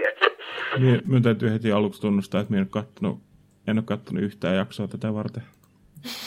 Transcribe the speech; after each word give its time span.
tiedä. 0.00 0.34
Niin, 0.78 1.02
minun 1.06 1.22
täytyy 1.22 1.50
heti 1.50 1.72
aluksi 1.72 2.00
tunnustaa, 2.00 2.40
että 2.40 2.50
minä 2.50 2.60
en 2.60 2.64
ole 2.64 2.84
kattonut, 2.84 3.22
en 3.66 3.78
ole 3.78 3.84
kattonut 3.84 4.22
yhtään 4.22 4.56
jaksoa 4.56 4.88
tätä 4.88 5.14
varten. 5.14 5.42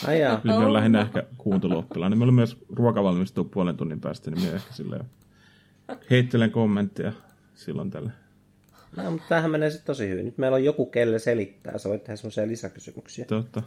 Ai 0.08 0.20
jaa. 0.20 0.42
Oh. 0.50 0.58
on 0.58 0.74
lähinnä 0.74 1.02
ehkä 1.02 1.24
kuunteluoppilaan. 1.38 2.12
Niin 2.12 2.20
me 2.20 2.24
ollaan 2.24 2.36
myös 2.36 2.58
ruokavalmistuu 2.70 3.44
puolen 3.44 3.78
tunnin 3.78 4.02
päästä, 4.02 4.32
niin 4.32 4.42
minä 4.42 4.56
ehkä 4.56 4.74
silleen 4.74 5.06
heittelen 6.10 6.52
kommentteja 6.52 7.12
silloin 7.56 7.90
tällä. 7.90 8.12
No, 8.98 9.12
mutta 9.12 9.28
tämähän 9.30 9.52
menee 9.52 9.70
sitten 9.70 9.88
tosi 9.88 10.10
hyvin. 10.10 10.26
Nyt 10.26 10.38
meillä 10.38 10.56
on 10.56 10.64
joku, 10.64 10.86
kelle 10.86 11.20
selittää. 11.20 11.78
Sä 11.78 11.90
voit 11.90 12.04
tehdä 12.04 12.16
semmoisia 12.16 12.48
lisäkysymyksiä. 12.48 13.26
Totta. 13.26 13.64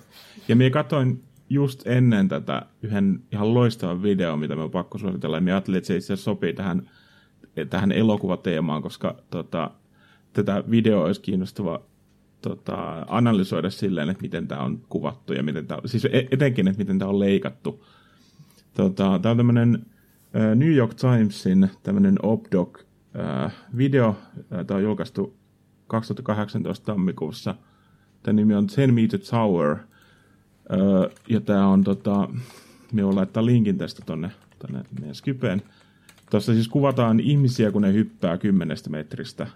Ja 0.48 0.56
minä 0.56 0.70
katsoin 0.70 1.22
just 1.50 1.86
ennen 1.86 2.28
tätä 2.28 2.62
yhden 2.82 3.20
ihan 3.32 3.54
loistavan 3.54 4.02
video, 4.02 4.36
mitä 4.36 4.56
me 4.56 4.62
on 4.62 4.70
pakko 4.70 4.98
suositella. 4.98 5.36
Ja 5.36 5.40
minä 5.40 5.54
ajattelin, 5.54 5.78
että 5.78 5.88
se 5.88 5.96
itse 5.96 6.16
sopii 6.16 6.52
tähän, 6.52 6.90
tähän 7.70 7.92
elokuvateemaan, 7.92 8.82
koska 8.82 9.22
tota, 9.30 9.70
tätä 10.32 10.64
videoa 10.70 11.04
olisi 11.04 11.20
kiinnostava 11.20 11.80
tota, 12.42 13.06
analysoida 13.08 13.70
silleen, 13.70 14.10
että 14.10 14.22
miten 14.22 14.48
tämä 14.48 14.62
on 14.62 14.80
kuvattu 14.88 15.32
ja 15.32 15.42
miten 15.42 15.66
tämä, 15.66 15.80
siis 15.86 16.06
etenkin, 16.30 16.68
että 16.68 16.78
miten 16.78 16.98
tämä 16.98 17.08
on 17.08 17.20
leikattu. 17.20 17.86
Tota, 18.74 19.18
tämä 19.22 19.30
on 19.30 19.36
tämmöinen 19.36 19.86
New 20.54 20.74
York 20.74 20.94
Timesin 20.94 21.70
tämmöinen 21.82 22.16
Obdoc 22.22 22.80
video, 23.76 24.16
tämä 24.66 24.76
on 24.78 24.82
julkaistu 24.82 25.36
2018 25.86 26.86
tammikuussa. 26.86 27.54
Tämä 28.22 28.36
nimi 28.36 28.54
on 28.54 28.66
10 28.66 28.94
Meter 28.94 29.20
Tower, 29.30 29.76
ja 31.28 31.40
tämä 31.40 31.68
on, 31.68 31.84
tota, 31.84 32.28
me 32.92 33.04
on 33.04 33.16
laittaa 33.16 33.46
linkin 33.46 33.78
tästä 33.78 34.02
tonne, 34.06 34.30
tonne 34.58 34.84
meidän 35.00 35.14
Skypeen. 35.14 35.62
Tuossa 36.30 36.52
siis 36.52 36.68
kuvataan 36.68 37.20
ihmisiä, 37.20 37.70
kun 37.70 37.82
ne 37.82 37.92
hyppää 37.92 38.38
kymmenestä 38.38 38.90
metristä 38.90 39.46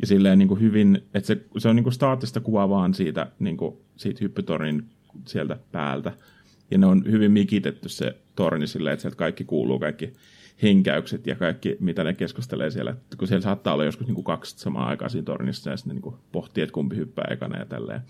ja 0.00 0.06
silleen 0.06 0.38
niin 0.38 0.48
kuin 0.48 0.60
hyvin, 0.60 1.04
että 1.14 1.26
se, 1.26 1.40
se 1.58 1.68
on 1.68 1.76
niin 1.76 1.84
kuin 1.84 1.92
staattista 1.92 2.40
kuvaa 2.40 2.68
vaan 2.68 2.94
siitä, 2.94 3.26
niin 3.38 3.56
kuin, 3.56 3.76
siitä 3.96 4.18
hyppytornin 4.22 4.84
sieltä 5.26 5.58
päältä. 5.72 6.12
Ja 6.70 6.78
ne 6.78 6.86
on 6.86 7.04
hyvin 7.10 7.32
mikitetty 7.32 7.88
se 7.88 8.16
torni 8.36 8.66
silleen, 8.66 8.94
että 8.94 9.02
sieltä 9.02 9.16
kaikki 9.16 9.44
kuuluu, 9.44 9.78
kaikki 9.78 10.12
henkäykset 10.62 11.26
ja 11.26 11.34
kaikki, 11.34 11.76
mitä 11.80 12.04
ne 12.04 12.14
keskustelee 12.14 12.70
siellä. 12.70 12.96
Kun 13.18 13.28
siellä 13.28 13.42
saattaa 13.42 13.74
olla 13.74 13.84
joskus 13.84 14.06
niin 14.06 14.14
kuin 14.14 14.24
kaksi 14.24 14.58
samaa 14.58 14.86
aikaa 14.86 15.08
siinä 15.08 15.24
tornissa 15.24 15.70
ja 15.70 15.76
sitten 15.76 15.94
niin 15.94 16.02
kuin 16.02 16.16
pohtii, 16.32 16.62
että 16.62 16.74
kumpi 16.74 16.96
hyppää 16.96 17.28
ekana 17.30 17.58
ja 17.58 17.66
tälleen. 17.66 18.00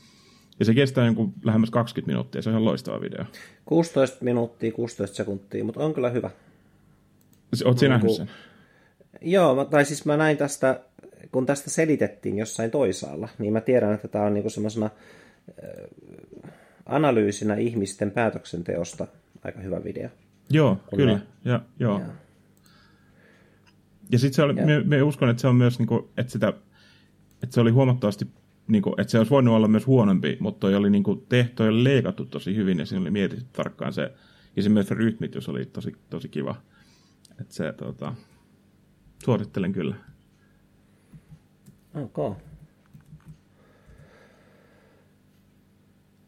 Ja 0.58 0.64
se 0.64 0.74
kestää 0.74 1.06
jonkun 1.06 1.34
lähemmäs 1.44 1.70
20 1.70 2.12
minuuttia, 2.12 2.42
se 2.42 2.50
on 2.50 2.52
ihan 2.52 2.64
loistava 2.64 3.00
video. 3.00 3.24
16 3.64 4.24
minuuttia, 4.24 4.72
16 4.72 5.16
sekuntia, 5.16 5.64
mutta 5.64 5.84
on 5.84 5.94
kyllä 5.94 6.10
hyvä. 6.10 6.30
Oletko 7.64 7.80
sinä 7.80 7.94
nähnyt 7.94 8.12
sen? 8.12 8.30
Joo, 9.20 9.64
tai 9.64 9.84
siis 9.84 10.04
mä 10.04 10.16
näin 10.16 10.36
tästä 10.36 10.80
kun 11.32 11.46
tästä 11.46 11.70
selitettiin 11.70 12.38
jossain 12.38 12.70
toisaalla, 12.70 13.28
niin 13.38 13.52
mä 13.52 13.60
tiedän, 13.60 13.94
että 13.94 14.08
tämä 14.08 14.24
on 14.24 14.34
niinku 14.34 14.50
semmoisena 14.50 14.86
äh, 14.86 16.50
analyysinä 16.86 17.54
ihmisten 17.54 18.10
päätöksenteosta 18.10 19.06
aika 19.44 19.60
hyvä 19.60 19.84
video. 19.84 20.08
Joo, 20.50 20.76
kun 20.86 20.96
kyllä. 20.96 21.12
Ne... 21.12 21.22
Ja, 21.44 21.60
joo. 21.80 21.98
Ja, 21.98 22.06
ja 24.12 24.18
sitten 24.18 24.36
se 24.36 24.42
oli, 24.42 24.60
ja... 24.60 24.66
me, 24.66 24.80
me, 24.84 25.02
uskon, 25.02 25.30
että 25.30 25.40
se 25.40 25.48
on 25.48 25.56
myös, 25.56 25.78
niinku, 25.78 26.10
että, 26.16 26.32
sitä, 26.32 26.48
että 27.42 27.54
se 27.54 27.60
oli 27.60 27.70
huomattavasti, 27.70 28.26
niinku, 28.68 28.94
että 28.98 29.10
se 29.10 29.18
olisi 29.18 29.30
voinut 29.30 29.54
olla 29.54 29.68
myös 29.68 29.86
huonompi, 29.86 30.36
mutta 30.40 30.60
toi 30.60 30.74
oli 30.74 30.90
niinku, 30.90 31.24
tehty 31.28 31.62
ja 31.62 31.84
leikattu 31.84 32.24
tosi 32.24 32.56
hyvin 32.56 32.78
ja 32.78 32.86
siinä 32.86 33.00
oli 33.02 33.10
mietitty 33.10 33.44
tarkkaan 33.52 33.92
se, 33.92 34.12
ja 34.56 34.62
se 34.62 34.68
myös 34.68 34.90
rytmitys 34.90 35.48
oli 35.48 35.66
tosi, 35.66 35.96
tosi 36.10 36.28
kiva. 36.28 36.54
Että 37.40 37.54
se, 37.54 37.72
tota, 37.72 38.14
suosittelen 39.24 39.72
kyllä. 39.72 39.94
Ok. 41.94 42.36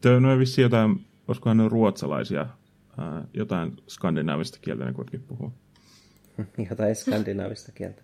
Tuo 0.01 0.13
on 0.13 0.39
vissiin 0.39 0.63
jotain, 0.63 1.07
olisikohan 1.29 1.57
ne 1.57 1.69
ruotsalaisia, 1.69 2.47
ää, 2.99 3.25
jotain 3.35 3.77
skandinaavista 3.89 4.59
kieltä 4.63 4.85
ne 4.85 4.93
kuitenkin 4.93 5.29
puhuu. 5.29 5.53
Jotain 6.71 6.95
skandinaavista 6.95 7.73
kieltä. 7.73 8.03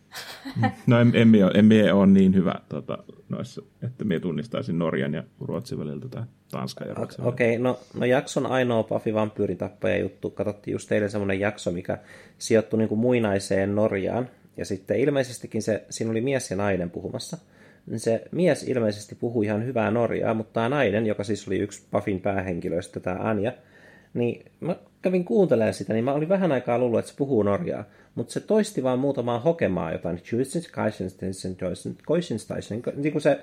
No 0.86 1.00
en, 1.00 1.12
en, 1.14 1.34
en, 1.34 1.50
en 1.54 1.64
mie 1.64 1.92
ole 1.92 2.06
niin 2.06 2.34
hyvä 2.34 2.54
tota, 2.68 2.98
noissa, 3.28 3.62
että 3.82 4.04
minä 4.04 4.20
tunnistaisin 4.20 4.78
Norjan 4.78 5.14
ja 5.14 5.24
Ruotsin 5.40 5.78
väliltä 5.78 6.08
tai 6.08 6.22
Tanskan 6.50 6.88
ja 6.88 6.94
Ruotsin 6.94 7.24
Okei, 7.24 7.56
okay, 7.56 7.62
no, 7.62 7.78
no 7.94 8.04
jakson 8.04 8.46
ainoa 8.46 8.82
Buffy 8.82 9.14
vampyyritappaja 9.14 9.98
juttu. 9.98 10.30
Katsottiin 10.30 10.72
just 10.72 10.88
teille 10.88 11.08
semmoinen 11.08 11.40
jakso, 11.40 11.70
mikä 11.70 11.98
sijoittui 12.38 12.78
niin 12.78 12.88
kuin 12.88 12.98
muinaiseen 12.98 13.74
Norjaan. 13.74 14.28
Ja 14.56 14.64
sitten 14.64 15.00
ilmeisestikin 15.00 15.62
se, 15.62 15.84
siinä 15.90 16.10
oli 16.10 16.20
mies 16.20 16.50
ja 16.50 16.56
nainen 16.56 16.90
puhumassa– 16.90 17.38
se 17.96 18.24
mies 18.30 18.62
ilmeisesti 18.62 19.14
puhui 19.14 19.44
ihan 19.44 19.66
hyvää 19.66 19.90
norjaa, 19.90 20.34
mutta 20.34 20.52
tämä 20.52 20.68
nainen, 20.68 21.06
joka 21.06 21.24
siis 21.24 21.48
oli 21.48 21.58
yksi 21.58 21.82
Buffin 21.92 22.20
päähenkilöistä, 22.20 23.00
tämä 23.00 23.16
Anja, 23.20 23.52
niin 24.14 24.44
mä 24.60 24.76
kävin 25.02 25.24
kuuntelemaan 25.24 25.74
sitä, 25.74 25.92
niin 25.92 26.04
mä 26.04 26.12
olin 26.12 26.28
vähän 26.28 26.52
aikaa 26.52 26.78
luullut, 26.78 26.98
että 26.98 27.10
se 27.10 27.16
puhuu 27.16 27.42
norjaa, 27.42 27.84
mutta 28.14 28.32
se 28.32 28.40
toisti 28.40 28.82
vaan 28.82 28.98
muutamaa 28.98 29.38
hokemaa 29.40 29.92
jotain, 29.92 30.22
niin 32.96 33.12
kuin 33.12 33.22
se 33.22 33.40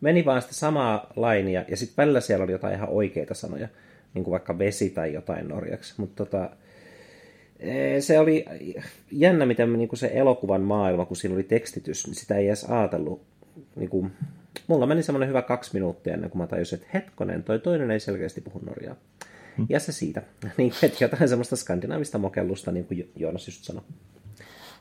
meni 0.00 0.24
vaan 0.24 0.42
sitä 0.42 0.54
samaa 0.54 1.12
lainia, 1.16 1.64
ja 1.68 1.76
sitten 1.76 1.96
välillä 1.96 2.20
siellä 2.20 2.42
oli 2.42 2.52
jotain 2.52 2.74
ihan 2.74 2.88
oikeita 2.88 3.34
sanoja, 3.34 3.68
niin 4.14 4.24
kuin 4.24 4.32
vaikka 4.32 4.58
vesi 4.58 4.90
tai 4.90 5.12
jotain 5.12 5.48
norjaksi, 5.48 5.94
mutta 5.96 6.24
tota, 6.24 6.50
se 8.00 8.18
oli 8.18 8.44
jännä, 9.10 9.46
miten 9.46 9.72
niin 9.72 9.88
kuin 9.88 9.98
se 9.98 10.10
elokuvan 10.14 10.60
maailma, 10.60 11.04
kun 11.04 11.16
siinä 11.16 11.34
oli 11.34 11.42
tekstitys, 11.42 12.06
niin 12.06 12.14
sitä 12.14 12.34
ei 12.34 12.46
edes 12.46 12.64
ajatellut 12.64 13.22
niin 13.76 13.90
kuin, 13.90 14.12
mulla 14.66 14.86
meni 14.86 15.02
semmoinen 15.02 15.28
hyvä 15.28 15.42
kaksi 15.42 15.70
minuuttia 15.74 16.14
ennen 16.14 16.30
kuin 16.30 16.42
mä 16.42 16.46
tajusin, 16.46 16.78
että 16.78 16.90
hetkonen, 16.94 17.42
toi 17.42 17.58
toinen 17.58 17.90
ei 17.90 18.00
selkeästi 18.00 18.40
puhu 18.40 18.58
norjaa. 18.58 18.96
Hmm. 19.56 19.66
Ja 19.68 19.80
se 19.80 19.92
siitä. 19.92 20.22
Niin, 20.56 20.72
että 20.82 21.04
jotain 21.04 21.28
semmoista 21.28 21.56
skandinaavista 21.56 22.18
mokellusta, 22.18 22.72
niin 22.72 22.84
kuin 22.84 23.10
Joonas 23.16 23.46
just 23.48 23.64
sanoi. 23.64 23.82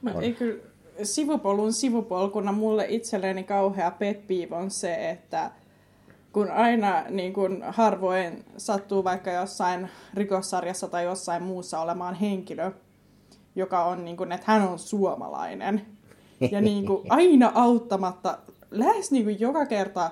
Mä, 0.01 0.13
ei 0.21 0.33
kyllä, 0.33 0.59
sivupolun 1.03 1.73
sivupolkuna 1.73 2.51
mulle 2.51 2.85
itselleni 2.89 3.43
kauhea 3.43 3.91
pet 3.91 4.19
on 4.51 4.71
se, 4.71 5.09
että 5.09 5.51
kun 6.33 6.51
aina 6.51 7.03
niin 7.09 7.33
kun 7.33 7.63
harvoin 7.67 8.45
sattuu 8.57 9.03
vaikka 9.03 9.31
jossain 9.31 9.89
rikossarjassa 10.13 10.87
tai 10.87 11.03
jossain 11.03 11.43
muussa 11.43 11.79
olemaan 11.79 12.15
henkilö, 12.15 12.71
joka 13.55 13.85
on 13.85 14.05
niin 14.05 14.17
kun, 14.17 14.31
että 14.31 14.51
hän 14.51 14.67
on 14.67 14.79
suomalainen. 14.79 15.85
Ja 16.51 16.61
niin 16.61 16.85
kuin 16.85 17.05
aina 17.19 17.51
auttamatta 17.55 18.37
lähes 18.71 19.11
niin 19.11 19.23
kuin 19.23 19.39
joka 19.39 19.65
kerta 19.65 20.11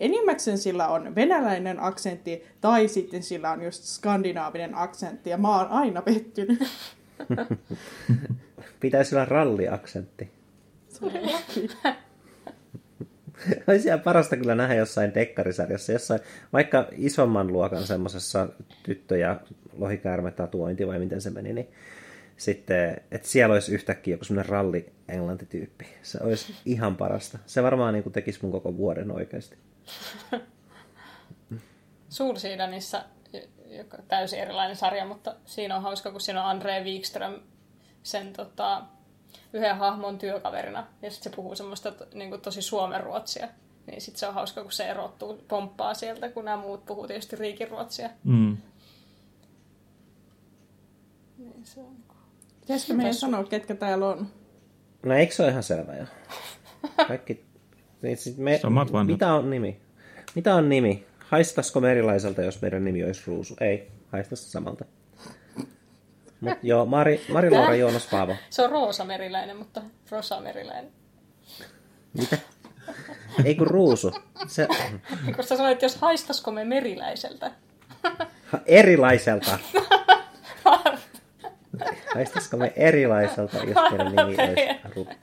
enimmäkseen 0.00 0.58
sillä 0.58 0.88
on 0.88 1.14
venäläinen 1.14 1.82
aksentti 1.82 2.42
tai 2.60 2.88
sitten 2.88 3.22
sillä 3.22 3.50
on 3.50 3.62
just 3.62 3.82
skandinaavinen 3.82 4.74
aksentti 4.74 5.30
ja 5.30 5.38
mä 5.38 5.58
oon 5.58 5.68
aina 5.68 6.02
pettynyt. 6.02 6.62
Pitäisi 8.80 9.14
olla 9.14 9.24
ralliaksentti. 9.24 10.30
Olisi 13.68 13.88
ihan 13.88 14.00
parasta 14.00 14.36
kyllä 14.36 14.54
nähdä 14.54 14.74
jossain 14.74 15.14
dekkarisarjassa, 15.14 15.92
jossain 15.92 16.20
vaikka 16.52 16.88
isomman 16.92 17.46
luokan 17.46 17.86
semmoisessa 17.86 18.48
tyttö- 18.82 19.18
ja 19.18 19.40
lohikäärmetatuointi 19.72 20.86
vai 20.86 20.98
miten 20.98 21.20
se 21.20 21.30
meni, 21.30 21.52
niin 21.52 21.68
sitten, 22.36 23.00
että 23.10 23.28
siellä 23.28 23.52
olisi 23.52 23.74
yhtäkkiä 23.74 24.14
joku 24.14 24.24
semmoinen 24.24 24.50
ralli 24.50 24.92
englantityyppi. 25.08 25.86
Se 26.02 26.18
olisi 26.22 26.54
ihan 26.64 26.96
parasta. 26.96 27.38
Se 27.46 27.62
varmaan 27.62 27.94
niin 27.94 28.02
kuin 28.02 28.12
tekisi 28.12 28.38
mun 28.42 28.52
koko 28.52 28.76
vuoden 28.76 29.10
oikeasti. 29.10 29.56
Suursiidanissa, 32.08 33.04
joka 33.66 33.98
täysin 34.08 34.38
erilainen 34.38 34.76
sarja, 34.76 35.06
mutta 35.06 35.36
siinä 35.44 35.76
on 35.76 35.82
hauska, 35.82 36.10
kun 36.10 36.20
siinä 36.20 36.44
on 36.44 36.50
Andre 36.50 36.84
Wikström 36.84 37.40
sen 38.02 38.32
tota, 38.32 38.82
yhden 39.52 39.76
hahmon 39.76 40.18
työkaverina, 40.18 40.86
ja 41.02 41.10
sitten 41.10 41.32
se 41.32 41.36
puhuu 41.36 41.54
semmoista 41.56 41.92
niin 42.14 42.30
kuin 42.30 42.40
tosi 42.40 42.62
suomenruotsia. 42.62 43.48
Niin 43.86 44.00
sitten 44.00 44.20
se 44.20 44.28
on 44.28 44.34
hauska, 44.34 44.62
kun 44.62 44.72
se 44.72 44.84
erottuu, 44.84 45.44
pomppaa 45.48 45.94
sieltä, 45.94 46.28
kun 46.28 46.44
nämä 46.44 46.56
muut 46.56 46.86
puhuu 46.86 47.06
tietysti 47.06 47.36
riikiruotsia. 47.36 48.10
Mm. 48.24 48.56
Niin 51.38 51.64
se 51.64 51.80
on 51.80 51.96
Pitäisikö 52.60 52.94
meidän 52.94 53.14
sanoa, 53.14 53.44
ketkä 53.44 53.74
täällä 53.74 54.08
on? 54.08 54.26
No 55.02 55.14
eikö 55.14 55.34
se 55.34 55.42
ole 55.42 55.50
ihan 55.50 55.62
selvä 55.62 55.94
jo? 55.94 56.04
Kaikki... 57.08 57.44
Niin 58.02 58.18
me... 58.36 58.58
Samat 58.58 58.92
vanhat. 58.92 59.12
Mitä 59.12 59.34
on 59.34 59.50
nimi? 59.50 59.80
Mitä 60.34 60.54
on 60.54 60.68
nimi? 60.68 61.06
Haistaisiko 61.18 61.80
merilaiselta, 61.80 62.42
jos 62.42 62.62
meidän 62.62 62.84
nimi 62.84 63.04
olisi 63.04 63.22
Ruusu? 63.26 63.56
Ei, 63.60 63.90
haistaisi 64.12 64.50
samalta. 64.50 64.84
Mut 66.40 66.58
joo, 66.62 66.86
Mari, 66.86 67.24
Mari 67.32 67.50
Laura 67.50 67.74
Joonas 67.74 68.06
Paavo. 68.10 68.36
Se 68.50 68.62
on 68.62 68.70
Roosa 68.70 69.04
Meriläinen, 69.04 69.56
mutta 69.56 69.82
Rosa 70.10 70.40
Meriläinen. 70.40 70.92
Mitä? 72.14 72.38
Ei 73.44 73.54
kun 73.54 73.66
Ruusu. 73.66 74.12
Se... 74.46 74.68
kun 75.36 75.44
sä 75.44 75.56
sanoit, 75.56 75.82
jos 75.82 75.96
haistaisiko 75.96 76.50
me 76.50 76.64
meriläiseltä. 76.64 77.50
Erilaiselta. 78.66 79.58
Haistaisiko 82.14 82.56
me 82.56 82.72
erilaiselta, 82.76 83.56
jos 83.56 83.90
meidän 83.90 84.06
nimi 84.06 84.22
olisi? 84.22 84.62
Okay. 84.90 85.14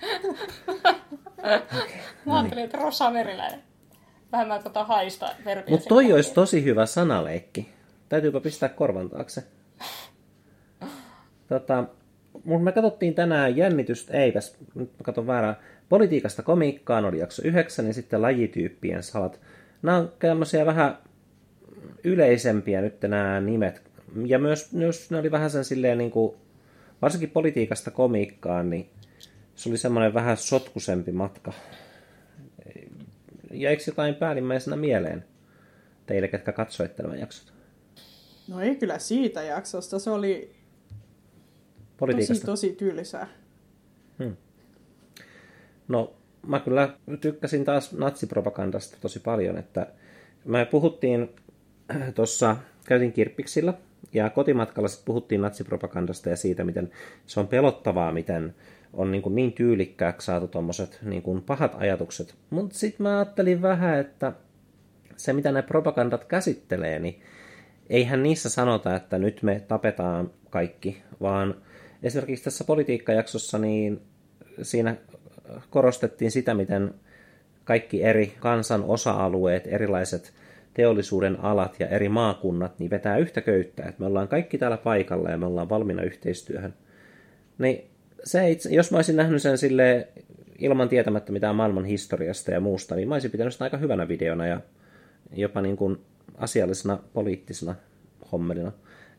Mä 2.25 2.39
ajattelin, 2.39 2.63
että 2.63 2.77
Rosa 2.77 3.11
Meriläinen. 3.11 3.63
Vähän 4.31 4.47
mä 4.47 4.59
tota 4.59 4.83
haista. 4.83 5.29
Mutta 5.69 5.89
toi 5.89 6.13
olisi 6.13 6.33
tosi 6.33 6.63
hyvä 6.63 6.85
sanaleikki. 6.85 7.69
Täytyypä 8.09 8.39
pistää 8.39 8.69
korvan 8.69 9.09
taakse. 9.09 9.43
Tota, 11.47 11.83
me 12.45 12.71
katsottiin 12.71 13.15
tänään 13.15 13.57
jännitystä, 13.57 14.13
eipäs, 14.13 14.57
nyt 14.75 14.89
mä 14.89 15.03
katson 15.03 15.27
väärää, 15.27 15.59
politiikasta 15.89 16.43
komiikkaan 16.43 17.05
oli 17.05 17.19
jakso 17.19 17.41
9 17.45 17.87
ja 17.87 17.93
sitten 17.93 18.21
lajityyppien 18.21 19.03
salat. 19.03 19.39
Nämä 19.81 19.97
on 19.97 20.11
tämmöisiä 20.19 20.65
vähän 20.65 20.97
yleisempiä 22.03 22.81
nyt 22.81 23.01
nämä 23.01 23.41
nimet. 23.41 23.81
Ja 24.25 24.39
myös, 24.39 24.71
myös 24.71 25.11
ne 25.11 25.17
oli 25.17 25.31
vähän 25.31 25.49
sen 25.49 25.65
silleen 25.65 25.97
niin 25.97 26.11
kuin, 26.11 26.35
varsinkin 27.01 27.29
politiikasta 27.29 27.91
komiikkaan, 27.91 28.69
niin 28.69 28.89
se 29.55 29.69
oli 29.69 29.77
semmoinen 29.77 30.13
vähän 30.13 30.37
sotkusempi 30.37 31.11
matka. 31.11 31.53
Jäikö 33.51 33.83
jotain 33.87 34.15
päällimmäisenä 34.15 34.75
mieleen 34.75 35.25
teille, 36.05 36.27
ketkä 36.27 36.51
katsoitte 36.51 37.03
nämä 37.03 37.15
jaksot? 37.15 37.53
No 38.47 38.61
ei 38.61 38.75
kyllä 38.75 38.99
siitä 38.99 39.43
jaksosta, 39.43 39.99
se 39.99 40.09
oli 40.09 40.55
tosi, 41.97 42.45
tosi 42.45 42.71
tylsää. 42.71 43.27
Hmm. 44.23 44.35
No, 45.87 46.13
mä 46.47 46.59
kyllä 46.59 46.89
tykkäsin 47.21 47.65
taas 47.65 47.93
natsipropagandasta 47.93 48.97
tosi 49.01 49.19
paljon, 49.19 49.57
että 49.57 49.87
me 50.45 50.65
puhuttiin 50.65 51.29
tuossa, 52.15 52.57
käytiin 52.85 53.13
kirppiksillä, 53.13 53.73
ja 54.13 54.29
kotimatkalla 54.29 54.87
sitten 54.87 55.05
puhuttiin 55.05 55.41
natsipropagandasta 55.41 56.29
ja 56.29 56.35
siitä, 56.35 56.63
miten 56.63 56.91
se 57.25 57.39
on 57.39 57.47
pelottavaa, 57.47 58.11
miten 58.11 58.55
on 58.93 59.11
niin, 59.11 59.21
kuin 59.21 59.35
niin 59.35 59.53
tyylikkääksi 59.53 60.25
saatu 60.25 60.47
tuommoiset 60.47 60.99
niin 61.01 61.43
pahat 61.45 61.75
ajatukset. 61.77 62.35
Mutta 62.49 62.77
sitten 62.77 63.03
mä 63.03 63.15
ajattelin 63.15 63.61
vähän, 63.61 63.99
että 63.99 64.33
se 65.15 65.33
mitä 65.33 65.51
ne 65.51 65.61
propagandat 65.61 66.25
käsittelee, 66.25 66.99
niin 66.99 67.21
eihän 67.89 68.23
niissä 68.23 68.49
sanota, 68.49 68.95
että 68.95 69.17
nyt 69.17 69.43
me 69.43 69.59
tapetaan 69.67 70.31
kaikki, 70.49 71.01
vaan 71.21 71.55
esimerkiksi 72.05 72.43
tässä 72.43 72.63
politiikkajaksossa 72.63 73.57
niin 73.57 74.01
siinä 74.61 74.95
korostettiin 75.69 76.31
sitä, 76.31 76.53
miten 76.53 76.93
kaikki 77.63 78.03
eri 78.03 78.33
kansan 78.39 78.83
osa-alueet, 78.83 79.67
erilaiset 79.67 80.33
teollisuuden 80.73 81.39
alat 81.39 81.75
ja 81.79 81.87
eri 81.87 82.09
maakunnat 82.09 82.79
niin 82.79 82.91
vetää 82.91 83.17
yhtä 83.17 83.41
köyttä, 83.41 83.83
että 83.83 83.99
me 83.99 84.05
ollaan 84.05 84.27
kaikki 84.27 84.57
täällä 84.57 84.77
paikalla 84.77 85.29
ja 85.29 85.37
me 85.37 85.45
ollaan 85.45 85.69
valmiina 85.69 86.03
yhteistyöhön. 86.03 86.73
Niin 87.57 87.85
se 88.23 88.49
itse, 88.49 88.69
jos 88.69 88.91
mä 88.91 88.97
olisin 88.97 89.15
nähnyt 89.15 89.41
sen 89.41 89.57
sille 89.57 90.07
ilman 90.59 90.89
tietämättä 90.89 91.31
mitään 91.31 91.55
maailman 91.55 91.85
historiasta 91.85 92.51
ja 92.51 92.59
muusta, 92.59 92.95
niin 92.95 93.07
mä 93.07 93.15
olisin 93.15 93.31
pitänyt 93.31 93.53
sitä 93.53 93.63
aika 93.63 93.77
hyvänä 93.77 94.07
videona 94.07 94.47
ja 94.47 94.61
jopa 95.33 95.61
niin 95.61 95.77
kuin 95.77 95.97
asiallisena 96.37 96.99
poliittisena 97.13 97.75
hommelina. 98.31 98.71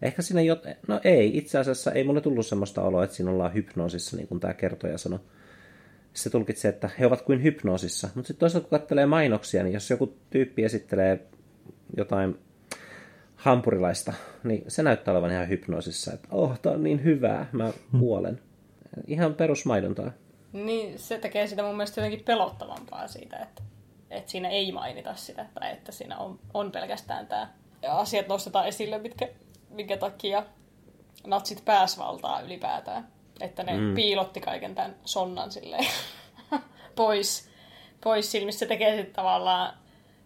Ehkä 0.03 0.23
siinä 0.23 0.43
jo, 0.43 0.57
no 0.89 1.01
ei, 1.05 1.37
itse 1.39 1.59
asiassa 1.59 1.93
ei 1.93 2.05
mulle 2.05 2.21
tullut 2.21 2.47
semmoista 2.47 2.83
oloa, 2.83 3.05
että 3.05 3.17
siinä 3.17 3.31
ollaan 3.31 3.55
hypnoosissa, 3.55 4.17
niin 4.17 4.29
kuin 4.29 4.41
tämä 4.41 4.55
kertoja 4.55 4.99
sanoi. 4.99 5.19
Se 6.13 6.31
tulkitsee, 6.31 6.69
että 6.69 6.91
he 6.99 7.07
ovat 7.07 7.23
kuin 7.23 7.43
hypnoosissa. 7.43 8.09
Mutta 8.15 8.27
sitten 8.27 8.41
toisaalta 8.41 8.69
kun 8.69 8.79
katselee 8.79 9.07
mainoksia, 9.07 9.63
niin 9.63 9.75
jos 9.75 9.91
joku 9.91 10.15
tyyppi 10.31 10.65
esittelee 10.65 11.27
jotain 11.97 12.39
hampurilaista, 13.37 14.13
niin 14.45 14.65
se 14.69 14.83
näyttää 14.83 15.15
olevan 15.15 15.33
ihan 15.33 15.49
hypnoosissa, 15.49 16.13
että 16.13 16.29
oh, 16.31 16.61
tää 16.61 16.73
on 16.73 16.83
niin 16.83 17.05
hyvää, 17.05 17.47
mä 17.53 17.73
kuolen. 17.99 18.41
Ihan 19.07 19.35
perusmaidontaa. 19.35 20.13
Niin, 20.53 20.99
se 20.99 21.19
tekee 21.19 21.47
sitä 21.47 21.63
mun 21.63 21.77
mielestä 21.77 22.01
jotenkin 22.01 22.25
pelottavampaa 22.25 23.09
siitä, 23.09 23.37
että, 23.37 23.63
että 24.11 24.31
siinä 24.31 24.49
ei 24.49 24.73
mainita 24.73 25.15
sitä, 25.15 25.47
tai 25.55 25.73
että 25.73 25.93
siinä 25.93 26.19
on, 26.19 26.39
on 26.55 26.73
pelkästään 26.73 27.27
tämä 27.27 27.49
asiat 27.89 28.29
nostetaan 28.29 28.69
esille, 28.69 28.99
mitkä, 28.99 29.29
minkä 29.77 29.97
takia 29.97 30.43
natsit 31.27 31.65
pääsvaltaa 31.65 32.41
ylipäätään. 32.41 33.09
Että 33.41 33.63
ne 33.63 33.79
mm. 33.79 33.95
piilotti 33.95 34.41
kaiken 34.41 34.75
tämän 34.75 34.97
sonnan 35.05 35.53
silleen 35.53 35.87
pois, 36.97 37.51
pois 38.05 38.33
silmistä. 38.33 38.59
Se 38.59 38.67
tekee 38.67 38.97
sitten 38.97 39.15
tavallaan 39.15 39.75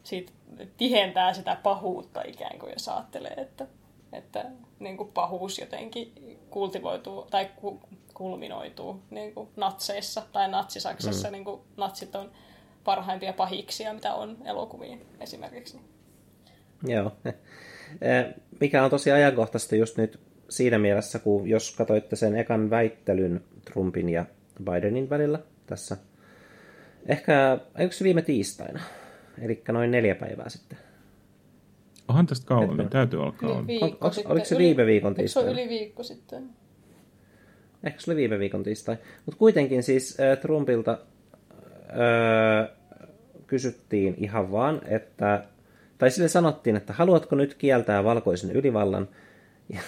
siitä 0.02 0.32
tihentää 0.76 1.32
sitä 1.32 1.56
pahuutta 1.62 2.22
ikään 2.22 2.58
kuin, 2.58 2.72
jos 2.72 2.88
ajattelee, 2.88 3.34
että, 3.36 3.66
että 4.12 4.44
niin 4.78 4.96
kuin 4.96 5.12
pahuus 5.12 5.58
jotenkin 5.58 6.12
kultivoituu 6.50 7.26
tai 7.30 7.50
ku, 7.56 7.80
kulminoituu 8.14 9.02
niin 9.10 9.34
kuin 9.34 9.48
natseissa 9.56 10.22
tai 10.32 10.48
natsisaksassa. 10.48 11.28
Mm. 11.28 11.32
Niin 11.32 11.44
kuin 11.44 11.60
natsit 11.76 12.14
on 12.14 12.30
parhaimpia 12.84 13.32
pahiksia, 13.32 13.94
mitä 13.94 14.14
on 14.14 14.36
elokuviin 14.44 15.06
esimerkiksi. 15.20 15.80
Joo. 16.86 17.12
Mikä 18.60 18.84
on 18.84 18.90
tosi 18.90 19.10
ajankohtaista 19.10 19.76
just 19.76 19.96
nyt 19.96 20.20
siinä 20.48 20.78
mielessä, 20.78 21.18
kun 21.18 21.48
jos 21.48 21.76
katsoitte 21.76 22.16
sen 22.16 22.36
ekan 22.36 22.70
väittelyn 22.70 23.40
Trumpin 23.64 24.08
ja 24.08 24.24
Bidenin 24.64 25.10
välillä 25.10 25.38
tässä. 25.66 25.96
Ehkä, 27.06 27.58
eikö 27.78 27.94
se 27.94 28.04
viime 28.04 28.22
tiistaina? 28.22 28.80
Eli 29.42 29.62
noin 29.68 29.90
neljä 29.90 30.14
päivää 30.14 30.48
sitten. 30.48 30.78
Onhan 32.08 32.26
tästä 32.26 32.46
kauemmin, 32.46 32.76
niin 32.76 32.88
täytyy 32.88 33.20
olla 33.20 33.32
kauemmin. 33.32 33.84
On, 33.84 34.12
oliko 34.24 34.44
se 34.44 34.58
viime 34.58 34.86
viikon 34.86 35.14
tiistai? 35.14 35.44
se 35.44 35.50
yli 35.50 35.68
viikko 35.68 36.02
sitten? 36.02 36.50
Ehkä 37.84 38.00
se 38.00 38.10
oli 38.10 38.16
viime 38.16 38.38
viikon 38.38 38.62
tiistai. 38.62 38.96
Mutta 39.26 39.38
kuitenkin 39.38 39.82
siis 39.82 40.20
äh, 40.20 40.38
Trumpilta 40.38 40.98
äh, 41.72 42.68
kysyttiin 43.46 44.14
ihan 44.18 44.52
vaan, 44.52 44.80
että, 44.86 45.44
tai 46.00 46.10
sille 46.10 46.28
sanottiin, 46.28 46.76
että 46.76 46.92
haluatko 46.92 47.36
nyt 47.36 47.54
kieltää 47.54 48.04
valkoisen 48.04 48.50
ylivallan, 48.50 49.08
ja, 49.68 49.80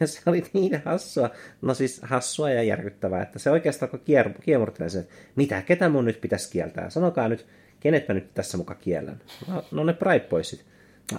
ja 0.00 0.06
se 0.06 0.20
oli 0.26 0.44
niin 0.52 0.82
hassua, 0.84 1.30
no 1.62 1.74
siis 1.74 2.00
hassua 2.02 2.50
ja 2.50 2.62
järkyttävää, 2.62 3.22
että 3.22 3.38
se 3.38 3.50
oikeastaan 3.50 4.00
kier, 4.04 4.30
kiemurtelee 4.42 4.88
sen, 4.88 5.00
että 5.00 5.14
mitä, 5.36 5.62
ketä 5.62 5.88
mun 5.88 6.04
nyt 6.04 6.20
pitäisi 6.20 6.50
kieltää? 6.50 6.90
Sanokaa 6.90 7.28
nyt, 7.28 7.46
kenet 7.80 8.08
mä 8.08 8.14
nyt 8.14 8.34
tässä 8.34 8.58
muka 8.58 8.74
kiellän? 8.74 9.20
No, 9.48 9.64
no 9.70 9.84
ne 9.84 9.92
Pride 9.92 10.26
Boysit. 10.30 10.64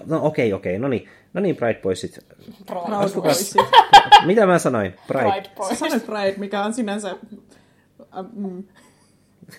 No 0.06 0.26
okei, 0.26 0.54
okay, 0.54 0.58
okei, 0.58 0.76
okay, 0.76 0.82
no 0.82 0.88
niin, 0.88 1.10
no 1.34 1.42
niin 1.42 1.56
Pride 1.56 1.80
Boysit. 1.84 2.20
Proud 2.66 3.22
Boysit. 3.22 3.62
Mitä 4.26 4.46
mä 4.46 4.60
sanoin? 4.60 4.96
Pride. 5.08 5.32
Pride 5.32 5.50
Boys. 5.56 5.80
Sanoin 5.80 6.02
Pride, 6.02 6.34
mikä 6.38 6.64
on 6.64 6.74
sinänsä... 6.74 7.16
Mm. 8.34 8.64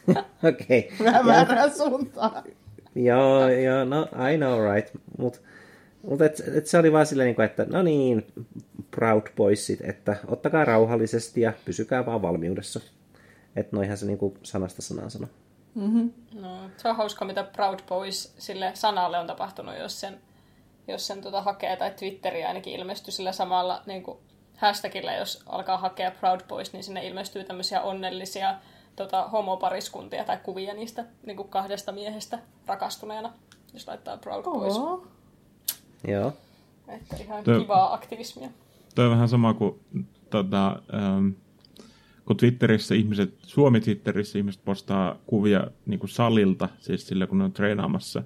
okei. 0.48 0.90
Okay. 0.94 1.06
Vähän 1.06 1.26
väärään 1.26 1.74
suuntaan. 1.74 2.44
Joo, 2.94 3.48
joo, 3.48 3.84
no 3.84 4.08
I 4.32 4.36
know 4.36 4.74
right, 4.74 4.94
mutta 5.18 5.38
mutta 6.02 6.24
et, 6.24 6.42
et 6.54 6.66
se 6.66 6.78
oli 6.78 6.92
vaan 6.92 7.06
silleen, 7.06 7.34
niin 7.36 7.44
että 7.44 7.64
no 7.64 7.82
niin, 7.82 8.26
Proud 8.90 9.22
Boysit, 9.36 9.80
että 9.80 10.16
ottakaa 10.26 10.64
rauhallisesti 10.64 11.40
ja 11.40 11.52
pysykää 11.64 12.06
vaan 12.06 12.22
valmiudessa. 12.22 12.80
Että 13.56 13.76
noihän 13.76 13.98
se 13.98 14.06
niin 14.06 14.18
kuin 14.18 14.34
sanasta 14.42 14.82
sanaan 14.82 15.10
sanoo. 15.10 15.28
Mm-hmm. 15.74 16.12
No, 16.40 16.70
se 16.76 16.88
on 16.88 16.96
hauska, 16.96 17.24
mitä 17.24 17.44
Proud 17.44 17.78
Boys 17.88 18.34
sille 18.38 18.70
sanalle 18.74 19.18
on 19.18 19.26
tapahtunut, 19.26 19.78
jos 19.78 20.00
sen, 20.00 20.20
jos 20.88 21.06
sen 21.06 21.20
tota 21.20 21.42
hakee, 21.42 21.76
tai 21.76 21.90
Twitteriä 21.90 22.48
ainakin 22.48 22.72
ilmestyy 22.72 23.12
sillä 23.12 23.32
samalla 23.32 23.82
niin 23.86 24.02
kuin 24.02 24.18
hashtagillä, 24.56 25.14
jos 25.14 25.42
alkaa 25.46 25.78
hakea 25.78 26.10
Proud 26.10 26.40
Boys, 26.48 26.72
niin 26.72 26.84
sinne 26.84 27.06
ilmestyy 27.06 27.44
tämmöisiä 27.44 27.82
onnellisia 27.82 28.54
tota, 28.96 29.28
homopariskuntia 29.28 30.24
tai 30.24 30.38
kuvia 30.42 30.74
niistä 30.74 31.04
niin 31.26 31.36
kuin 31.36 31.48
kahdesta 31.48 31.92
miehestä 31.92 32.38
rakastuneena, 32.66 33.32
jos 33.72 33.88
laittaa 33.88 34.16
Proud 34.16 34.44
oh. 34.46 34.60
Boys. 34.60 35.08
Joo. 36.08 36.32
Että 36.88 37.16
ihan 37.16 37.44
Tuo, 37.44 37.60
kivaa 37.60 37.94
aktivismia. 37.94 38.48
Tuo 38.94 39.04
on 39.04 39.10
vähän 39.10 39.28
sama 39.28 39.54
kuin 39.54 39.80
tota, 40.30 40.82
ähm, 40.94 41.28
kun 42.24 42.36
Twitterissä 42.36 42.94
ihmiset, 42.94 43.34
Suomi-Twitterissä 43.42 44.38
ihmiset 44.38 44.64
postaa 44.64 45.16
kuvia 45.26 45.66
niin 45.86 46.00
kuin 46.00 46.10
salilta, 46.10 46.68
siis 46.78 47.06
sillä 47.06 47.26
kun 47.26 47.38
ne 47.38 47.44
on 47.44 47.52
treenaamassa, 47.52 48.22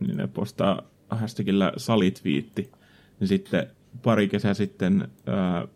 niin 0.00 0.16
ne 0.16 0.26
postaa 0.26 0.82
hashtagillä 1.10 1.72
salitviitti. 1.76 2.72
Niin 3.20 3.28
sitten 3.28 3.70
pari 4.02 4.28
kesää 4.28 4.54
sitten 4.54 5.08
ää, 5.26 5.68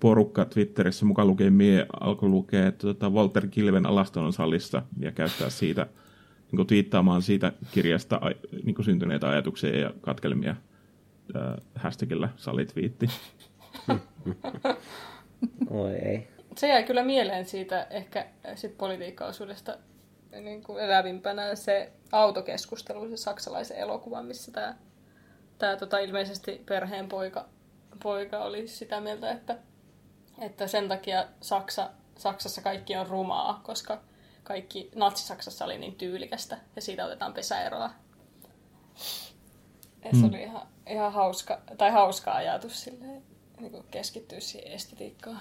porukka 0.00 0.44
Twitterissä 0.44 1.04
mukaan 1.06 1.28
lukee 1.28 1.50
mie 1.50 1.86
alkoi 2.00 2.28
lukea 2.28 2.66
että 2.66 2.86
tota, 2.86 3.10
Walter 3.10 3.46
Kilven 3.46 3.86
alaston 3.86 4.32
salissa 4.32 4.82
ja 4.98 5.12
käyttää 5.12 5.50
siitä 5.50 5.86
niin 6.50 6.56
kuin 6.56 6.66
twiittaamaan 6.66 7.22
siitä 7.22 7.52
kirjasta 7.70 8.20
niin 8.64 8.74
kuin 8.74 8.84
syntyneitä 8.84 9.28
ajatuksia 9.28 9.78
ja 9.78 9.90
katkelmia 10.00 10.56
ää, 11.34 11.58
hashtagillä 11.74 12.28
salitviitti. 12.36 13.06
Oi 15.70 15.92
ei 15.92 16.34
se 16.58 16.68
jäi 16.68 16.84
kyllä 16.84 17.04
mieleen 17.04 17.44
siitä 17.44 17.86
ehkä 17.90 18.26
sit 18.54 18.78
politiikkaosuudesta 18.78 19.78
niin 20.40 20.62
kuin 20.62 20.84
elävimpänä 20.84 21.54
se 21.54 21.92
autokeskustelu, 22.12 23.08
se 23.08 23.16
saksalaisen 23.16 23.76
elokuvan, 23.76 24.26
missä 24.26 24.52
tämä 24.52 24.74
tää, 25.58 25.76
tota, 25.76 25.98
ilmeisesti 25.98 26.62
perheen 26.66 27.08
poika, 27.08 27.48
poika 28.02 28.38
oli 28.38 28.68
sitä 28.68 29.00
mieltä, 29.00 29.30
että, 29.30 29.56
että 30.38 30.66
sen 30.66 30.88
takia 30.88 31.24
Saksa, 31.40 31.90
Saksassa 32.18 32.62
kaikki 32.62 32.96
on 32.96 33.06
rumaa, 33.06 33.60
koska 33.64 34.00
kaikki 34.42 34.90
Natsi-Saksassa 34.94 35.64
oli 35.64 35.78
niin 35.78 35.94
tyylikästä 35.94 36.58
ja 36.76 36.82
siitä 36.82 37.06
otetaan 37.06 37.34
pesäeroa. 37.34 37.90
Ja 40.04 40.10
se 40.10 40.16
mm. 40.16 40.28
oli 40.28 40.42
ihan, 40.42 40.66
ihan 40.90 41.12
hauska, 41.12 41.60
tai 41.78 41.90
hauska 41.90 42.32
ajatus 42.32 42.82
silleen, 42.82 43.22
niin 43.60 43.84
keskittyä 43.90 44.40
siihen 44.40 44.72
estetiikkaan. 44.72 45.40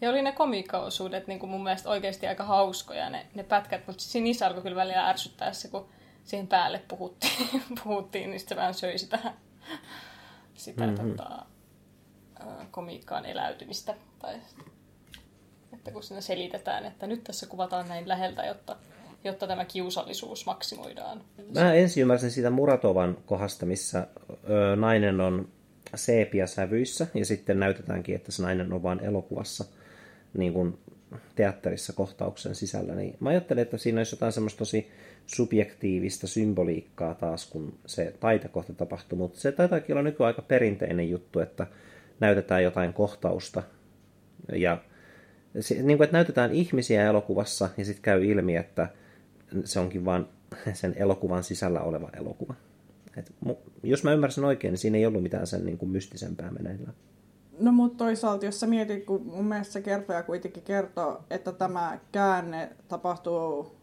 Ja 0.00 0.10
oli 0.10 0.22
ne 0.22 0.32
komiikkaosuudet 0.32 1.26
niin 1.26 1.38
kuin 1.38 1.50
mun 1.50 1.62
mielestä 1.62 1.90
oikeasti 1.90 2.26
aika 2.26 2.44
hauskoja 2.44 3.10
ne, 3.10 3.26
ne 3.34 3.42
pätkät, 3.42 3.86
mutta 3.86 4.02
siinä 4.02 4.24
niissä 4.24 4.46
alkoi 4.46 4.62
kyllä 4.62 4.76
välillä 4.76 5.08
ärsyttää 5.08 5.52
se, 5.52 5.68
kun 5.68 5.88
siihen 6.24 6.46
päälle 6.46 6.82
puhuttiin, 6.88 7.62
puhuttiin 7.84 8.30
niin 8.30 8.40
se 8.40 8.56
vähän 8.56 8.74
söi 8.74 8.98
sitä, 8.98 9.18
sitä 10.54 10.86
mm-hmm. 10.86 11.10
tota, 11.10 11.46
komiikkaan 12.70 13.26
eläytymistä. 13.26 13.94
Tai, 14.18 14.34
että 15.72 15.90
kun 15.90 16.02
siinä 16.02 16.20
selitetään, 16.20 16.84
että 16.84 17.06
nyt 17.06 17.24
tässä 17.24 17.46
kuvataan 17.46 17.88
näin 17.88 18.08
läheltä, 18.08 18.46
jotta, 18.46 18.76
jotta 19.24 19.46
tämä 19.46 19.64
kiusallisuus 19.64 20.46
maksimoidaan. 20.46 21.20
Mä 21.54 21.74
ensin 21.74 22.00
ymmärsin 22.00 22.30
siitä 22.30 22.50
Muratovan 22.50 23.16
kohdasta, 23.26 23.66
missä 23.66 24.06
ö, 24.50 24.76
nainen 24.76 25.20
on 25.20 25.48
seepia-sävyissä 25.94 27.06
ja 27.14 27.24
sitten 27.24 27.60
näytetäänkin, 27.60 28.14
että 28.14 28.32
se 28.32 28.42
nainen 28.42 28.72
on 28.72 28.82
vain 28.82 29.00
elokuvassa 29.04 29.64
niin 30.34 30.52
kuin 30.52 30.78
teatterissa 31.34 31.92
kohtauksen 31.92 32.54
sisällä. 32.54 32.94
Niin 32.94 33.16
mä 33.20 33.28
ajattelin, 33.28 33.62
että 33.62 33.78
siinä 33.78 34.00
olisi 34.00 34.14
jotain 34.14 34.32
semmoista 34.32 34.58
tosi 34.58 34.90
subjektiivista 35.26 36.26
symboliikkaa 36.26 37.14
taas, 37.14 37.46
kun 37.46 37.78
se 37.86 38.14
taitekohta 38.20 38.72
tapahtuu, 38.72 39.18
mutta 39.18 39.40
se 39.40 39.52
taitaakin 39.52 39.92
olla 39.92 40.02
nykyään 40.02 40.26
aika 40.26 40.42
perinteinen 40.42 41.10
juttu, 41.10 41.40
että 41.40 41.66
näytetään 42.20 42.62
jotain 42.62 42.92
kohtausta 42.92 43.62
ja 44.52 44.78
niin 45.82 45.98
kuin, 45.98 46.04
että 46.04 46.16
näytetään 46.16 46.52
ihmisiä 46.52 47.04
elokuvassa 47.04 47.68
ja 47.76 47.84
sitten 47.84 48.02
käy 48.02 48.24
ilmi, 48.24 48.56
että 48.56 48.88
se 49.64 49.80
onkin 49.80 50.04
vain 50.04 50.26
sen 50.72 50.94
elokuvan 50.96 51.44
sisällä 51.44 51.80
oleva 51.80 52.10
elokuva. 52.16 52.54
Et, 53.16 53.32
jos 53.82 54.04
mä 54.04 54.12
ymmärsin 54.12 54.44
oikein, 54.44 54.72
niin 54.72 54.78
siinä 54.78 54.98
ei 54.98 55.06
ollut 55.06 55.22
mitään 55.22 55.46
sen 55.46 55.66
niin 55.66 55.78
kuin 55.78 55.90
mystisempää 55.90 56.50
meneillään. 56.50 56.94
No 57.58 57.72
mutta 57.72 58.04
toisaalta, 58.04 58.44
jos 58.44 58.60
sä 58.60 58.66
mietit, 58.66 59.04
kun 59.04 59.26
mun 59.26 59.44
mielestä 59.44 59.72
se 59.72 59.82
kertoja 59.82 60.22
kuitenkin 60.22 60.62
kertoo, 60.62 61.24
että 61.30 61.52
tämä 61.52 61.98
käänne 62.12 62.70
tapahtuu 62.88 63.76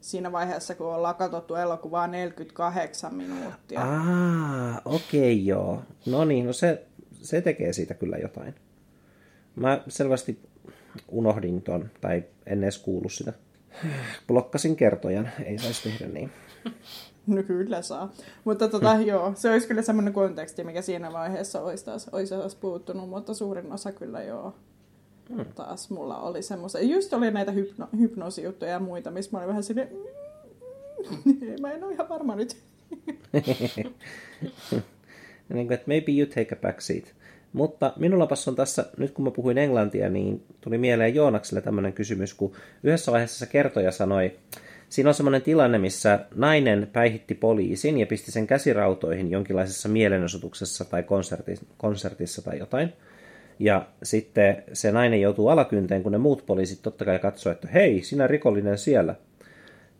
siinä 0.00 0.32
vaiheessa, 0.32 0.74
kun 0.74 0.94
ollaan 0.94 1.14
katsottu 1.14 1.54
elokuvaa 1.54 2.06
48 2.06 3.14
minuuttia. 3.14 3.82
Ah, 3.82 4.82
okei 4.84 5.34
okay, 5.34 5.44
joo. 5.44 5.82
No 6.06 6.24
niin, 6.24 6.46
no 6.46 6.52
se, 6.52 6.86
se 7.22 7.40
tekee 7.40 7.72
siitä 7.72 7.94
kyllä 7.94 8.16
jotain. 8.16 8.54
Mä 9.56 9.82
selvästi 9.88 10.38
unohdin 11.08 11.62
ton, 11.62 11.90
tai 12.00 12.24
en 12.46 12.62
edes 12.62 12.78
kuullut 12.78 13.12
sitä. 13.12 13.32
Blokkasin 14.26 14.76
kertojan, 14.76 15.30
ei 15.44 15.58
saisi 15.58 15.82
tehdä 15.82 16.06
niin. 16.06 16.30
No 17.26 17.42
kyllä 17.42 17.82
saa. 17.82 18.12
Mutta 18.44 18.68
tota, 18.68 18.94
hmm. 18.94 19.06
joo, 19.06 19.32
se 19.34 19.50
olisi 19.50 19.68
kyllä 19.68 19.82
semmoinen 19.82 20.12
konteksti, 20.12 20.64
mikä 20.64 20.82
siinä 20.82 21.12
vaiheessa 21.12 21.60
olisi 21.60 21.84
taas, 21.84 22.08
olisi 22.08 22.34
taas 22.34 22.54
puuttunut, 22.54 23.08
mutta 23.08 23.34
suurin 23.34 23.72
osa 23.72 23.92
kyllä 23.92 24.22
joo. 24.22 24.54
Hmm. 25.28 25.44
Taas 25.54 25.90
mulla 25.90 26.18
oli 26.18 26.42
semmoista. 26.42 26.80
Just 26.80 27.12
oli 27.12 27.30
näitä 27.30 27.52
hypno, 27.52 27.88
hypnoosijuttuja 27.98 28.70
ja 28.70 28.78
muita, 28.78 29.10
missä 29.10 29.30
mä 29.32 29.38
olin 29.38 29.48
vähän 29.48 29.62
silleen, 29.62 29.88
mm, 31.24 31.60
mä 31.60 31.72
en 31.72 31.84
ole 31.84 31.92
ihan 31.92 32.08
varma 32.08 32.34
nyt. 32.34 32.56
Niin 35.48 35.66
kuin, 35.66 35.74
että 35.74 35.88
maybe 35.88 36.12
you 36.12 36.26
take 36.26 36.54
a 36.54 36.56
back 36.56 36.80
seat. 36.80 37.14
Mutta 37.52 37.92
minullapas 37.96 38.48
on 38.48 38.56
tässä, 38.56 38.86
nyt 38.96 39.10
kun 39.10 39.24
mä 39.24 39.30
puhuin 39.30 39.58
englantia, 39.58 40.08
niin 40.08 40.42
tuli 40.60 40.78
mieleen 40.78 41.14
Joonakselle 41.14 41.60
tämmöinen 41.60 41.92
kysymys, 41.92 42.34
kun 42.34 42.52
yhdessä 42.82 43.12
vaiheessa 43.12 43.38
se 43.38 43.52
kertoja 43.52 43.92
sanoi, 43.92 44.32
Siinä 44.92 45.10
on 45.10 45.14
semmoinen 45.14 45.42
tilanne, 45.42 45.78
missä 45.78 46.18
nainen 46.34 46.88
päihitti 46.92 47.34
poliisin 47.34 47.98
ja 47.98 48.06
pisti 48.06 48.32
sen 48.32 48.46
käsirautoihin 48.46 49.30
jonkinlaisessa 49.30 49.88
mielenosoituksessa 49.88 50.84
tai 50.84 51.02
konsertissa, 51.02 51.66
konsertissa 51.76 52.42
tai 52.42 52.58
jotain. 52.58 52.92
Ja 53.58 53.86
sitten 54.02 54.62
se 54.72 54.92
nainen 54.92 55.20
joutuu 55.20 55.48
alakynteen, 55.48 56.02
kun 56.02 56.12
ne 56.12 56.18
muut 56.18 56.46
poliisit 56.46 56.82
totta 56.82 57.04
kai 57.04 57.18
katsoo, 57.18 57.52
että 57.52 57.68
hei, 57.68 58.02
sinä 58.02 58.26
rikollinen 58.26 58.78
siellä. 58.78 59.14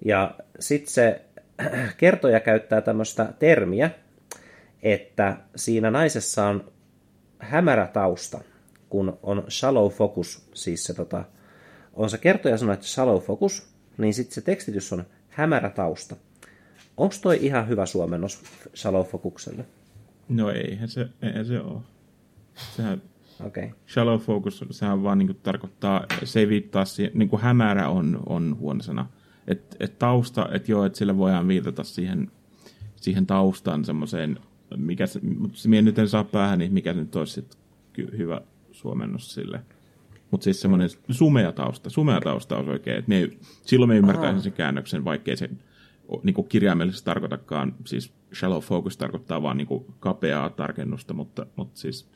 Ja 0.04 0.34
sitten 0.60 0.92
se 0.92 1.20
kertoja 1.96 2.40
käyttää 2.40 2.80
tämmöistä 2.80 3.32
termiä, 3.38 3.90
että 4.82 5.36
siinä 5.56 5.90
naisessa 5.90 6.46
on 6.46 6.72
hämärä 7.38 7.86
tausta, 7.86 8.40
kun 8.88 9.18
on 9.22 9.44
shallow 9.48 9.90
focus, 9.90 10.48
siis 10.54 10.84
se 10.84 10.94
tota, 10.94 11.24
on 11.94 12.10
se 12.10 12.18
kertoja 12.18 12.58
sanoo, 12.58 12.74
että 12.74 12.86
shallow 12.86 13.22
focus, 13.22 13.68
niin 13.98 14.14
sitten 14.14 14.34
se 14.34 14.40
tekstitys 14.40 14.92
on 14.92 15.04
hämärä 15.28 15.70
tausta. 15.70 16.16
Onko 16.96 17.14
toi 17.22 17.38
ihan 17.40 17.68
hyvä 17.68 17.86
suomennos 17.86 18.42
shallow 18.74 19.06
focukselle? 19.06 19.64
No 20.28 20.50
eihän 20.50 20.88
se, 20.88 21.08
eihän 21.22 21.46
se 21.46 21.60
ole. 21.60 21.80
Sehän, 22.76 23.02
okay. 23.44 23.70
Shallow 23.92 24.20
focus, 24.20 24.64
sehän 24.70 25.02
vaan 25.02 25.18
niin 25.18 25.40
tarkoittaa, 25.42 26.06
se 26.24 26.40
ei 26.40 26.48
viittaa 26.48 26.84
siihen, 26.84 27.12
niin 27.14 27.28
kuin 27.28 27.42
hämärä 27.42 27.88
on, 27.88 28.22
on 28.26 28.56
huono 28.58 28.82
sana. 28.82 29.08
Että 29.46 29.76
et 29.80 29.98
tausta, 29.98 30.48
että 30.52 30.72
joo, 30.72 30.84
että 30.84 30.98
sillä 30.98 31.16
voidaan 31.16 31.48
viitata 31.48 31.84
siihen, 31.84 32.30
siihen 32.96 33.26
taustaan 33.26 33.84
semmoiseen, 33.84 34.38
mikä 34.76 35.06
se, 35.06 35.20
mutta 35.38 35.58
se 35.58 35.68
nyt 35.82 35.98
en 35.98 36.08
saa 36.08 36.24
päähän, 36.24 36.58
niin 36.58 36.72
mikä 36.72 36.94
se 36.94 37.00
nyt 37.00 37.16
olisi 37.16 37.32
sit 37.32 37.58
hyvä 38.18 38.40
suomennos 38.70 39.34
sille. 39.34 39.60
Mutta 40.30 40.44
siis 40.44 40.60
semmoinen 40.60 40.88
sumea 41.10 41.52
tausta, 41.52 41.90
sumea 41.90 42.20
tausta 42.20 42.56
olisi 42.56 42.70
oikein. 42.70 42.98
Et 42.98 43.08
me, 43.08 43.30
silloin 43.66 43.88
me 43.88 43.96
ymmärtäisimme 43.96 44.42
sen 44.42 44.52
käännöksen, 44.52 45.04
vaikkei 45.04 45.36
se 45.36 45.50
niin 46.22 46.48
kirjaimellisesti 46.48 47.04
tarkoitakaan, 47.04 47.74
siis 47.86 48.12
shallow 48.34 48.60
focus 48.60 48.96
tarkoittaa 48.96 49.42
vaan 49.42 49.56
niin 49.56 49.84
kapeaa 50.00 50.50
tarkennusta, 50.50 51.14
mutta, 51.14 51.46
mutta 51.56 51.80
siis 51.80 52.10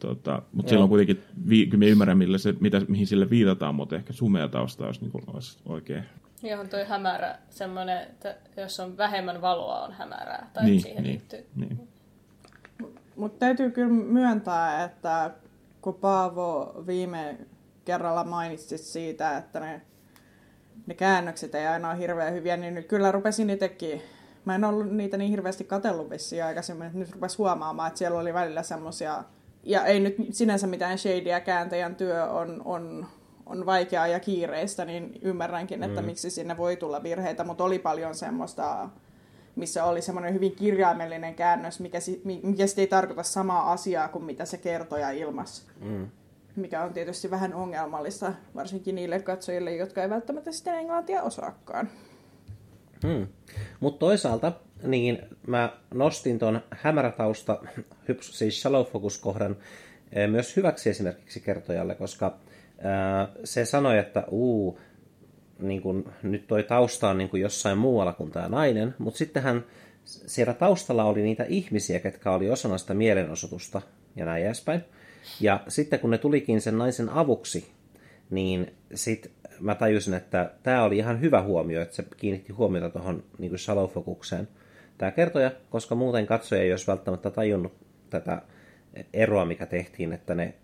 Tota, 0.00 0.42
mutta 0.52 0.70
silloin 0.70 0.88
kuitenkin, 0.88 1.20
vi, 1.48 1.66
kyllä 1.66 1.78
me 1.78 1.88
ymmärrän, 1.88 2.18
millä 2.18 2.38
se, 2.38 2.54
mitä, 2.60 2.80
mihin 2.88 3.06
sille 3.06 3.30
viitataan, 3.30 3.74
mutta 3.74 3.96
ehkä 3.96 4.12
sumea 4.12 4.48
tausta 4.48 4.86
olisi, 4.86 5.00
niin 5.00 5.10
kuin, 5.10 5.24
olisi 5.26 5.58
oikein. 5.66 6.04
Joo, 6.42 6.64
toi 6.64 6.84
hämärä, 6.84 7.38
semmoinen, 7.50 8.02
että 8.02 8.36
jos 8.56 8.80
on 8.80 8.96
vähemmän 8.96 9.40
valoa, 9.40 9.84
on 9.84 9.92
hämärää, 9.92 10.50
tai 10.52 10.64
niin, 10.64 10.82
siihen 10.82 11.02
niin, 11.02 11.12
liittyy. 11.12 11.46
Niin. 11.56 11.88
Mutta 13.16 13.38
täytyy 13.38 13.70
kyllä 13.70 13.92
myöntää, 13.92 14.84
että 14.84 15.30
kun 15.82 15.94
Paavo 15.94 16.74
viime 16.86 17.38
kerralla 17.84 18.24
mainitsi 18.24 18.78
siitä, 18.78 19.36
että 19.36 19.60
ne, 19.60 19.82
ne 20.86 20.94
käännökset 20.94 21.54
ei 21.54 21.66
aina 21.66 21.90
ole 21.90 21.98
hirveän 21.98 22.34
hyviä, 22.34 22.56
niin 22.56 22.74
nyt 22.74 22.86
kyllä 22.86 23.12
rupesin 23.12 23.50
itsekin, 23.50 24.02
mä 24.44 24.54
en 24.54 24.64
ollut 24.64 24.90
niitä 24.90 25.16
niin 25.16 25.30
hirveästi 25.30 25.64
katsellut 25.64 26.10
vissiin 26.10 26.44
aikaisemmin, 26.44 26.86
että 26.86 26.98
nyt 26.98 27.12
rupesi 27.12 27.38
huomaamaan, 27.38 27.88
että 27.88 27.98
siellä 27.98 28.18
oli 28.18 28.34
välillä 28.34 28.62
semmoisia, 28.62 29.24
ja 29.62 29.84
ei 29.84 30.00
nyt 30.00 30.14
sinänsä 30.30 30.66
mitään 30.66 30.98
shadyä, 30.98 31.40
kääntäjän 31.40 31.96
työ 31.96 32.24
on, 32.30 32.62
on, 32.64 33.06
on 33.50 33.66
vaikeaa 33.66 34.06
ja 34.06 34.20
kiireistä, 34.20 34.84
niin 34.84 35.18
ymmärränkin, 35.22 35.82
että 35.82 36.00
mm. 36.00 36.06
miksi 36.06 36.30
sinne 36.30 36.56
voi 36.56 36.76
tulla 36.76 37.02
virheitä, 37.02 37.44
mutta 37.44 37.64
oli 37.64 37.78
paljon 37.78 38.14
semmoista 38.14 38.88
missä 39.56 39.84
oli 39.84 40.02
semmoinen 40.02 40.34
hyvin 40.34 40.56
kirjaimellinen 40.56 41.34
käännös, 41.34 41.80
mikä, 41.80 41.98
mikä 42.42 42.66
sitten 42.66 42.82
ei 42.82 42.86
tarkoita 42.86 43.22
samaa 43.22 43.72
asiaa 43.72 44.08
kuin 44.08 44.24
mitä 44.24 44.44
se 44.44 44.58
kertoja 44.58 45.10
ilmas. 45.10 45.66
Mm. 45.80 46.08
Mikä 46.56 46.82
on 46.82 46.92
tietysti 46.92 47.30
vähän 47.30 47.54
ongelmallista, 47.54 48.32
varsinkin 48.54 48.94
niille 48.94 49.20
katsojille, 49.20 49.76
jotka 49.76 50.02
ei 50.02 50.10
välttämättä 50.10 50.52
sitten 50.52 50.74
englantia 50.74 51.22
osaakaan. 51.22 51.88
Hmm. 53.06 53.26
Mutta 53.80 53.98
toisaalta 53.98 54.52
niin 54.82 55.18
mä 55.46 55.72
nostin 55.94 56.38
tuon 56.38 56.60
hämärätausta, 56.70 57.62
siis 58.20 58.62
shallow 58.62 58.86
focus 58.86 59.18
kohdan 59.18 59.56
eh, 60.12 60.28
myös 60.28 60.56
hyväksi 60.56 60.90
esimerkiksi 60.90 61.40
kertojalle, 61.40 61.94
koska 61.94 62.36
se 63.44 63.64
sanoi, 63.64 63.98
että 63.98 64.24
uu, 64.30 64.80
niin 65.58 65.82
kuin, 65.82 66.04
nyt 66.22 66.46
toi 66.46 66.62
tausta 66.62 67.08
on 67.08 67.18
niin 67.18 67.30
kuin 67.30 67.42
jossain 67.42 67.78
muualla 67.78 68.12
kuin 68.12 68.30
tämä 68.30 68.48
nainen, 68.48 68.94
mutta 68.98 69.18
sittenhän 69.18 69.64
siellä 70.04 70.54
taustalla 70.54 71.04
oli 71.04 71.22
niitä 71.22 71.44
ihmisiä, 71.44 72.00
ketkä 72.00 72.30
oli 72.30 72.50
osana 72.50 72.78
sitä 72.78 72.94
mielenosoitusta 72.94 73.82
ja 74.16 74.24
näin 74.24 74.44
edespäin. 74.44 74.84
Ja 75.40 75.60
sitten 75.68 76.00
kun 76.00 76.10
ne 76.10 76.18
tulikin 76.18 76.60
sen 76.60 76.78
naisen 76.78 77.08
avuksi, 77.08 77.70
niin 78.30 78.74
sitten 78.94 79.32
mä 79.60 79.74
tajusin, 79.74 80.14
että 80.14 80.50
tämä 80.62 80.84
oli 80.84 80.96
ihan 80.96 81.20
hyvä 81.20 81.42
huomio, 81.42 81.82
että 81.82 81.96
se 81.96 82.04
kiinnitti 82.16 82.52
huomiota 82.52 82.90
tuohon 82.90 83.22
niin 83.38 83.52
shallow-fokukseen. 83.52 84.48
Tämä 84.98 85.10
kertoja, 85.10 85.50
koska 85.70 85.94
muuten 85.94 86.26
katsoja 86.26 86.62
ei 86.62 86.72
olisi 86.72 86.86
välttämättä 86.86 87.30
tajunnut 87.30 87.72
tätä 88.10 88.42
eroa, 89.12 89.44
mikä 89.44 89.66
tehtiin, 89.66 90.12
että 90.12 90.34
ne 90.34 90.54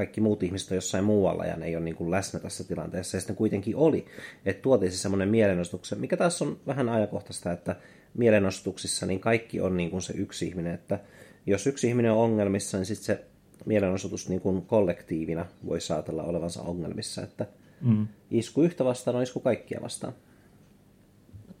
kaikki 0.00 0.20
muut 0.20 0.42
ihmiset 0.42 0.70
on 0.70 0.74
jossain 0.74 1.04
muualla 1.04 1.44
ja 1.44 1.56
ne 1.56 1.66
ei 1.66 1.76
ole 1.76 1.84
niin 1.84 1.96
kuin 1.96 2.10
läsnä 2.10 2.40
tässä 2.40 2.64
tilanteessa. 2.64 3.16
Ja 3.16 3.20
sitten 3.20 3.36
kuitenkin 3.36 3.76
oli, 3.76 4.06
että 4.46 4.62
tuotiin 4.62 4.92
se 4.92 4.98
semmoinen 4.98 5.28
mielenostuksen, 5.28 6.00
mikä 6.00 6.16
taas 6.16 6.42
on 6.42 6.60
vähän 6.66 6.88
ajankohtaista, 6.88 7.52
että 7.52 7.76
mielenostuksissa 8.14 9.06
niin 9.06 9.20
kaikki 9.20 9.60
on 9.60 9.76
niin 9.76 9.90
kuin 9.90 10.02
se 10.02 10.12
yksi 10.16 10.46
ihminen, 10.46 10.74
että 10.74 10.98
jos 11.46 11.66
yksi 11.66 11.88
ihminen 11.88 12.12
on 12.12 12.18
ongelmissa, 12.18 12.78
niin 12.78 12.86
sitten 12.86 13.04
se 13.06 13.24
mielenosoitus 13.66 14.28
niin 14.28 14.40
kuin 14.40 14.62
kollektiivina 14.62 15.46
voi 15.66 15.80
saatella 15.80 16.22
olevansa 16.22 16.62
ongelmissa, 16.62 17.22
että 17.22 17.46
Mm. 17.80 18.08
Isku 18.30 18.62
yhtä 18.62 18.84
vastaan 18.84 19.16
on 19.16 19.22
isku 19.22 19.40
kaikkia 19.40 19.80
vastaan. 19.82 20.12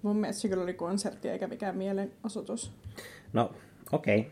Mun 0.02 0.16
mielestä 0.16 0.42
se 0.42 0.48
kyllä 0.48 0.62
oli 0.62 0.74
konsertti 0.74 1.28
eikä 1.28 1.46
mikään 1.46 1.76
mielenosoitus. 1.76 2.72
No, 3.32 3.54
okei. 3.92 4.18
Okay. 4.18 4.30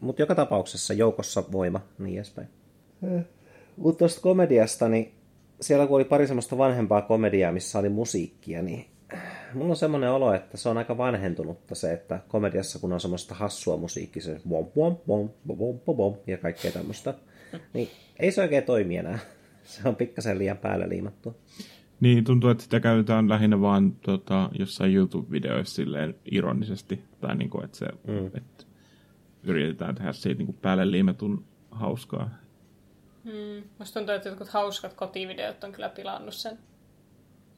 Mutta 0.00 0.22
joka 0.22 0.34
tapauksessa 0.34 0.94
joukossa 0.94 1.44
voima, 1.52 1.80
niin 1.98 2.16
edespäin. 2.16 2.48
Eh. 3.02 3.24
Mutta 3.78 3.98
tuosta 3.98 4.20
komediasta, 4.20 4.88
niin 4.88 5.12
siellä 5.60 5.86
kun 5.86 5.96
oli 5.96 6.04
pari 6.04 6.26
semmoista 6.26 6.58
vanhempaa 6.58 7.02
komediaa, 7.02 7.52
missä 7.52 7.78
oli 7.78 7.88
musiikkia, 7.88 8.62
niin 8.62 8.86
mulla 9.54 9.70
on 9.70 9.76
semmoinen 9.76 10.10
olo, 10.10 10.34
että 10.34 10.56
se 10.56 10.68
on 10.68 10.78
aika 10.78 10.98
vanhentunutta 10.98 11.74
se, 11.74 11.92
että 11.92 12.20
komediassa 12.28 12.78
kun 12.78 12.92
on 12.92 13.00
semmoista 13.00 13.34
hassua 13.34 13.76
musiikkia, 13.76 14.22
se 14.22 14.40
bom, 14.48 14.66
bom, 14.66 14.96
bom, 15.06 15.28
bom, 15.46 15.78
bom, 15.86 15.96
bom, 15.96 16.14
ja 16.26 16.38
kaikkea 16.38 16.72
tämmöistä, 16.72 17.14
niin 17.72 17.88
ei 18.18 18.32
se 18.32 18.42
oikein 18.42 18.64
toimi 18.64 18.96
enää. 18.96 19.18
Se 19.68 19.88
on 19.88 19.96
pikkasen 19.96 20.38
liian 20.38 20.56
päälle 20.56 20.88
liimattu. 20.88 21.36
Niin, 22.00 22.24
tuntuu, 22.24 22.50
että 22.50 22.64
sitä 22.64 22.80
käytetään 22.80 23.28
lähinnä 23.28 23.60
vaan 23.60 23.92
tota, 23.92 24.50
jossain 24.58 24.94
YouTube-videoissa 24.94 25.74
silleen 25.74 26.14
ironisesti. 26.30 27.00
Tai 27.20 27.36
niin 27.36 27.50
kuin, 27.50 27.64
että, 27.64 27.78
se, 27.78 27.86
mm. 28.06 28.26
että 28.26 28.64
yritetään 29.42 29.94
tehdä 29.94 30.12
siitä 30.12 30.38
niin 30.38 30.46
kuin 30.46 30.58
päälle 30.62 30.90
liimetun 30.90 31.44
hauskaa. 31.70 32.30
Mm. 33.28 33.62
Musta 33.78 34.00
tuntuu, 34.00 34.14
että 34.14 34.28
jotkut 34.28 34.48
hauskat 34.48 34.94
kotivideot 34.94 35.64
on 35.64 35.72
kyllä 35.72 35.88
pilannut 35.88 36.34
sen 36.34 36.58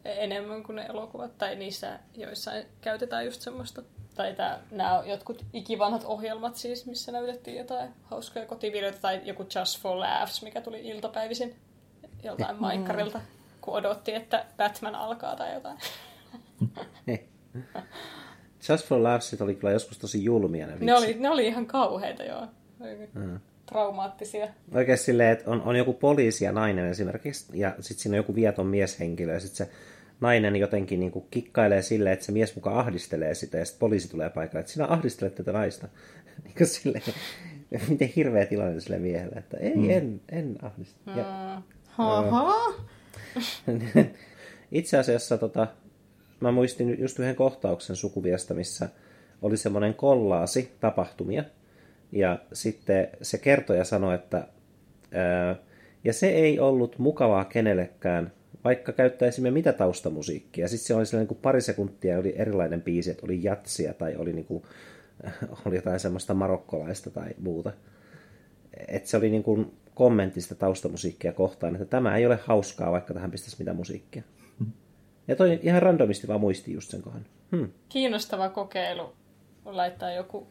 enemmän 0.04 0.62
kuin 0.62 0.76
ne 0.76 0.82
elokuvat. 0.82 1.38
Tai 1.38 1.56
niissä 1.56 1.98
joissain 2.14 2.66
käytetään 2.80 3.24
just 3.24 3.40
semmoista. 3.40 3.82
Tai 4.14 4.34
tää, 4.34 4.60
nämä 4.70 5.02
jotkut 5.06 5.44
ikivanhat 5.52 6.04
ohjelmat 6.04 6.56
siis, 6.56 6.86
missä 6.86 7.12
näytettiin 7.12 7.56
jotain 7.56 7.90
hauskoja 8.02 8.46
kotivideoita. 8.46 9.00
Tai 9.00 9.20
joku 9.24 9.46
Just 9.58 9.80
for 9.80 9.98
Laughs, 9.98 10.42
mikä 10.42 10.60
tuli 10.60 10.86
iltapäivisin 10.88 11.56
joltain 12.22 12.56
mm. 12.56 12.60
maikkarilta 12.60 13.20
kun 13.60 13.74
odotti, 13.74 14.14
että 14.14 14.46
Batman 14.56 14.94
alkaa 14.94 15.36
tai 15.36 15.54
jotain. 15.54 15.78
Just 18.68 18.86
for 18.86 19.02
Laughsit 19.02 19.40
oli 19.40 19.54
kyllä 19.54 19.72
joskus 19.72 19.98
tosi 19.98 20.24
julmia 20.24 20.66
ne, 20.66 20.76
ne 20.80 20.94
oli, 20.94 21.14
ne 21.14 21.30
oli 21.30 21.46
ihan 21.46 21.66
kauheita, 21.66 22.22
joo. 22.22 22.46
Mm. 23.14 23.40
Traumaattisia. 23.70 24.48
Oikein 24.74 24.98
silleen, 24.98 25.30
että 25.30 25.50
on, 25.50 25.62
on 25.62 25.76
joku 25.76 25.92
poliisi 25.92 26.44
ja 26.44 26.52
nainen 26.52 26.86
esimerkiksi, 26.86 27.46
ja 27.54 27.74
sitten 27.80 28.02
siinä 28.02 28.14
on 28.14 28.16
joku 28.16 28.34
vieton 28.34 28.66
mieshenkilö, 28.66 29.32
ja 29.32 29.40
sitten 29.40 29.66
se 29.66 29.72
nainen 30.20 30.56
jotenkin 30.56 31.00
niin 31.00 31.12
kuin 31.12 31.24
kikkailee 31.30 31.82
silleen, 31.82 32.12
että 32.12 32.24
se 32.24 32.32
mies 32.32 32.54
mukaan 32.54 32.76
ahdistelee 32.76 33.34
sitä, 33.34 33.58
ja 33.58 33.64
sitten 33.64 33.80
poliisi 33.80 34.10
tulee 34.10 34.30
paikalle, 34.30 34.60
että 34.60 34.72
sinä 34.72 34.86
ahdistelet 34.88 35.34
tätä 35.34 35.52
naista. 35.52 35.88
niin 36.44 36.54
kuin 36.58 36.66
silleen, 36.66 37.02
miten 37.88 38.12
hirveä 38.16 38.46
tilanne 38.46 38.80
sille 38.80 38.98
miehelle, 38.98 39.36
että 39.36 39.56
ei, 39.56 39.76
mm. 39.76 39.90
en, 39.90 40.20
en 40.28 40.56
ahdista. 40.62 41.10
Ja, 41.10 41.62
Haha. 41.86 42.74
Itse 44.72 44.98
asiassa 44.98 45.38
tota, 45.38 45.66
mä 46.40 46.52
muistin 46.52 47.00
just 47.00 47.18
yhden 47.18 47.36
kohtauksen 47.36 47.96
sukuviestä, 47.96 48.54
missä 48.54 48.88
oli 49.42 49.56
semmoinen 49.56 49.94
kollaasi 49.94 50.72
tapahtumia. 50.80 51.44
Ja 52.12 52.38
sitten 52.52 53.09
se 53.23 53.38
kertoja 53.38 53.85
sanoi, 53.85 54.14
että 54.14 54.49
ää, 55.12 55.57
ja 56.05 56.12
se 56.12 56.29
ei 56.29 56.61
ollut 56.61 56.99
mukavaa 56.99 57.45
kenellekään, 57.45 58.33
vaikka 58.64 58.93
käyttäisimme 58.93 59.50
mitä 59.50 59.73
taustamusiikkia. 59.73 60.69
Sitten 60.69 60.87
se 60.87 60.95
oli 60.95 61.07
sellainen 61.07 61.29
kuin 61.29 61.40
pari 61.43 61.61
sekuntia 61.61 62.19
oli 62.19 62.35
erilainen 62.37 62.83
biisi, 62.83 63.11
että 63.11 63.26
oli 63.26 63.45
jatsia 63.45 63.95
tai 63.95 64.17
oli, 64.17 64.33
niin 64.33 64.45
kuin, 64.45 64.62
oli 65.67 65.76
jotain 65.76 66.00
semmoista 66.00 66.35
marokkolaista 66.35 67.11
tai 67.11 67.29
muuta. 67.38 67.73
Et 68.88 69.07
se 69.07 69.17
oli 69.17 69.31
niin 69.31 69.43
kuin 69.43 69.73
kommenttista 69.95 70.55
taustamusiikkia 70.55 71.33
kohtaan, 71.33 71.75
että 71.75 71.87
tämä 71.87 72.17
ei 72.17 72.26
ole 72.26 72.38
hauskaa, 72.45 72.93
vaikka 72.93 73.14
tähän 73.14 73.31
pistäisi 73.31 73.57
mitä 73.59 73.73
musiikkia. 73.73 74.23
Ja 75.29 75.37
toi 75.37 75.61
ihan 75.62 75.83
randomisti 75.83 76.29
vaan 76.29 76.40
muisti 76.40 76.73
just 76.73 76.90
sen 76.90 77.03
kohdan. 77.03 77.27
Hmm. 77.57 77.68
Kiinnostava 77.88 78.49
kokeilu 78.49 79.12
laittaa 79.64 80.12
joku, 80.12 80.46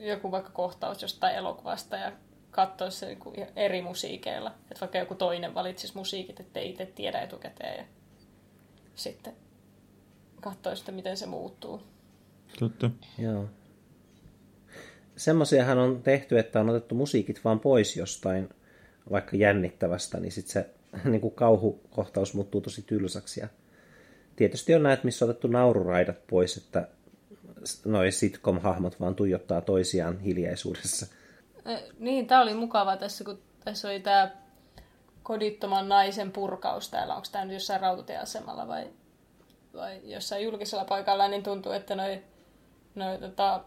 joku 0.00 0.30
vaikka 0.30 0.50
kohtaus 0.50 1.02
jostain 1.02 1.36
elokuvasta 1.36 1.96
ja 1.96 2.12
katsoa 2.50 2.90
se 2.90 3.06
niin 3.06 3.46
eri 3.56 3.82
musiikeilla. 3.82 4.54
Että 4.70 4.80
vaikka 4.80 4.98
joku 4.98 5.14
toinen 5.14 5.54
valitsisi 5.54 5.96
musiikit, 5.96 6.40
ettei 6.40 6.70
itse 6.70 6.86
tiedä 6.86 7.20
etukäteen 7.20 7.78
ja 7.78 7.84
sitten 8.94 9.32
katsoa 10.40 10.74
sitten, 10.74 10.94
miten 10.94 11.16
se 11.16 11.26
muuttuu. 11.26 11.82
Totta. 12.58 12.90
Joo 13.18 13.48
semmoisiahan 15.16 15.78
on 15.78 16.02
tehty, 16.02 16.38
että 16.38 16.60
on 16.60 16.70
otettu 16.70 16.94
musiikit 16.94 17.44
vaan 17.44 17.60
pois 17.60 17.96
jostain 17.96 18.48
vaikka 19.10 19.36
jännittävästä, 19.36 20.20
niin 20.20 20.32
sitten 20.32 20.52
se 20.52 20.70
niin 21.10 21.20
kuin 21.20 21.34
kauhukohtaus 21.34 22.34
muuttuu 22.34 22.60
tosi 22.60 22.82
tylsäksi. 22.82 23.40
Ja 23.40 23.48
tietysti 24.36 24.74
on 24.74 24.82
näet, 24.82 25.04
missä 25.04 25.24
on 25.24 25.30
otettu 25.30 25.48
naururaidat 25.48 26.26
pois, 26.26 26.56
että 26.56 26.88
noi 27.84 28.12
sitcom-hahmot 28.12 29.00
vaan 29.00 29.14
tuijottaa 29.14 29.60
toisiaan 29.60 30.20
hiljaisuudessa. 30.20 31.06
Niin, 31.98 32.26
tämä 32.26 32.42
oli 32.42 32.54
mukava 32.54 32.96
tässä, 32.96 33.24
kun 33.24 33.42
tässä 33.64 33.88
oli 33.88 34.00
tämä 34.00 34.30
kodittoman 35.22 35.88
naisen 35.88 36.32
purkaus 36.32 36.88
täällä. 36.88 37.14
Onko 37.14 37.28
tämä 37.32 37.44
nyt 37.44 37.54
jossain 37.54 37.80
rautatieasemalla 37.80 38.68
vai, 38.68 38.90
vai 39.74 40.00
jossain 40.04 40.44
julkisella 40.44 40.84
paikalla, 40.84 41.28
niin 41.28 41.42
tuntuu, 41.42 41.72
että 41.72 41.94
noi, 41.94 42.22
noi 42.94 43.18
tota, 43.18 43.60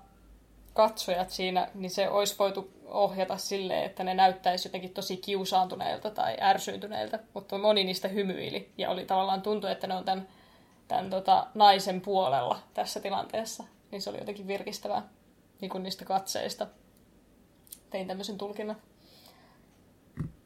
katsojat 0.74 1.30
siinä, 1.30 1.68
niin 1.74 1.90
se 1.90 2.10
olisi 2.10 2.36
voitu 2.40 2.72
ohjata 2.86 3.38
silleen, 3.38 3.84
että 3.84 4.04
ne 4.04 4.14
näyttäisi 4.14 4.68
jotenkin 4.68 4.94
tosi 4.94 5.18
kiusaantuneilta 5.18 6.12
tai 6.12 6.38
ärsyyntyneiltä, 6.42 7.20
mutta 7.34 7.58
moni 7.58 7.84
niistä 7.84 8.08
hymyili 8.08 8.72
ja 8.78 8.90
oli 8.90 9.06
tavallaan 9.06 9.42
tuntu, 9.42 9.68
että 9.68 9.88
ne 9.88 9.96
on 9.96 10.06
tämän, 10.06 10.28
tämän 10.88 11.10
tota, 11.10 11.48
naisen 11.54 12.02
puolella 12.02 12.60
tässä 12.74 13.00
tilanteessa. 13.00 13.64
Niin 13.92 14.02
se 14.02 14.10
oli 14.10 14.18
jotenkin 14.18 14.48
virkistävää 14.48 15.10
niin 15.62 15.70
kuin 15.70 15.84
niistä 15.84 16.06
katseista. 16.06 16.68
Tein 17.90 18.08
tämmöisen 18.08 18.38
tulkinnan. 18.38 18.78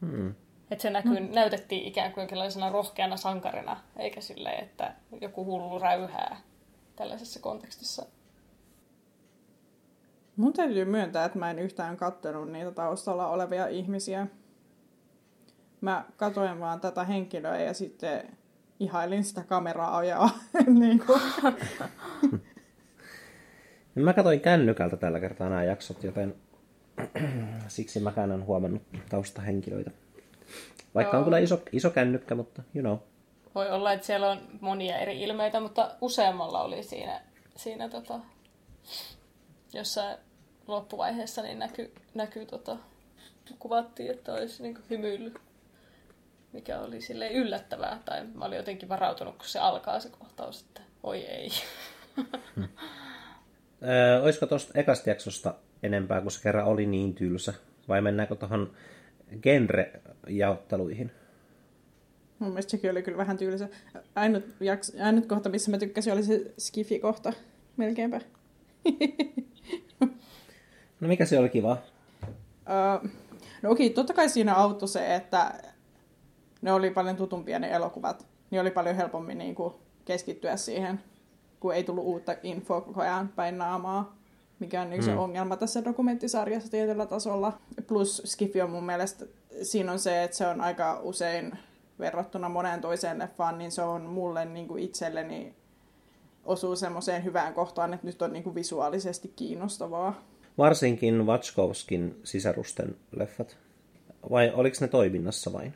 Hmm. 0.01 0.35
Että 0.71 0.81
se 0.81 0.89
näkyy, 0.89 1.17
hmm. 1.17 1.33
näytettiin 1.33 1.85
ikään 1.85 2.13
kuin 2.13 2.21
jonkinlaisena 2.21 2.69
rohkeana 2.69 3.17
sankarina, 3.17 3.83
eikä 3.97 4.21
silleen, 4.21 4.63
että 4.63 4.95
joku 5.21 5.45
hullu 5.45 5.79
räyhää 5.79 6.41
tällaisessa 6.95 7.39
kontekstissa 7.39 8.05
Mun 10.35 10.53
täytyy 10.53 10.85
myöntää, 10.85 11.25
että 11.25 11.39
mä 11.39 11.51
en 11.51 11.59
yhtään 11.59 11.97
kattonut 11.97 12.51
niitä 12.51 12.71
taustalla 12.71 13.27
olevia 13.27 13.67
ihmisiä. 13.67 14.27
Mä 15.81 16.05
katoin 16.17 16.59
vaan 16.59 16.81
tätä 16.81 17.03
henkilöä 17.03 17.59
ja 17.59 17.73
sitten 17.73 18.37
ihailin 18.79 19.23
sitä 19.23 19.43
kameraa 19.43 19.97
ajaa. 19.97 20.29
niin 20.79 21.05
kuin. 21.05 21.21
mä 23.95 24.13
katoin 24.13 24.41
kännykältä 24.41 24.97
tällä 24.97 25.19
kertaa 25.19 25.49
nämä 25.49 25.63
jaksot, 25.63 26.03
joten 26.03 26.35
siksi 27.67 27.99
mäkään 27.99 28.31
en 28.31 28.45
huomannut 28.45 28.81
taustahenkilöitä. 29.09 29.91
Vaikka 30.95 31.15
Joo. 31.15 31.19
on 31.19 31.23
kyllä 31.23 31.39
iso, 31.39 31.61
iso 31.71 31.89
kännykkä, 31.89 32.35
mutta 32.35 32.63
you 32.75 32.81
know. 32.81 32.97
Voi 33.55 33.69
olla, 33.69 33.93
että 33.93 34.05
siellä 34.05 34.31
on 34.31 34.41
monia 34.61 34.97
eri 34.97 35.21
ilmeitä, 35.21 35.59
mutta 35.59 35.95
useammalla 36.01 36.63
oli 36.63 36.83
siinä, 36.83 37.21
siinä 37.55 37.89
tota, 37.89 38.19
jossain 39.73 40.17
loppuvaiheessa 40.67 41.41
niin 41.41 41.59
näkyy, 41.59 41.93
näkyy 42.13 42.45
tota, 42.45 42.77
kuvattiin, 43.59 44.11
että 44.11 44.33
olisi 44.33 44.63
niin 44.63 44.77
hymyillyt, 44.89 45.39
mikä 46.53 46.79
oli 46.79 47.01
sille 47.01 47.31
yllättävää. 47.31 47.99
Tai 48.05 48.27
mä 48.33 48.45
olin 48.45 48.57
jotenkin 48.57 48.89
varautunut, 48.89 49.37
kun 49.37 49.47
se 49.47 49.59
alkaa 49.59 49.99
se 49.99 50.09
kohtaus, 50.09 50.61
että 50.61 50.81
oi 51.03 51.19
ei. 51.19 51.49
Hmm. 52.55 52.67
Öö, 53.83 54.21
olisiko 54.21 54.45
tuosta 54.45 54.79
ekasta 54.79 55.09
jaksosta 55.09 55.55
enempää, 55.83 56.21
kun 56.21 56.31
se 56.31 56.41
kerran 56.43 56.65
oli 56.65 56.85
niin 56.85 57.13
tylsä? 57.13 57.53
Vai 57.87 58.01
mennäänkö 58.01 58.35
tuohon 58.35 58.73
genre-jaotteluihin? 59.41 61.11
Mun 62.39 62.49
mielestä 62.49 62.71
sekin 62.71 62.91
oli 62.91 63.03
kyllä 63.03 63.17
vähän 63.17 63.37
tylsä. 63.37 63.69
Ainut, 64.15 64.43
jaks, 64.59 64.91
ainut 65.03 65.25
kohta, 65.25 65.49
missä 65.49 65.71
mä 65.71 65.77
tykkäsin, 65.77 66.13
oli 66.13 66.23
se 66.23 66.53
Skifi-kohta. 66.57 67.33
Melkeinpä. 67.77 68.21
No 70.99 71.07
mikä 71.07 71.25
se 71.25 71.39
oli 71.39 71.49
kiva? 71.49 71.77
Öö, 72.69 73.09
no 73.61 73.71
okei, 73.71 73.89
totta 73.89 74.13
kai 74.13 74.29
siinä 74.29 74.55
auttoi 74.55 74.87
se, 74.87 75.15
että 75.15 75.53
ne 76.61 76.73
oli 76.73 76.89
paljon 76.89 77.15
tutumpia 77.15 77.59
ne 77.59 77.71
elokuvat. 77.71 78.27
Niin 78.51 78.61
oli 78.61 78.71
paljon 78.71 78.95
helpommin 78.95 79.37
niin 79.37 79.55
kuin, 79.55 79.73
keskittyä 80.05 80.57
siihen, 80.57 80.99
kun 81.63 81.75
ei 81.75 81.83
tullut 81.83 82.05
uutta 82.05 82.35
infoa 82.43 82.81
koko 82.81 83.01
ajan 83.01 83.29
päin 83.29 83.57
naamaa, 83.57 84.15
mikä 84.59 84.81
on 84.81 84.93
yksi 84.93 85.09
mm. 85.09 85.17
ongelma 85.17 85.57
tässä 85.57 85.85
dokumenttisarjassa 85.85 86.71
tietyllä 86.71 87.05
tasolla. 87.05 87.59
Plus 87.87 88.21
Skiffy 88.25 88.61
on 88.61 88.69
mun 88.69 88.83
mielestä, 88.83 89.25
siinä 89.61 89.91
on 89.91 89.99
se, 89.99 90.23
että 90.23 90.37
se 90.37 90.47
on 90.47 90.61
aika 90.61 90.99
usein 91.03 91.57
verrattuna 91.99 92.49
moneen 92.49 92.81
toiseen 92.81 93.19
leffaan, 93.19 93.57
niin 93.57 93.71
se 93.71 93.81
on 93.81 94.01
mulle 94.01 94.45
niin 94.45 94.67
kuin 94.67 94.83
itselleni 94.83 95.53
osuu 96.45 96.75
semmoiseen 96.75 97.23
hyvään 97.23 97.53
kohtaan, 97.53 97.93
että 97.93 98.07
nyt 98.07 98.21
on 98.21 98.33
niin 98.33 98.43
kuin 98.43 98.55
visuaalisesti 98.55 99.33
kiinnostavaa. 99.35 100.21
Varsinkin 100.57 101.25
Watchkovskin 101.25 102.19
sisarusten 102.23 102.95
leffat. 103.15 103.57
Vai 104.31 104.51
oliko 104.55 104.77
ne 104.81 104.87
toiminnassa 104.87 105.53
vain? 105.53 105.73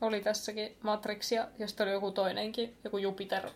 Oli 0.00 0.20
tässäkin 0.20 0.76
Matrixia, 0.82 1.48
ja 1.58 1.68
sitten 1.68 1.84
oli 1.84 1.92
joku 1.92 2.10
toinenkin, 2.10 2.74
joku 2.84 2.98
Jupiter. 2.98 3.50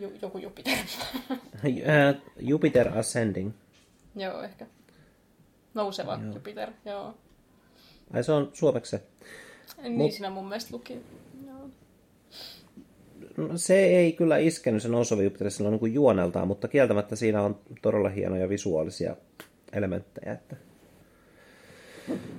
Ju, 0.00 0.12
joku 0.22 0.38
Jupiter. 0.38 0.78
Jupiter 2.38 2.98
Ascending. 2.98 3.52
joo, 4.16 4.42
ehkä. 4.42 4.66
Nouseva 5.74 6.18
joo. 6.22 6.34
Jupiter, 6.34 6.70
joo. 6.84 7.14
Ai 8.12 8.24
se 8.24 8.32
on 8.32 8.50
suomeksi 8.52 8.90
se. 8.90 9.02
Niin 9.82 9.92
Mut... 9.92 10.12
siinä 10.12 10.30
mun 10.30 10.48
mielestä 10.48 10.70
luki. 10.72 11.00
Joo. 11.46 11.70
No, 13.36 13.58
se 13.58 13.84
ei 13.84 14.12
kyllä 14.12 14.36
iskenyt 14.36 14.82
se 14.82 14.88
nouseva 14.88 15.22
Jupiter 15.22 15.50
silloin 15.50 15.72
niin 15.72 15.80
kuin 15.80 15.94
juoneltaan, 15.94 16.48
mutta 16.48 16.68
kieltämättä 16.68 17.16
siinä 17.16 17.42
on 17.42 17.60
todella 17.82 18.08
hienoja 18.08 18.48
visuaalisia 18.48 19.16
elementtejä. 19.72 20.32
Että... 20.32 20.56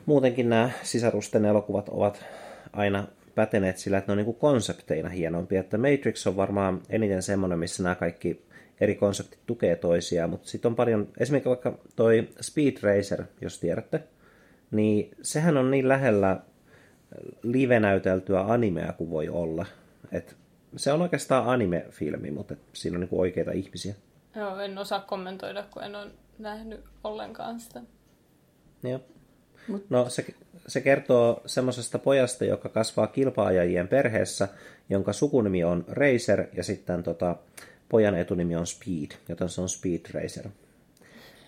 Muutenkin 0.06 0.50
nämä 0.50 0.70
sisarusten 0.84 1.46
elokuvat 1.46 1.90
ovat 1.90 2.26
aina 2.74 3.08
päteneet 3.38 3.78
sillä, 3.78 3.98
että 3.98 4.14
ne 4.16 4.20
on 4.20 4.26
niin 4.26 4.36
konsepteina 4.36 5.10
hienompia. 5.10 5.60
Että 5.60 5.78
Matrix 5.78 6.28
on 6.28 6.36
varmaan 6.36 6.82
eniten 6.90 7.22
semmoinen, 7.24 7.60
missä 7.60 7.84
nämä 7.84 7.96
kaikki 7.96 8.46
eri 8.82 8.96
konseptit 8.96 9.40
tukee 9.46 9.76
toisiaan, 9.76 10.30
mutta 10.30 10.48
sitten 10.48 10.70
on 10.70 10.76
paljon, 10.76 11.08
esimerkiksi 11.18 11.50
vaikka 11.50 11.80
toi 11.96 12.30
Speed 12.42 12.78
Racer, 12.82 13.24
jos 13.42 13.60
tiedätte, 13.60 14.04
niin 14.72 15.12
sehän 15.22 15.58
on 15.58 15.72
niin 15.72 15.88
lähellä 15.88 16.40
live-näyteltyä 17.44 18.42
animea 18.42 18.94
kuin 18.94 19.10
voi 19.10 19.30
olla. 19.30 19.66
Et 20.12 20.36
se 20.76 20.92
on 20.92 21.02
oikeastaan 21.02 21.46
anime-filmi, 21.48 22.32
mutta 22.32 22.56
siinä 22.74 22.96
on 22.96 23.02
niinku 23.02 23.20
oikeita 23.20 23.52
ihmisiä. 23.52 23.96
Joo, 24.36 24.60
en 24.60 24.78
osaa 24.78 25.00
kommentoida, 25.00 25.64
kun 25.72 25.84
en 25.84 25.96
ole 25.96 26.12
nähnyt 26.40 26.84
ollenkaan 27.04 27.60
sitä. 27.60 27.82
Joo. 28.84 29.00
No 29.90 30.10
se, 30.10 30.26
se 30.68 30.82
kertoo 30.82 31.42
semmoisesta 31.46 32.00
pojasta, 32.00 32.46
joka 32.46 32.70
kasvaa 32.70 33.08
kilpaajajien 33.08 33.88
perheessä, 33.88 34.48
jonka 34.90 35.14
sukunimi 35.14 35.64
on 35.64 35.86
Racer 35.88 36.46
ja 36.54 36.64
sitten 36.64 37.04
tota, 37.04 37.36
pojan 37.90 38.16
etunimi 38.16 38.56
on 38.56 38.68
Speed, 38.68 39.12
joten 39.30 39.50
se 39.50 39.62
on 39.62 39.70
Speed 39.70 40.02
Racer. 40.14 40.48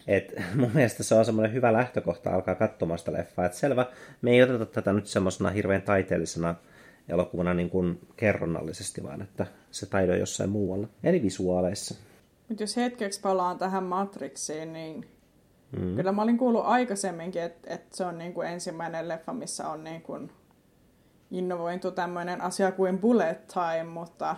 Et 0.08 0.34
mun 0.60 0.72
mielestä 0.74 1.04
se 1.04 1.16
on 1.16 1.26
semmoinen 1.26 1.54
hyvä 1.54 1.74
lähtökohta 1.74 2.32
alkaa 2.32 2.56
katsomaan 2.56 3.00
sitä 3.00 3.14
leffaa. 3.14 3.46
Et 3.46 3.54
selvä, 3.54 3.86
me 4.22 4.32
ei 4.32 4.44
oteta 4.44 4.66
tätä 4.66 4.94
nyt 4.94 5.08
semmoisena 5.08 5.50
hirveän 5.50 5.82
taiteellisena 5.82 6.56
elokuvana 7.10 7.54
niin 7.54 7.70
kuin 7.70 8.00
kerronnallisesti, 8.18 9.04
vaan 9.04 9.22
että 9.22 9.46
se 9.72 9.86
taito 9.86 10.12
on 10.12 10.20
jossain 10.20 10.50
muualla, 10.50 10.88
eli 11.04 11.22
visuaaleissa. 11.22 11.96
Mutta 12.50 12.64
jos 12.64 12.78
hetkeksi 12.78 13.22
palaan 13.22 13.58
tähän 13.58 13.84
Matrixiin, 13.84 14.74
niin 14.74 15.06
mm. 15.72 15.96
kyllä 15.96 16.12
mä 16.12 16.22
olin 16.22 16.38
kuullut 16.38 16.66
aikaisemminkin, 16.66 17.42
että, 17.42 17.74
että 17.74 17.98
se 17.98 18.06
on 18.06 18.18
niin 18.18 18.34
kuin 18.34 18.48
ensimmäinen 18.48 19.08
leffa, 19.08 19.34
missä 19.34 19.70
on 19.70 19.84
niin 19.84 20.02
kuin 20.02 20.32
innovointu 21.32 21.92
tämmöinen 21.92 22.42
asia 22.42 22.72
kuin 22.72 22.98
bullet 22.98 23.48
time, 23.48 23.84
mutta 23.84 24.36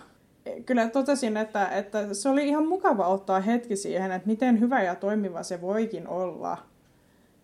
kyllä 0.66 0.90
totesin, 0.90 1.38
että, 1.38 1.68
että 1.68 2.14
se 2.14 2.30
oli 2.30 2.48
ihan 2.48 2.68
mukava 2.68 3.08
ottaa 3.08 3.40
hetki 3.40 3.76
siihen, 3.76 4.12
että 4.12 4.28
miten 4.28 4.60
hyvä 4.60 4.84
ja 4.84 4.96
toimiva 4.96 5.44
se 5.44 5.62
voikin 5.62 6.08
olla, 6.08 6.58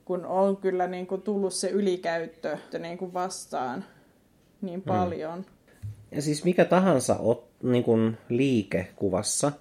kun 0.06 0.26
on 0.26 0.58
kyllä 0.58 0.88
niin 0.88 1.08
kuin 1.08 1.22
tullut 1.22 1.54
se 1.54 1.70
ylikäyttö 1.70 2.58
niin 2.80 2.98
kuin 2.98 3.14
vastaan 3.14 3.86
niin 4.62 4.80
mm. 4.80 4.84
paljon. 4.84 5.46
Ja 6.12 6.22
siis 6.22 6.44
mikä 6.44 6.66
tahansa 6.66 7.16
ot, 7.20 7.48
niin 7.64 7.84
kuin 7.84 8.18
liike 8.30 8.88
kuvassa 8.96 9.52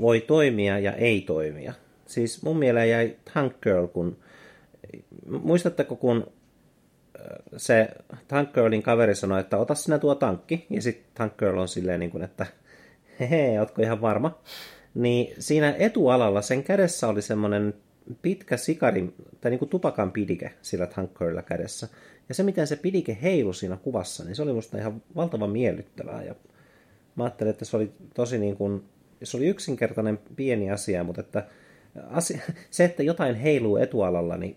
voi 0.00 0.20
toimia 0.20 0.78
ja 0.78 0.92
ei 0.92 1.20
toimia. 1.20 1.72
Siis 2.10 2.42
mun 2.42 2.58
mieleen 2.58 2.90
jäi 2.90 3.16
Tank 3.34 3.60
Girl, 3.62 3.86
kun 3.86 4.16
muistatteko 5.42 5.96
kun 5.96 6.32
se 7.56 7.88
Tank 8.28 8.52
Girlin 8.52 8.82
kaveri 8.82 9.14
sanoi, 9.14 9.40
että 9.40 9.56
ota 9.56 9.74
sinä 9.74 9.98
tuo 9.98 10.14
tankki, 10.14 10.66
ja 10.70 10.82
sitten 10.82 11.10
Tank 11.14 11.36
Girl 11.36 11.58
on 11.58 11.68
silleen 11.68 12.00
niin 12.00 12.10
kuin, 12.10 12.24
että 12.24 12.46
hehe, 13.20 13.60
ootko 13.60 13.82
ihan 13.82 14.00
varma? 14.00 14.38
Niin 14.94 15.34
siinä 15.38 15.74
etualalla 15.78 16.42
sen 16.42 16.64
kädessä 16.64 17.08
oli 17.08 17.22
semmoinen 17.22 17.74
pitkä 18.22 18.56
sikari, 18.56 19.14
tai 19.40 19.50
niin 19.50 19.58
kuin 19.58 19.68
tupakan 19.68 20.12
pidike 20.12 20.52
sillä 20.62 20.86
Tank 20.86 21.18
Girlilla 21.18 21.42
kädessä. 21.42 21.88
Ja 22.28 22.34
se, 22.34 22.42
miten 22.42 22.66
se 22.66 22.76
pidike 22.76 23.18
heilui 23.22 23.54
siinä 23.54 23.76
kuvassa, 23.76 24.24
niin 24.24 24.36
se 24.36 24.42
oli 24.42 24.52
musta 24.52 24.78
ihan 24.78 25.02
valtavan 25.16 25.50
miellyttävää. 25.50 26.22
Ja 26.22 26.34
mä 27.16 27.24
ajattelin, 27.24 27.50
että 27.50 27.64
se 27.64 27.76
oli 27.76 27.92
tosi 28.14 28.38
niin 28.38 28.56
kuin, 28.56 28.84
se 29.22 29.36
oli 29.36 29.46
yksinkertainen 29.46 30.18
pieni 30.36 30.70
asia, 30.70 31.04
mutta 31.04 31.20
että 31.20 31.46
asia, 32.08 32.40
se, 32.70 32.84
että 32.84 33.02
jotain 33.02 33.34
heiluu 33.34 33.76
etualalla, 33.76 34.36
niin 34.36 34.56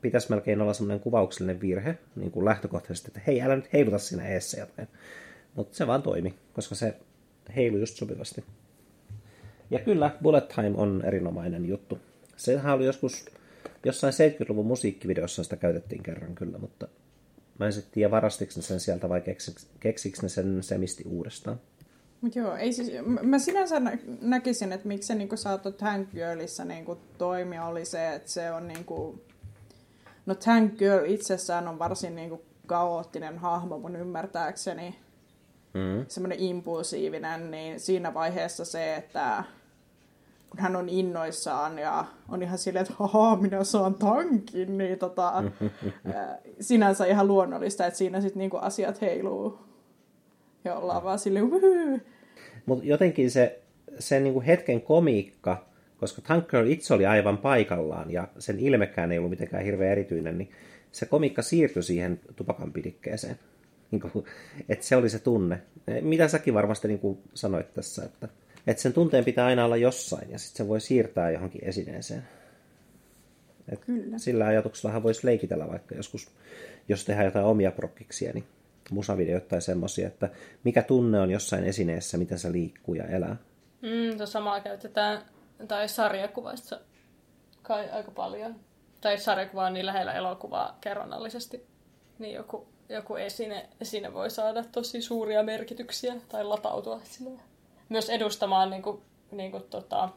pitäisi 0.00 0.30
melkein 0.30 0.60
olla 0.60 0.72
semmoinen 0.72 1.00
kuvauksellinen 1.00 1.60
virhe 1.60 1.98
niin 2.16 2.30
kuin 2.30 2.44
lähtökohtaisesti, 2.44 3.08
että 3.08 3.20
hei, 3.26 3.42
älä 3.42 3.56
nyt 3.56 3.72
heiluta 3.72 3.98
siinä 3.98 4.28
eessä 4.28 4.60
jotain. 4.60 4.88
Mutta 5.54 5.76
se 5.76 5.86
vaan 5.86 6.02
toimi, 6.02 6.34
koska 6.52 6.74
se 6.74 6.94
heilui 7.56 7.80
just 7.80 7.96
sopivasti. 7.96 8.44
Ja 9.70 9.78
kyllä, 9.78 10.16
Bullet 10.22 10.48
Time 10.48 10.72
on 10.76 11.02
erinomainen 11.04 11.66
juttu. 11.66 11.98
Sehän 12.36 12.74
oli 12.74 12.86
joskus 12.86 13.26
jossain 13.84 14.12
70-luvun 14.12 14.66
musiikkivideossa 14.66 15.44
sitä 15.44 15.56
käytettiin 15.56 16.02
kerran 16.02 16.34
kyllä, 16.34 16.58
mutta 16.58 16.88
mä 17.58 17.66
en 17.66 17.72
sitten 17.72 17.92
tiedä 17.92 18.10
varastiko 18.10 18.52
sen 18.52 18.80
sieltä 18.80 19.08
vai 19.08 19.22
keksiks 19.80 20.22
ne 20.22 20.28
sen 20.28 20.62
semisti 20.62 21.04
uudestaan. 21.06 21.60
Mut 22.20 22.36
joo, 22.36 22.56
ei 22.56 22.72
siis, 22.72 22.90
mä 23.22 23.38
sinänsä 23.38 23.80
nä- 23.80 23.98
näkisin, 24.20 24.72
että 24.72 24.88
miksi 24.88 25.06
se 25.06 25.14
niinku 25.14 25.36
saattoi 25.36 25.72
Tank 25.72 26.10
Girlissä 26.10 26.64
niinku 26.64 26.98
toimia, 27.18 27.64
oli 27.64 27.84
se, 27.84 28.14
että 28.14 28.30
se 28.30 28.52
on 28.52 28.68
niinku 28.68 29.20
No 30.28 30.34
Tank 30.34 30.74
Girl 30.78 31.04
itsessään 31.04 31.68
on 31.68 31.78
varsin 31.78 32.16
niinku 32.16 32.42
kaoottinen 32.66 33.38
hahmo 33.38 33.78
mun 33.78 33.96
ymmärtääkseni. 33.96 34.98
Mm. 35.74 36.04
Semmoinen 36.08 36.40
impulsiivinen, 36.40 37.50
niin 37.50 37.80
siinä 37.80 38.14
vaiheessa 38.14 38.64
se, 38.64 38.96
että 38.96 39.44
kun 40.50 40.60
hän 40.60 40.76
on 40.76 40.88
innoissaan 40.88 41.78
ja 41.78 42.04
on 42.28 42.42
ihan 42.42 42.58
silleen, 42.58 42.82
että 42.82 42.94
haha, 42.98 43.36
minä 43.36 43.64
saan 43.64 43.94
tankin, 43.94 44.78
niin 44.78 44.98
tota, 44.98 45.44
sinänsä 46.60 47.06
ihan 47.06 47.28
luonnollista, 47.28 47.86
että 47.86 47.98
siinä 47.98 48.20
sitten 48.20 48.38
niinku 48.38 48.56
asiat 48.56 49.00
heiluu. 49.00 49.58
Ja 50.64 50.74
ollaan 50.74 51.04
vaan 51.04 51.18
silleen, 51.18 51.50
Mutta 52.66 52.84
jotenkin 52.84 53.30
se, 53.30 53.60
se 53.98 54.20
niinku 54.20 54.42
hetken 54.46 54.80
komiikka 54.80 55.68
koska 56.00 56.22
Tank 56.22 56.48
Girl 56.48 56.66
itse 56.66 56.94
oli 56.94 57.06
aivan 57.06 57.38
paikallaan 57.38 58.10
ja 58.10 58.28
sen 58.38 58.58
ilmekään 58.58 59.12
ei 59.12 59.18
ollut 59.18 59.30
mitenkään 59.30 59.64
hirveän 59.64 59.92
erityinen, 59.92 60.38
niin 60.38 60.50
se 60.92 61.06
komikka 61.06 61.42
siirtyi 61.42 61.82
siihen 61.82 62.20
tupakan 62.36 62.72
pidikkeeseen. 62.72 63.38
Niin 63.90 64.00
kuin, 64.00 64.24
että 64.68 64.86
se 64.86 64.96
oli 64.96 65.10
se 65.10 65.18
tunne. 65.18 65.62
Mitä 66.00 66.28
säkin 66.28 66.54
varmasti 66.54 66.88
niin 66.88 66.98
kuin 66.98 67.18
sanoit 67.34 67.74
tässä, 67.74 68.04
että, 68.04 68.28
että 68.66 68.82
sen 68.82 68.92
tunteen 68.92 69.24
pitää 69.24 69.46
aina 69.46 69.64
olla 69.64 69.76
jossain 69.76 70.30
ja 70.30 70.38
sitten 70.38 70.64
se 70.64 70.68
voi 70.68 70.80
siirtää 70.80 71.30
johonkin 71.30 71.64
esineeseen. 71.64 72.22
Et 73.72 73.84
Kyllä. 73.84 74.18
Sillä 74.18 74.46
ajatuksellahan 74.46 75.02
voisi 75.02 75.26
leikitellä 75.26 75.68
vaikka 75.68 75.94
joskus, 75.94 76.30
jos 76.88 77.04
tehdään 77.04 77.24
jotain 77.24 77.44
omia 77.44 77.70
prokkiksia, 77.70 78.32
niin 78.32 78.44
musavideoita 78.90 79.48
tai 79.48 79.62
semmoisia, 79.62 80.06
että 80.06 80.28
mikä 80.64 80.82
tunne 80.82 81.20
on 81.20 81.30
jossain 81.30 81.64
esineessä, 81.64 82.18
miten 82.18 82.38
se 82.38 82.52
liikkuu 82.52 82.94
ja 82.94 83.04
elää. 83.04 83.36
Mm, 83.82 84.26
samaa 84.26 84.60
käytetään 84.60 85.22
tai 85.68 85.88
sarjakuvasta 85.88 86.80
kai 87.62 87.90
aika 87.90 88.10
paljon. 88.10 88.56
Tai 89.00 89.18
sarjakuva 89.18 89.66
on 89.66 89.74
niin 89.74 89.86
lähellä 89.86 90.12
elokuvaa 90.12 90.78
kerronnallisesti, 90.80 91.66
niin 92.18 92.34
joku, 92.34 92.68
joku 92.88 93.16
esine, 93.16 93.68
esine 93.80 94.14
voi 94.14 94.30
saada 94.30 94.64
tosi 94.64 95.02
suuria 95.02 95.42
merkityksiä 95.42 96.14
tai 96.28 96.44
latautua 96.44 97.00
sille. 97.04 97.40
Myös 97.88 98.10
edustamaan 98.10 98.70
niin 98.70 98.82
kuin, 98.82 99.02
niin 99.30 99.50
kuin, 99.50 99.62
tota, 99.62 100.08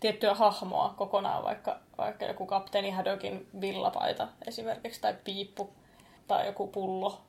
tiettyä 0.00 0.34
hahmoa 0.34 0.94
kokonaan, 0.96 1.44
vaikka, 1.44 1.80
vaikka 1.98 2.24
joku 2.24 2.46
kapteeni 2.46 2.90
Haddockin 2.90 3.46
villapaita 3.60 4.28
esimerkiksi, 4.46 5.00
tai 5.00 5.14
piippu, 5.24 5.70
tai 6.28 6.46
joku 6.46 6.66
pullo, 6.66 7.22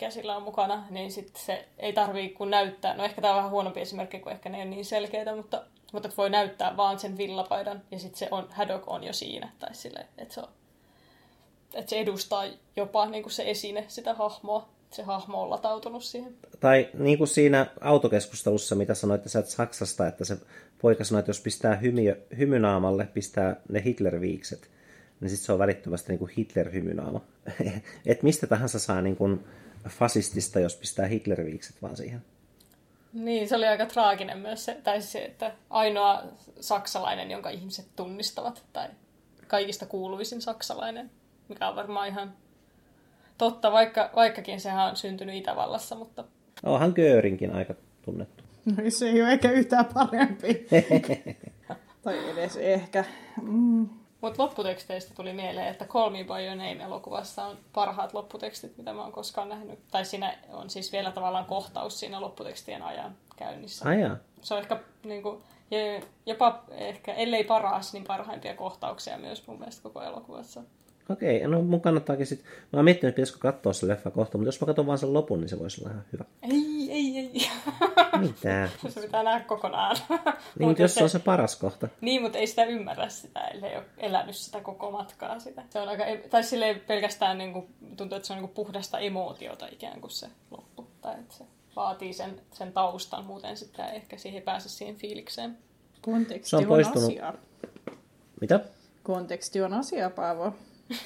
mikä 0.00 0.10
sillä 0.10 0.36
on 0.36 0.42
mukana, 0.42 0.86
niin 0.90 1.12
sitten 1.12 1.42
se 1.42 1.68
ei 1.78 1.92
tarvii 1.92 2.28
kun 2.28 2.50
näyttää. 2.50 2.96
No 2.96 3.04
ehkä 3.04 3.22
tämä 3.22 3.34
on 3.34 3.36
vähän 3.36 3.50
huonompi 3.50 3.80
esimerkki, 3.80 4.18
kun 4.18 4.32
ehkä 4.32 4.48
ne 4.48 4.58
ei 4.58 4.62
ole 4.62 4.70
niin 4.70 4.84
selkeitä, 4.84 5.36
mutta 5.36 5.64
mutta 5.92 6.08
voi 6.16 6.30
näyttää 6.30 6.76
vaan 6.76 6.98
sen 6.98 7.16
villapaidan 7.16 7.82
ja 7.90 7.98
sitten 7.98 8.18
se 8.18 8.28
on, 8.30 8.46
Haddock 8.50 8.84
on 8.86 9.04
jo 9.04 9.12
siinä. 9.12 9.52
Tai 9.58 9.74
sille, 9.74 10.06
että 10.18 10.34
se, 10.34 10.40
on, 10.40 10.48
että 11.74 11.90
se 11.90 11.98
edustaa 11.98 12.44
jopa 12.76 13.06
niin 13.06 13.22
kuin 13.22 13.32
se 13.32 13.50
esine 13.50 13.84
sitä 13.88 14.14
hahmoa. 14.14 14.68
Se 14.90 15.02
hahmo 15.02 15.42
on 15.42 15.50
latautunut 15.50 16.04
siihen. 16.04 16.34
Tai 16.60 16.88
niin 16.94 17.18
kuin 17.18 17.28
siinä 17.28 17.66
autokeskustelussa, 17.80 18.74
mitä 18.74 18.94
sanoit 18.94 19.22
sä 19.26 19.42
Saksasta, 19.42 20.06
että 20.06 20.24
se 20.24 20.36
poika 20.82 21.04
sanoi, 21.04 21.18
että 21.18 21.30
jos 21.30 21.40
pistää 21.40 21.76
hymy, 21.76 22.22
hymynaamalle, 22.38 23.06
pistää 23.06 23.56
ne 23.68 23.82
Hitler-viikset, 23.84 24.70
niin 25.20 25.30
sitten 25.30 25.46
se 25.46 25.52
on 25.52 25.58
välittömästi 25.58 26.12
niin 26.12 26.18
kuin 26.18 26.30
Hitler-hymynaama. 26.30 27.20
että 28.06 28.24
mistä 28.24 28.46
tahansa 28.46 28.78
saa 28.78 29.02
niin 29.02 29.16
kuin 29.16 29.44
fasistista, 29.88 30.60
jos 30.60 30.76
pistää 30.76 31.06
Hitler-viikset 31.06 31.82
vaan 31.82 31.96
siihen. 31.96 32.24
Niin, 33.12 33.48
se 33.48 33.56
oli 33.56 33.66
aika 33.66 33.86
traaginen 33.86 34.38
myös 34.38 34.64
se, 34.64 34.80
tai 34.84 35.02
se, 35.02 35.24
että 35.24 35.52
ainoa 35.70 36.22
saksalainen, 36.60 37.30
jonka 37.30 37.50
ihmiset 37.50 37.86
tunnistavat, 37.96 38.64
tai 38.72 38.88
kaikista 39.46 39.86
kuuluisin 39.86 40.42
saksalainen, 40.42 41.10
mikä 41.48 41.68
on 41.68 41.76
varmaan 41.76 42.08
ihan 42.08 42.34
totta, 43.38 43.72
vaikka, 43.72 44.10
vaikkakin 44.16 44.60
sehän 44.60 44.90
on 44.90 44.96
syntynyt 44.96 45.34
Itävallassa, 45.34 45.94
mutta... 45.94 46.24
Onhan 46.62 46.92
Görinkin 46.96 47.54
aika 47.54 47.74
tunnettu. 48.02 48.44
No 48.64 48.74
se 48.88 49.08
ei 49.08 49.22
ole 49.22 49.32
ehkä 49.32 49.50
yhtään 49.50 49.84
parempi. 49.84 50.66
tai 52.02 52.30
edes 52.30 52.56
ehkä. 52.56 53.04
Mm. 53.42 53.88
Mutta 54.20 54.42
lopputeksteistä 54.42 55.14
tuli 55.14 55.32
mieleen, 55.32 55.68
että 55.68 55.84
Call 55.84 56.10
Me 56.10 56.24
By 56.24 56.44
Your 56.46 56.56
Name-elokuvassa 56.56 57.44
on 57.44 57.58
parhaat 57.72 58.14
lopputekstit, 58.14 58.76
mitä 58.76 58.92
mä 58.92 59.02
oon 59.02 59.12
koskaan 59.12 59.48
nähnyt. 59.48 59.78
Tai 59.90 60.04
siinä 60.04 60.38
on 60.52 60.70
siis 60.70 60.92
vielä 60.92 61.10
tavallaan 61.10 61.44
kohtaus 61.44 62.00
siinä 62.00 62.20
lopputekstien 62.20 62.82
ajan 62.82 63.16
käynnissä. 63.36 63.88
Aja. 63.88 64.16
Se 64.42 64.54
on 64.54 64.60
ehkä 64.60 64.80
niin 65.04 65.22
kuin, 65.22 65.42
jopa 66.26 66.62
ehkä, 66.70 67.14
ellei 67.14 67.44
paras, 67.44 67.92
niin 67.92 68.04
parhaimpia 68.04 68.54
kohtauksia 68.54 69.18
myös 69.18 69.46
mun 69.46 69.58
mielestä 69.58 69.82
koko 69.82 70.02
elokuvassa. 70.02 70.62
Okei, 71.10 71.46
no 71.46 71.62
mun 71.62 71.80
kannattaakin 71.80 72.26
sitten... 72.26 72.52
Mä 72.72 72.76
oon 72.76 72.84
miettinyt, 72.84 73.14
pitäisikö 73.14 73.38
katsoa 73.38 73.72
se 73.72 73.88
leffa 73.88 74.10
kohta, 74.10 74.38
mutta 74.38 74.48
jos 74.48 74.60
mä 74.60 74.66
katson 74.66 74.86
vaan 74.86 74.98
sen 74.98 75.12
lopun, 75.12 75.40
niin 75.40 75.48
se 75.48 75.58
voisi 75.58 75.80
olla 75.80 75.90
ihan 75.90 76.04
hyvä. 76.12 76.24
Ei, 76.42 76.88
ei, 76.90 77.18
ei. 77.18 77.50
Mitä? 78.20 78.68
se 78.88 79.00
pitää 79.00 79.22
nähdä 79.22 79.44
kokonaan. 79.44 79.96
niin, 80.58 80.68
mutta 80.68 80.82
jos 80.82 80.94
se 80.94 81.02
on 81.02 81.10
se 81.10 81.18
paras 81.18 81.56
kohta. 81.56 81.88
Niin, 82.00 82.22
mutta 82.22 82.38
ei 82.38 82.46
sitä 82.46 82.64
ymmärrä 82.64 83.08
sitä, 83.08 83.40
ellei 83.40 83.76
ole 83.76 83.84
elänyt 83.98 84.36
sitä 84.36 84.60
koko 84.60 84.90
matkaa 84.90 85.38
sitä. 85.38 85.62
Se 85.70 85.80
on 85.80 85.88
aika, 85.88 86.04
tai 86.30 86.42
silleen 86.42 86.80
pelkästään 86.80 87.38
niin 87.38 87.52
kuin, 87.52 87.74
tuntuu, 87.96 88.16
että 88.16 88.26
se 88.26 88.32
on 88.32 88.36
niin 88.36 88.48
kuin 88.48 88.66
puhdasta 88.66 88.98
emootiota 88.98 89.66
ikään 89.72 90.00
kuin 90.00 90.10
se 90.10 90.26
loppu. 90.50 90.86
Tai 91.00 91.14
että 91.14 91.34
se 91.34 91.44
vaatii 91.76 92.12
sen, 92.12 92.40
sen 92.52 92.72
taustan, 92.72 93.24
muuten 93.24 93.56
sitten 93.56 93.88
ehkä 93.94 94.18
siihen 94.18 94.42
pääse 94.42 94.68
siihen 94.68 94.96
fiilikseen. 94.96 95.58
Konteksti 96.00 96.56
on, 96.56 96.66
on 96.68 97.04
asia. 97.04 97.34
Mitä? 98.40 98.60
Konteksti 99.02 99.62
on 99.62 99.74
asia, 99.74 100.10
Paavo. 100.10 100.52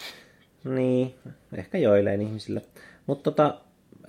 niin, 0.77 1.15
ehkä 1.57 1.79
joillain 1.79 2.23
ihmisillä. 2.23 2.61
Mutta 3.07 3.31
tota, 3.31 3.61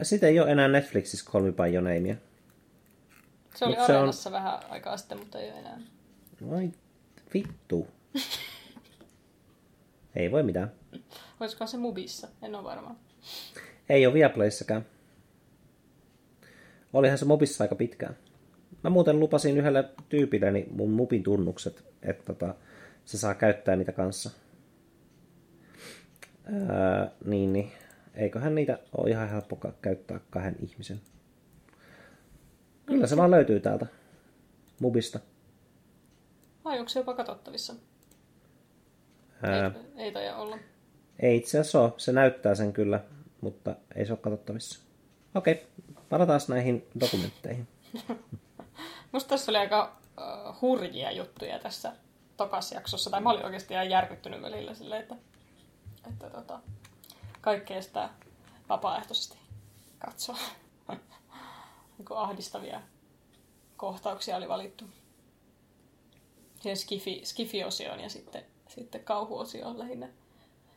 sitä 0.01 0.27
ei 0.27 0.39
ole 0.39 0.51
enää 0.51 0.67
Netflixissä 0.67 1.31
Call 1.31 1.43
Me 1.43 1.51
By 1.51 1.73
Your 1.73 1.83
Namea. 1.83 2.15
Se 3.55 3.65
oli 3.65 3.75
Mut 3.75 3.89
Areenassa 3.89 4.29
on... 4.29 4.33
vähän 4.33 4.59
aikaa 4.69 4.97
sitten, 4.97 5.19
mutta 5.19 5.39
ei 5.39 5.51
ole 5.51 5.59
enää. 5.59 5.79
Voi 6.49 6.71
vittu. 7.33 7.87
ei 10.15 10.31
voi 10.31 10.43
mitään. 10.43 10.71
Olisiko 11.39 11.67
se 11.67 11.77
Mubissa? 11.77 12.27
En 12.41 12.55
ole 12.55 12.63
varma. 12.63 12.95
Ei 13.89 14.05
ole 14.05 14.13
Viaplayssäkään. 14.13 14.85
Olihan 16.93 17.17
se 17.17 17.25
Mobissa 17.25 17.63
aika 17.63 17.75
pitkään. 17.75 18.17
Mä 18.83 18.89
muuten 18.89 19.19
lupasin 19.19 19.57
yhdelle 19.57 19.89
tyypilleni 20.09 20.67
mun 20.71 20.91
Mubin 20.91 21.23
tunnukset, 21.23 21.83
että 22.01 22.23
tota, 22.33 22.55
se 23.05 23.17
saa 23.17 23.35
käyttää 23.35 23.75
niitä 23.75 23.91
kanssa. 23.91 24.29
Ää, 26.45 27.11
niin, 27.25 27.53
niin. 27.53 27.71
Eiköhän 28.15 28.55
niitä 28.55 28.79
ole 28.97 29.09
ihan 29.09 29.29
helppo 29.29 29.59
käyttää 29.81 30.19
kahden 30.29 30.55
ihmisen. 30.59 31.01
Kyllä 32.85 33.07
se 33.07 33.17
vaan 33.17 33.31
löytyy 33.31 33.59
täältä 33.59 33.85
Mubista. 34.79 35.19
Vai 36.65 36.79
onko 36.79 36.89
se 36.89 36.99
jopa 36.99 37.13
katsottavissa? 37.13 37.73
Ää, 39.41 39.71
ei, 39.95 40.05
ei 40.05 40.11
taida 40.11 40.35
olla. 40.35 40.57
Ei 41.19 41.37
itse 41.37 41.59
asiassa 41.59 41.81
ole. 41.81 41.93
Se 41.97 42.11
näyttää 42.11 42.55
sen 42.55 42.73
kyllä, 42.73 42.99
mutta 43.41 43.75
ei 43.95 44.05
se 44.05 44.13
ole 44.13 44.19
katsottavissa. 44.19 44.79
Okei, 45.35 45.67
palataan 46.09 46.41
näihin 46.47 46.87
dokumentteihin. 46.99 47.67
Musta 49.11 49.29
tässä 49.29 49.51
oli 49.51 49.57
aika 49.57 49.97
uh, 50.17 50.61
hurjia 50.61 51.11
juttuja 51.11 51.59
tässä 51.59 51.91
tokasjaksossa. 52.37 53.09
Tai 53.09 53.21
mä 53.21 53.29
olin 53.29 53.45
oikeasti 53.45 53.73
ihan 53.73 53.89
järkyttynyt 53.89 54.41
välillä 54.41 54.73
silleen, 54.73 55.01
että 55.01 55.15
että 56.07 56.29
tota, 56.29 56.59
kaikkea 57.41 57.81
sitä 57.81 58.09
vapaaehtoisesti 58.69 59.37
katsoa. 59.99 60.37
niin 61.97 62.17
ahdistavia 62.17 62.81
kohtauksia 63.77 64.37
oli 64.37 64.49
valittu. 64.49 64.85
Siihen 66.61 66.77
skifi, 66.77 67.21
skifi-osioon 67.23 67.99
ja 67.99 68.09
sitten, 68.09 68.43
sitten 68.67 69.03
kauhuosioon 69.03 69.79
lähinnä. 69.79 70.07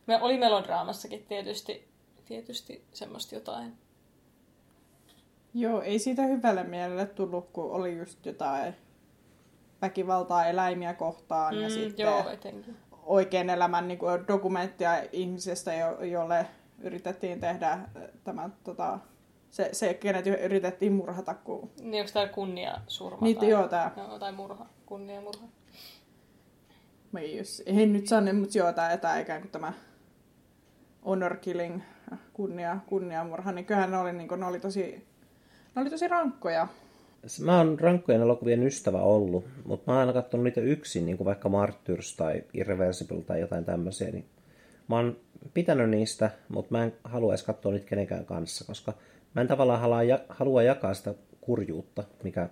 Me 0.07 0.23
oli 0.23 0.39
melodraamassakin 0.39 1.27
tietysti, 1.29 1.89
tietysti 2.25 2.85
semmoista 2.93 3.35
jotain. 3.35 3.79
Joo, 5.55 5.83
ei 5.83 5.99
siitä 5.99 6.23
hyvälle 6.23 6.65
mielelle 6.65 7.07
tullut, 7.07 7.51
kun 7.53 7.73
oli 7.73 7.99
just 7.99 8.27
jotain 8.27 8.75
väkivaltaa 9.83 10.47
eläimiä 10.47 10.95
kohtaan 10.95 11.55
mm, 11.55 11.61
ja 11.61 11.71
sitten 11.71 12.05
joo, 12.05 12.29
etenkin 12.29 12.77
oikean 13.09 13.51
elämän 13.51 13.89
niin 13.89 13.99
kuin 13.99 14.27
dokumenttia 14.29 15.03
ihmisestä, 15.13 15.75
jo, 15.75 16.03
jolle 16.05 16.47
yritettiin 16.79 17.41
tehdä 17.41 17.79
tämä, 18.25 18.51
tota, 18.65 18.99
se, 19.51 19.69
se, 19.73 19.95
kenet 19.95 20.27
yritettiin 20.27 20.93
murhata. 20.93 21.35
Kun... 21.35 21.71
Niin, 21.81 22.01
onko 22.01 22.13
tämä 22.13 22.29
kunnia 22.29 22.75
surma? 22.87 23.19
Niin, 23.21 23.37
tai, 23.37 23.49
joo, 23.49 23.69
tämä. 23.69 23.91
Joo, 23.97 24.19
tai 24.19 24.33
murha, 24.33 24.67
kunnia 24.87 25.21
murha. 25.21 25.47
Mä 27.13 27.21
ei, 27.21 27.37
jos, 27.37 27.63
en 27.67 27.93
nyt 27.93 28.07
sano, 28.07 28.33
mutta 28.33 28.59
joo, 28.59 28.73
tämä, 28.73 28.97
tämä 28.97 29.19
ikään 29.19 29.41
kuin 29.41 29.51
tämä 29.51 29.73
honor 31.07 31.37
killing, 31.37 31.81
kunnia, 32.33 32.79
kunniamurha, 32.87 33.53
niin 33.53 33.65
kyllähän 33.65 33.91
ne 33.91 33.99
oli, 33.99 34.13
niin 34.13 34.29
kuin, 34.29 34.41
ne 34.41 34.47
oli 34.47 34.61
tosi, 34.61 35.07
ne 35.75 35.83
oli 35.83 35.91
tosi 35.91 36.09
rankkoja. 36.09 36.69
Mä 37.45 37.59
oon 37.59 37.81
rankkojen 37.81 38.21
elokuvien 38.21 38.63
ystävä 38.63 39.01
ollut, 39.01 39.45
mutta 39.65 39.85
mä 39.87 39.93
oon 39.93 40.01
aina 40.01 40.13
katsonut 40.13 40.45
niitä 40.45 40.61
yksin, 40.61 41.07
niin 41.07 41.17
kuin 41.17 41.25
vaikka 41.25 41.49
Martyrs 41.49 42.17
tai 42.17 42.45
Irreversible 42.55 43.23
tai 43.23 43.41
jotain 43.41 43.65
tämmöisiä. 43.65 44.11
Niin 44.11 44.25
mä 44.89 44.97
oon 44.97 45.17
pitänyt 45.55 45.91
niistä, 45.91 46.31
mutta 46.49 46.73
mä 46.73 46.85
en 46.85 46.93
halua 47.05 47.33
edes 47.33 47.43
katsoa 47.43 47.73
niitä 47.73 47.87
kenenkään 47.87 48.25
kanssa, 48.25 48.65
koska 48.65 48.93
mä 49.35 49.41
en 49.41 49.49
tavallaan 49.49 49.81
halua, 49.81 49.99
halua 50.29 50.63
jakaa 50.63 50.95
sitä 50.95 51.15
kurjuutta, 51.41 52.05
mikä 52.23 52.49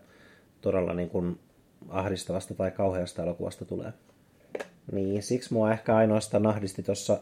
todella 0.60 0.94
niin 0.94 1.10
kuin 1.10 1.40
ahdistavasta 1.88 2.54
tai 2.54 2.70
kauheasta 2.70 3.22
elokuvasta 3.22 3.64
tulee. 3.64 3.92
Niin, 4.92 5.22
siksi 5.22 5.52
mua 5.52 5.72
ehkä 5.72 5.96
ainoastaan 5.96 6.46
ahdisti 6.46 6.82
tuossa 6.82 7.18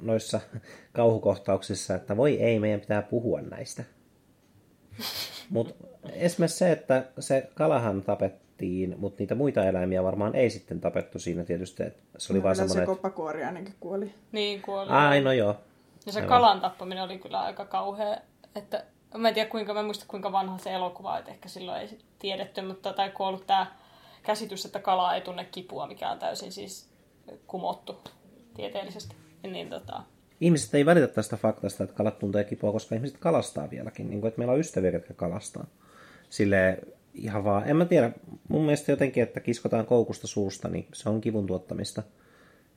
noissa 0.00 0.40
kauhukohtauksissa, 0.92 1.94
että 1.94 2.16
voi 2.16 2.40
ei, 2.40 2.58
meidän 2.58 2.80
pitää 2.80 3.02
puhua 3.02 3.40
näistä. 3.40 3.84
Mutta 5.50 5.74
esimerkiksi 6.12 6.58
se, 6.58 6.72
että 6.72 7.04
se 7.18 7.50
kalahan 7.54 8.02
tapettiin, 8.02 8.94
mutta 8.98 9.16
niitä 9.22 9.34
muita 9.34 9.64
eläimiä 9.64 10.02
varmaan 10.02 10.34
ei 10.34 10.50
sitten 10.50 10.80
tapettu 10.80 11.18
siinä 11.18 11.44
tietysti. 11.44 11.82
Että 11.82 12.02
se 12.18 12.32
oli 12.32 12.38
no, 12.38 12.44
vaan 12.44 12.56
semmoinen... 12.56 12.82
se 12.82 12.86
koppakuori 12.86 13.44
ainakin 13.44 13.74
kuoli. 13.80 14.14
Niin, 14.32 14.62
kuoli. 14.62 14.90
Ai, 14.90 15.20
no 15.20 15.32
joo. 15.32 15.56
Ja 16.06 16.12
se 16.12 16.18
Aivan. 16.18 16.28
kalan 16.28 16.60
tappaminen 16.60 17.04
oli 17.04 17.18
kyllä 17.18 17.40
aika 17.40 17.64
kauhea. 17.64 18.16
Että, 18.54 18.84
mä 19.16 19.28
en 19.28 19.34
tiedä, 19.34 19.50
kuinka, 19.50 19.74
mä 19.74 19.82
muista 19.82 20.04
kuinka 20.08 20.32
vanha 20.32 20.58
se 20.58 20.74
elokuva, 20.74 21.18
että 21.18 21.30
ehkä 21.30 21.48
silloin 21.48 21.80
ei 21.80 21.98
tiedetty, 22.18 22.62
mutta 22.62 22.92
tai 22.92 23.10
kuollut 23.10 23.46
tämä 23.46 23.66
käsitys, 24.22 24.64
että 24.64 24.78
kala 24.78 25.14
ei 25.14 25.20
tunne 25.20 25.44
kipua, 25.44 25.86
mikä 25.86 26.10
on 26.10 26.18
täysin 26.18 26.52
siis 26.52 26.88
kumottu 27.46 27.98
tieteellisesti. 28.54 29.16
Niin, 29.42 29.70
tota, 29.70 30.02
ihmiset 30.40 30.74
ei 30.74 30.86
välitä 30.86 31.06
tästä 31.06 31.36
faktasta, 31.36 31.84
että 31.84 31.96
kalat 31.96 32.18
tuntee 32.18 32.44
kipua, 32.44 32.72
koska 32.72 32.94
ihmiset 32.94 33.18
kalastaa 33.18 33.70
vieläkin. 33.70 34.10
Niin 34.10 34.20
kuin, 34.20 34.28
että 34.28 34.38
meillä 34.38 34.52
on 34.52 34.60
ystäviä, 34.60 34.90
jotka 34.90 35.14
kalastaa. 35.14 35.66
Sille 36.30 36.78
ihan 37.14 37.44
vaan, 37.44 37.68
en 37.68 37.76
mä 37.76 37.84
tiedä, 37.84 38.12
mun 38.48 38.62
mielestä 38.62 38.92
jotenkin, 38.92 39.22
että 39.22 39.40
kiskotaan 39.40 39.86
koukusta 39.86 40.26
suusta, 40.26 40.68
niin 40.68 40.86
se 40.92 41.08
on 41.08 41.20
kivun 41.20 41.46
tuottamista 41.46 42.02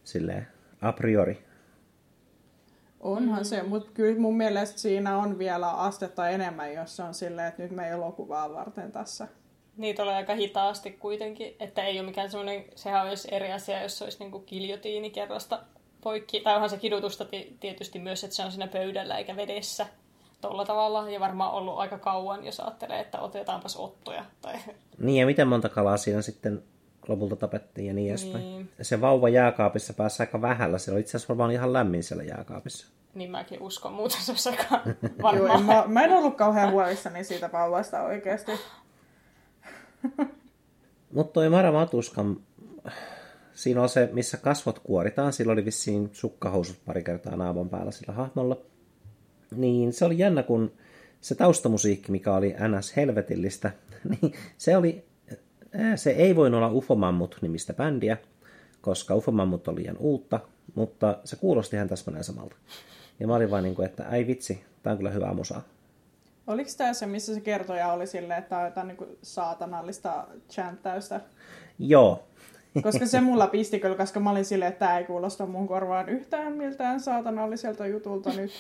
sille 0.03 0.47
a 0.81 0.91
priori. 0.91 1.50
Onhan 3.01 3.45
se, 3.45 3.63
mutta 3.63 3.91
kyllä 3.93 4.19
mun 4.19 4.37
mielestä 4.37 4.79
siinä 4.79 5.17
on 5.17 5.37
vielä 5.37 5.69
astetta 5.69 6.29
enemmän, 6.29 6.73
jos 6.73 6.95
se 6.95 7.03
on 7.03 7.13
silleen, 7.13 7.47
että 7.47 7.63
nyt 7.63 7.71
me 7.71 7.89
elokuvaa 7.89 8.53
varten 8.53 8.91
tässä. 8.91 9.27
Niitä 9.77 10.01
tulee 10.01 10.15
aika 10.15 10.35
hitaasti 10.35 10.91
kuitenkin, 10.91 11.55
että 11.59 11.83
ei 11.83 11.99
ole 11.99 12.05
mikään 12.05 12.31
semmoinen, 12.31 12.65
sehän 12.75 13.07
olisi 13.07 13.27
eri 13.31 13.51
asia, 13.51 13.81
jos 13.81 13.97
se 13.97 14.03
olisi 14.03 14.17
niin 14.83 15.11
kerrasta 15.11 15.59
poikki. 16.01 16.41
Tai 16.41 16.53
onhan 16.55 16.69
se 16.69 16.77
kidutusta 16.77 17.25
tietysti 17.59 17.99
myös, 17.99 18.23
että 18.23 18.35
se 18.35 18.43
on 18.43 18.51
siinä 18.51 18.67
pöydällä 18.67 19.17
eikä 19.17 19.35
vedessä 19.35 19.87
tuolla 20.41 20.65
tavalla. 20.65 21.09
Ja 21.09 21.19
varmaan 21.19 21.53
ollut 21.53 21.77
aika 21.79 21.97
kauan, 21.97 22.45
jos 22.45 22.59
ajattelee, 22.59 22.99
että 22.99 23.19
otetaanpas 23.19 23.77
ottoja. 23.77 24.25
Tai... 24.41 24.53
Niin, 24.97 25.19
ja 25.19 25.25
miten 25.25 25.47
monta 25.47 25.69
kalaa 25.69 25.97
siinä 25.97 26.21
sitten 26.21 26.63
lopulta 27.07 27.35
tapettiin 27.35 27.87
ja 27.87 27.93
niin 27.93 28.09
edespäin. 28.09 28.43
Niin. 28.43 28.69
Se 28.81 29.01
vauva 29.01 29.29
jääkaapissa 29.29 29.93
pääsi 29.93 30.23
aika 30.23 30.41
vähällä. 30.41 30.77
Se 30.77 30.91
oli 30.91 30.99
itse 30.99 31.17
asiassa 31.17 31.27
varmaan 31.33 31.51
ihan 31.51 31.73
lämmin 31.73 32.03
siellä 32.03 32.23
jääkaapissa. 32.23 32.87
Niin 33.13 33.31
mäkin 33.31 33.61
uskon, 33.61 33.93
muuten 33.93 34.21
se 34.21 34.31
olisi 34.31 34.49
aika 34.49 34.63
varmaan. 35.23 35.59
en 35.59 35.65
mä, 35.65 35.83
mä 35.87 36.03
en 36.03 36.13
ollut 36.13 36.35
kauhean 36.35 36.71
huolissani 36.71 37.23
siitä 37.23 37.49
vauvasta 37.53 38.01
oikeasti. 38.03 38.51
Mutta 41.13 41.33
toi 41.33 41.49
Mara 41.49 41.71
Matuskan 41.71 42.37
siinä 43.53 43.81
on 43.81 43.89
se, 43.89 44.09
missä 44.13 44.37
kasvot 44.37 44.79
kuoritaan. 44.79 45.33
Sillä 45.33 45.53
oli 45.53 45.65
vissiin 45.65 46.09
sukkahousut 46.13 46.77
pari 46.85 47.03
kertaa 47.03 47.35
naaman 47.35 47.69
päällä 47.69 47.91
sillä 47.91 48.13
hahmolla. 48.13 48.57
Niin 49.55 49.93
se 49.93 50.05
oli 50.05 50.17
jännä, 50.17 50.43
kun 50.43 50.71
se 51.21 51.35
taustamusiikki, 51.35 52.11
mikä 52.11 52.33
oli 52.33 52.55
ns. 52.77 52.95
helvetillistä, 52.95 53.71
niin 54.09 54.33
se 54.57 54.77
oli, 54.77 55.05
se 55.95 56.09
ei 56.09 56.35
voinut 56.35 56.57
olla 56.57 56.71
Ufomammut 56.71 57.37
nimistä 57.41 57.73
bändiä, 57.73 58.17
koska 58.81 59.15
Ufomammut 59.15 59.67
oli 59.67 59.81
liian 59.81 59.97
uutta, 59.97 60.39
mutta 60.75 61.17
se 61.23 61.35
kuulosti 61.35 61.75
ihan 61.75 61.87
täsmälleen 61.87 62.23
samalta. 62.23 62.55
Ja 63.19 63.27
mä 63.27 63.35
olin 63.35 63.51
vaan 63.51 63.63
niin 63.63 63.75
kuin, 63.75 63.85
että 63.85 64.03
ei 64.09 64.27
vitsi, 64.27 64.63
tää 64.83 64.91
on 64.91 64.97
kyllä 64.97 65.11
hyvä 65.11 65.33
musa. 65.33 65.61
Oliko 66.47 66.69
tämä 66.77 66.93
se, 66.93 67.05
missä 67.05 67.33
se 67.33 67.41
kertoja 67.41 67.93
oli 67.93 68.07
silleen, 68.07 68.39
että 68.39 68.49
tämä 68.49 68.61
on 68.61 68.67
jotain 68.67 68.87
niin 68.87 69.17
saatanallista 69.21 70.27
chanttäystä? 70.49 71.21
Joo. 71.79 72.23
Koska 72.83 73.05
se 73.05 73.21
mulla 73.31 73.47
pisti 73.47 73.79
kyllä, 73.79 73.95
koska 73.95 74.19
mä 74.19 74.31
olin 74.31 74.45
silleen, 74.45 74.69
että 74.69 74.79
tämä 74.79 74.97
ei 74.97 75.03
kuulosta 75.03 75.45
mun 75.45 75.67
korvaan 75.67 76.09
yhtään 76.09 76.53
miltään 76.53 76.99
saatanalliselta 76.99 77.87
jutulta 77.87 78.33
nyt, 78.33 78.51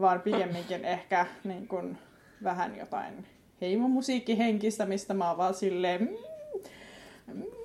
vaan 0.00 0.20
pikemminkin 0.20 0.84
ehkä 0.84 1.26
niin 1.44 1.68
kuin, 1.68 1.98
vähän 2.44 2.76
jotain 2.78 3.26
heimomusiikkihenkistä, 3.60 4.86
mistä 4.86 5.14
mä 5.14 5.28
oon 5.28 5.38
vaan 5.38 5.54
silleen... 5.54 6.18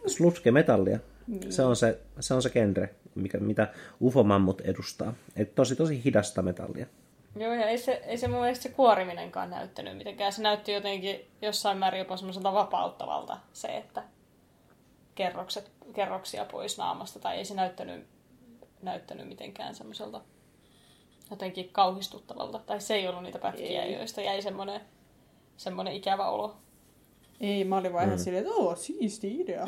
Slutske 0.08 0.52
metallia. 0.52 1.00
Niin. 1.28 1.54
Se, 1.54 1.64
on 1.64 1.76
se, 1.76 2.00
se 2.20 2.34
on 2.34 2.42
se 2.42 2.50
genre, 2.50 2.90
mikä, 3.16 3.38
mitä 3.38 3.68
ufomammut 4.02 4.62
edustaa. 4.62 5.14
Et 5.36 5.56
tosi 5.56 5.76
tosi 5.76 6.04
hidasta 6.06 6.42
metallia. 6.42 6.86
Joo, 7.36 7.54
ja 7.54 7.68
ei 7.68 7.78
se, 7.78 7.92
ei 8.06 8.18
se 8.18 8.28
mun 8.28 8.40
mielestä 8.40 8.64
se 8.64 8.70
kuoriminenkaan 8.70 9.50
näyttänyt 9.50 9.98
mitenkään. 9.98 10.34
Se 10.34 10.42
näytti 10.42 10.72
jotenkin 10.72 11.20
jossain 11.42 11.78
määrin 11.78 12.00
jopa 12.00 12.18
semmoiselta 12.18 12.54
vapauttavalta 12.54 13.38
se, 13.54 13.68
että 13.68 14.04
kerrokset, 15.16 15.72
kerroksia 15.94 16.46
pois 16.46 16.78
naamasta. 16.78 17.20
Tai 17.20 17.38
ei 17.38 17.46
se 17.46 17.54
näyttänyt, 17.54 18.06
näyttänyt 18.82 19.28
mitenkään 19.28 19.76
semmoiselta 19.76 20.22
jotenkin 21.30 21.70
kauhistuttavalta. 21.72 22.60
Tai 22.60 22.82
se 22.82 22.96
ei 22.96 23.08
ollut 23.08 23.24
niitä 23.24 23.40
pätkiä, 23.40 23.84
ei. 23.84 23.94
joista 23.94 24.22
jäi 24.22 24.42
semmoinen, 24.42 24.82
semmoinen 25.58 25.94
ikävä 25.94 26.28
olo. 26.28 26.58
Ei, 27.42 27.64
mä 27.64 27.78
olin 27.78 27.94
vaan 27.94 28.10
mm. 28.10 28.18
silleen, 28.18 28.44
että 28.44 28.56
oo, 28.56 28.76
siisti 28.76 29.42
idea. 29.42 29.66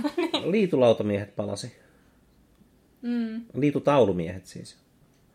Liitulautamiehet 0.50 1.36
palasi. 1.36 1.72
Mm. 3.02 3.40
Liitutaulumiehet 3.54 4.46
siis. 4.46 4.76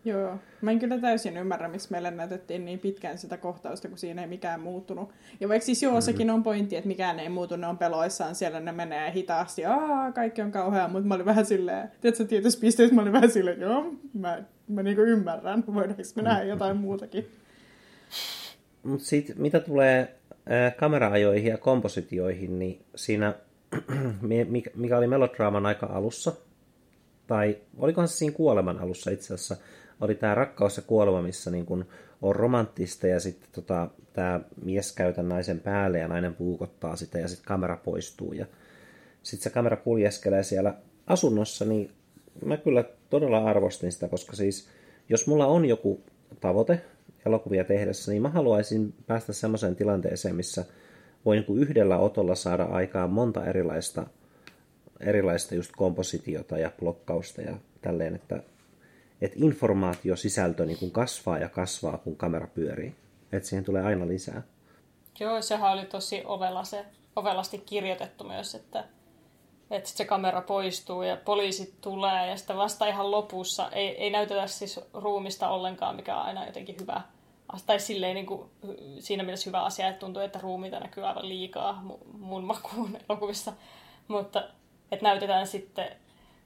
Joo, 0.06 0.38
mä 0.62 0.72
en 0.72 0.80
kyllä 0.80 0.98
täysin 0.98 1.38
ymmärrä, 1.38 1.68
miksi 1.68 1.88
meille 1.92 2.12
näytettiin 2.12 2.66
niin 2.66 2.80
pitkään 2.80 3.18
sitä 3.18 3.38
kohtausta, 3.38 3.90
kun 3.90 3.98
siinä 3.98 4.22
ei 4.22 4.28
mikään 4.28 4.60
muuttunut. 4.60 5.10
Ja 5.40 5.50
vaikka 5.50 5.66
siis 5.66 5.84
joo, 5.84 5.92
mm-hmm. 5.92 6.02
sekin 6.02 6.30
on 6.30 6.44
pointti, 6.44 6.76
että 6.76 6.88
mikään 6.88 7.20
ei 7.20 7.30
muutu, 7.30 7.56
ne 7.56 7.68
on 7.68 7.78
peloissaan, 7.78 8.36
siellä 8.36 8.60
ne 8.60 8.72
menee 8.72 9.12
hitaasti, 9.12 9.66
aa, 9.66 10.12
kaikki 10.12 10.42
on 10.42 10.52
kauheaa, 10.52 10.88
mutta 10.88 11.08
mä 11.08 11.16
olin 11.16 11.26
vähän 11.26 11.46
silleen, 11.46 11.92
tiedätkö, 12.02 12.26
tietysti 12.26 12.62
pisteessä 12.62 12.96
mä 12.96 13.02
olin 13.02 13.14
vähän 13.14 13.32
silleen, 13.32 13.62
joo, 13.62 13.94
mä, 14.14 14.44
mä 14.68 14.84
niinku 14.84 15.02
ymmärrän, 15.02 15.64
voidaanko 15.74 16.04
me 16.16 16.22
nähdä 16.22 16.44
jotain 16.44 16.78
muutakin. 16.78 17.28
Mutta 18.84 19.06
sitten 19.06 19.42
mitä 19.42 19.60
tulee 19.60 20.16
kameraajoihin 20.78 21.52
ja 21.52 21.58
kompositioihin, 21.58 22.60
niin 22.60 22.86
siinä, 22.96 23.34
mikä 24.76 24.98
oli 24.98 25.08
melodraaman 25.08 25.66
aika 25.66 25.86
alussa, 25.86 26.34
tai 27.28 27.58
olikohan 27.78 28.08
se 28.08 28.16
siinä 28.18 28.36
kuoleman 28.36 28.80
alussa 28.80 29.12
itse 29.12 29.34
asiassa, 29.34 29.58
oli 30.02 30.16
tämä 30.16 30.36
rakkaus 30.36 30.78
ja 30.78 30.84
kuolema, 30.88 31.22
missä 31.22 31.52
niin 31.52 31.66
kun 31.66 31.86
on 32.22 32.36
romanttista 32.36 33.08
ja 33.08 33.20
sitten 33.20 33.50
tota, 33.52 33.88
tämä 34.14 34.40
mies 34.64 34.92
käytä 34.92 35.24
naisen 35.24 35.60
päälle 35.60 36.00
ja 36.00 36.08
nainen 36.08 36.36
puukottaa 36.36 36.96
sitä 36.96 37.20
ja 37.20 37.28
sitten 37.28 37.48
kamera 37.48 37.78
poistuu 37.78 38.34
ja 38.34 38.46
sitten 39.24 39.44
se 39.44 39.50
kamera 39.50 39.78
kuljeskelee 39.78 40.44
siellä 40.44 40.74
asunnossa, 41.08 41.66
niin 41.66 41.92
mä 42.46 42.58
kyllä 42.58 42.84
todella 43.10 43.46
arvostin 43.46 43.92
sitä, 43.92 44.08
koska 44.08 44.36
siis 44.36 44.70
jos 45.10 45.28
mulla 45.28 45.48
on 45.48 45.66
joku 45.66 46.02
tavoite 46.40 46.82
elokuvia 47.26 47.64
tehdessä, 47.64 48.12
niin 48.12 48.22
mä 48.22 48.30
haluaisin 48.30 48.94
päästä 49.08 49.34
semmoiseen 49.34 49.76
tilanteeseen, 49.76 50.36
missä 50.36 50.66
voin 51.26 51.46
niin 51.48 51.60
yhdellä 51.60 51.98
otolla 51.98 52.36
saada 52.36 52.64
aikaan 52.64 53.10
monta 53.10 53.46
erilaista, 53.46 54.08
erilaista 55.00 55.56
just 55.56 55.72
kompositiota 55.78 56.58
ja 56.58 56.72
blokkausta 56.80 57.42
ja 57.42 57.58
tälleen, 57.82 58.16
että 58.16 58.44
että 59.22 59.38
informaatiosisältö 59.42 60.66
niin 60.66 60.78
kuin 60.78 60.92
kasvaa 60.92 61.38
ja 61.38 61.50
kasvaa, 61.50 61.98
kun 61.98 62.16
kamera 62.16 62.48
pyörii. 62.48 62.96
Että 63.32 63.50
siihen 63.50 63.66
tulee 63.66 63.84
aina 63.84 64.08
lisää. 64.08 64.42
Joo, 65.20 65.42
sehän 65.42 65.72
oli 65.72 65.86
tosi 65.86 66.22
ovela 66.26 66.64
se, 66.64 66.86
ovelasti 67.16 67.58
kirjoitettu 67.58 68.24
myös, 68.24 68.56
että, 68.56 68.84
että 69.72 69.90
se 69.90 70.06
kamera 70.06 70.42
poistuu 70.42 71.04
ja 71.04 71.18
poliisit 71.18 71.74
tulee 71.82 72.28
ja 72.28 72.38
sitten 72.38 72.58
vasta 72.58 72.88
ihan 72.88 73.12
lopussa 73.12 73.72
ei, 73.72 73.88
ei 73.88 74.10
näytetä 74.10 74.48
siis 74.48 74.80
ruumista 74.94 75.50
ollenkaan, 75.50 75.96
mikä 75.96 76.18
on 76.18 76.26
aina 76.26 76.46
jotenkin 76.46 76.76
hyvä. 76.82 77.02
Tai 77.66 77.80
silleen 77.80 78.16
niin 78.16 78.26
kuin, 78.26 78.50
siinä 79.00 79.24
mielessä 79.24 79.50
hyvä 79.50 79.64
asia, 79.64 79.88
että 79.88 80.00
tuntuu, 80.00 80.22
että 80.22 80.40
ruumiita 80.40 80.80
näkyy 80.80 81.08
aivan 81.08 81.30
liikaa 81.30 81.82
mun 82.20 82.44
makuun 82.44 82.98
elokuvissa. 83.10 83.54
Mutta 84.08 84.44
että 84.92 85.04
näytetään 85.04 85.48
sitten 85.48 85.88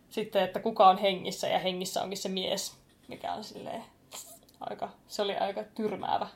sitten, 0.10 0.44
että 0.44 0.60
kuka 0.60 0.90
on 0.90 0.98
hengissä 0.98 1.48
ja 1.48 1.60
hengissä 1.60 2.02
onkin 2.02 2.18
se 2.18 2.30
mies, 2.30 2.78
mikä 3.08 3.34
on 3.34 3.44
silleen 3.44 3.84
aika, 4.60 4.90
se 5.08 5.22
oli 5.22 5.36
aika 5.36 5.64
tyrmäävä 5.76 6.28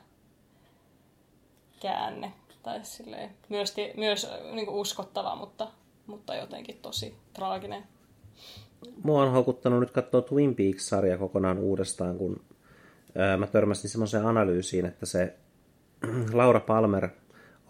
käänne. 1.80 2.32
Tai 2.62 2.84
silleen, 2.84 3.30
myös, 3.48 3.74
myös 3.96 4.30
niin 4.52 4.66
kuin 4.66 4.76
uskottava, 4.76 5.36
mutta, 5.36 5.68
mutta 6.06 6.34
jotenkin 6.34 6.78
tosi 6.82 7.16
traaginen. 7.32 7.84
Mua 9.02 9.22
on 9.22 9.32
houkuttanut 9.32 9.80
nyt 9.80 9.90
katsoa 9.90 10.22
Twin 10.22 10.54
Peaks-sarja 10.54 11.18
kokonaan 11.18 11.58
uudestaan, 11.58 12.18
kun 12.18 12.44
mä 13.38 13.46
törmäsin 13.46 13.90
semmoiseen 13.90 14.26
analyysiin, 14.26 14.86
että 14.86 15.06
se 15.06 15.34
Laura 16.32 16.60
Palmer 16.60 17.08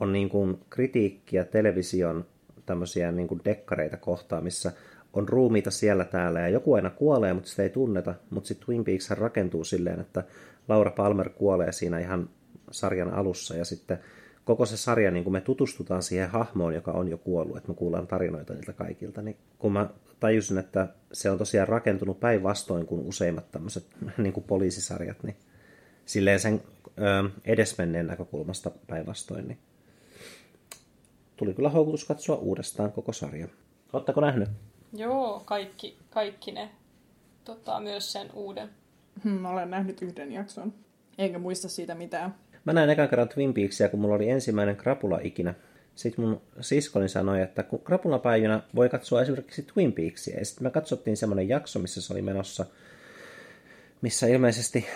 on 0.01 0.13
niin 0.13 0.29
kuin 0.29 0.61
kritiikkiä 0.71 1.45
television 1.45 2.25
tämmöisiä 2.67 3.13
niin 3.13 3.29
kuin 3.29 3.41
dekkareita 3.45 3.97
kohtaan, 3.97 4.45
missä 4.45 4.73
on 5.13 5.29
ruumiita 5.29 5.71
siellä 5.71 6.05
täällä 6.05 6.41
ja 6.41 6.49
joku 6.49 6.75
aina 6.75 6.91
kuolee, 6.91 7.33
mutta 7.33 7.49
sitä 7.49 7.63
ei 7.63 7.71
tunneta. 7.71 8.15
Mutta 8.31 8.49
sitten 8.49 8.67
Twin 8.67 8.85
Peaks 8.85 9.11
rakentuu 9.11 9.65
silleen, 9.65 10.01
että 10.01 10.25
Laura 10.69 10.91
Palmer 10.91 11.29
kuolee 11.29 11.73
siinä 11.73 11.99
ihan 11.99 12.29
sarjan 12.71 13.15
alussa 13.15 13.57
ja 13.57 13.65
sitten 13.65 13.99
koko 14.45 14.67
se 14.67 14.77
sarja, 14.77 15.11
niin 15.11 15.25
kun 15.25 15.33
me 15.33 15.41
tutustutaan 15.41 16.03
siihen 16.03 16.31
hahmoon, 16.31 16.75
joka 16.75 16.93
on 16.93 17.09
jo 17.09 17.19
kuollut, 17.19 17.57
että 17.57 17.69
me 17.69 17.75
kuullaan 17.75 18.07
tarinoita 18.07 18.55
niiltä 18.55 18.73
kaikilta, 18.73 19.23
niin 19.23 19.37
kun 19.59 19.73
mä 19.73 19.89
tajusin, 20.25 20.59
että 20.59 20.89
se 21.13 21.31
on 21.31 21.39
tosiaan 21.39 21.69
rakentunut 21.69 22.21
päinvastoin 22.21 22.87
kuin 22.87 23.07
useimmat 23.07 23.51
tämmöiset 23.51 23.87
niin 24.19 24.33
kuin 24.33 24.45
poliisisarjat, 24.45 25.23
niin 25.23 25.37
silleen 26.07 26.41
sen 26.41 26.63
ö, 26.87 27.31
edesmenneen 27.45 28.07
näkökulmasta 28.07 28.71
päinvastoin, 28.87 29.49
niin 29.49 29.59
tuli 31.37 31.55
kyllä 31.55 31.69
houkutus 31.69 32.05
katsoa 32.05 32.37
uudestaan 32.37 32.93
koko 32.93 33.13
sarja. 33.13 33.49
Oletteko 33.93 34.21
nähnyt? 34.21 34.49
Joo, 34.93 35.43
kaikki, 35.45 35.99
kaikki 36.11 36.53
ne. 36.53 36.71
Tota, 37.45 37.81
myös 37.81 38.13
sen 38.13 38.31
uuden. 38.33 38.69
Hmm, 39.25 39.41
mä 39.41 39.51
olen 39.51 39.71
nähnyt 39.71 40.03
yhden 40.03 40.33
jakson. 40.33 40.73
Enkä 41.19 41.39
muista 41.39 41.69
siitä 41.69 41.95
mitään. 41.95 42.35
Mä 42.65 42.73
näin 42.73 42.91
ekan 42.91 43.09
kerran 43.09 43.29
Twin 43.29 43.55
Peaksia, 43.55 43.89
kun 43.89 44.01
mulla 44.01 44.15
oli 44.15 44.31
ensimmäinen 44.31 44.77
krapula 44.77 45.19
ikinä. 45.23 45.55
Sitten 45.95 46.25
mun 46.25 46.43
siskoni 46.61 47.09
sanoi, 47.09 47.43
että 47.43 47.63
kun 47.63 47.81
krapulapäivinä 47.85 48.61
voi 48.75 48.89
katsoa 48.89 49.23
esimerkiksi 49.23 49.63
Twin 49.63 49.93
Peaksia. 49.93 50.39
Ja 50.39 50.45
sitten 50.45 50.67
me 50.67 50.71
katsottiin 50.71 51.17
semmoinen 51.17 51.49
jakso, 51.49 51.79
missä 51.79 52.01
se 52.01 52.13
oli 52.13 52.23
menossa, 52.23 52.67
missä 54.03 54.27
ilmeisesti 54.27 54.87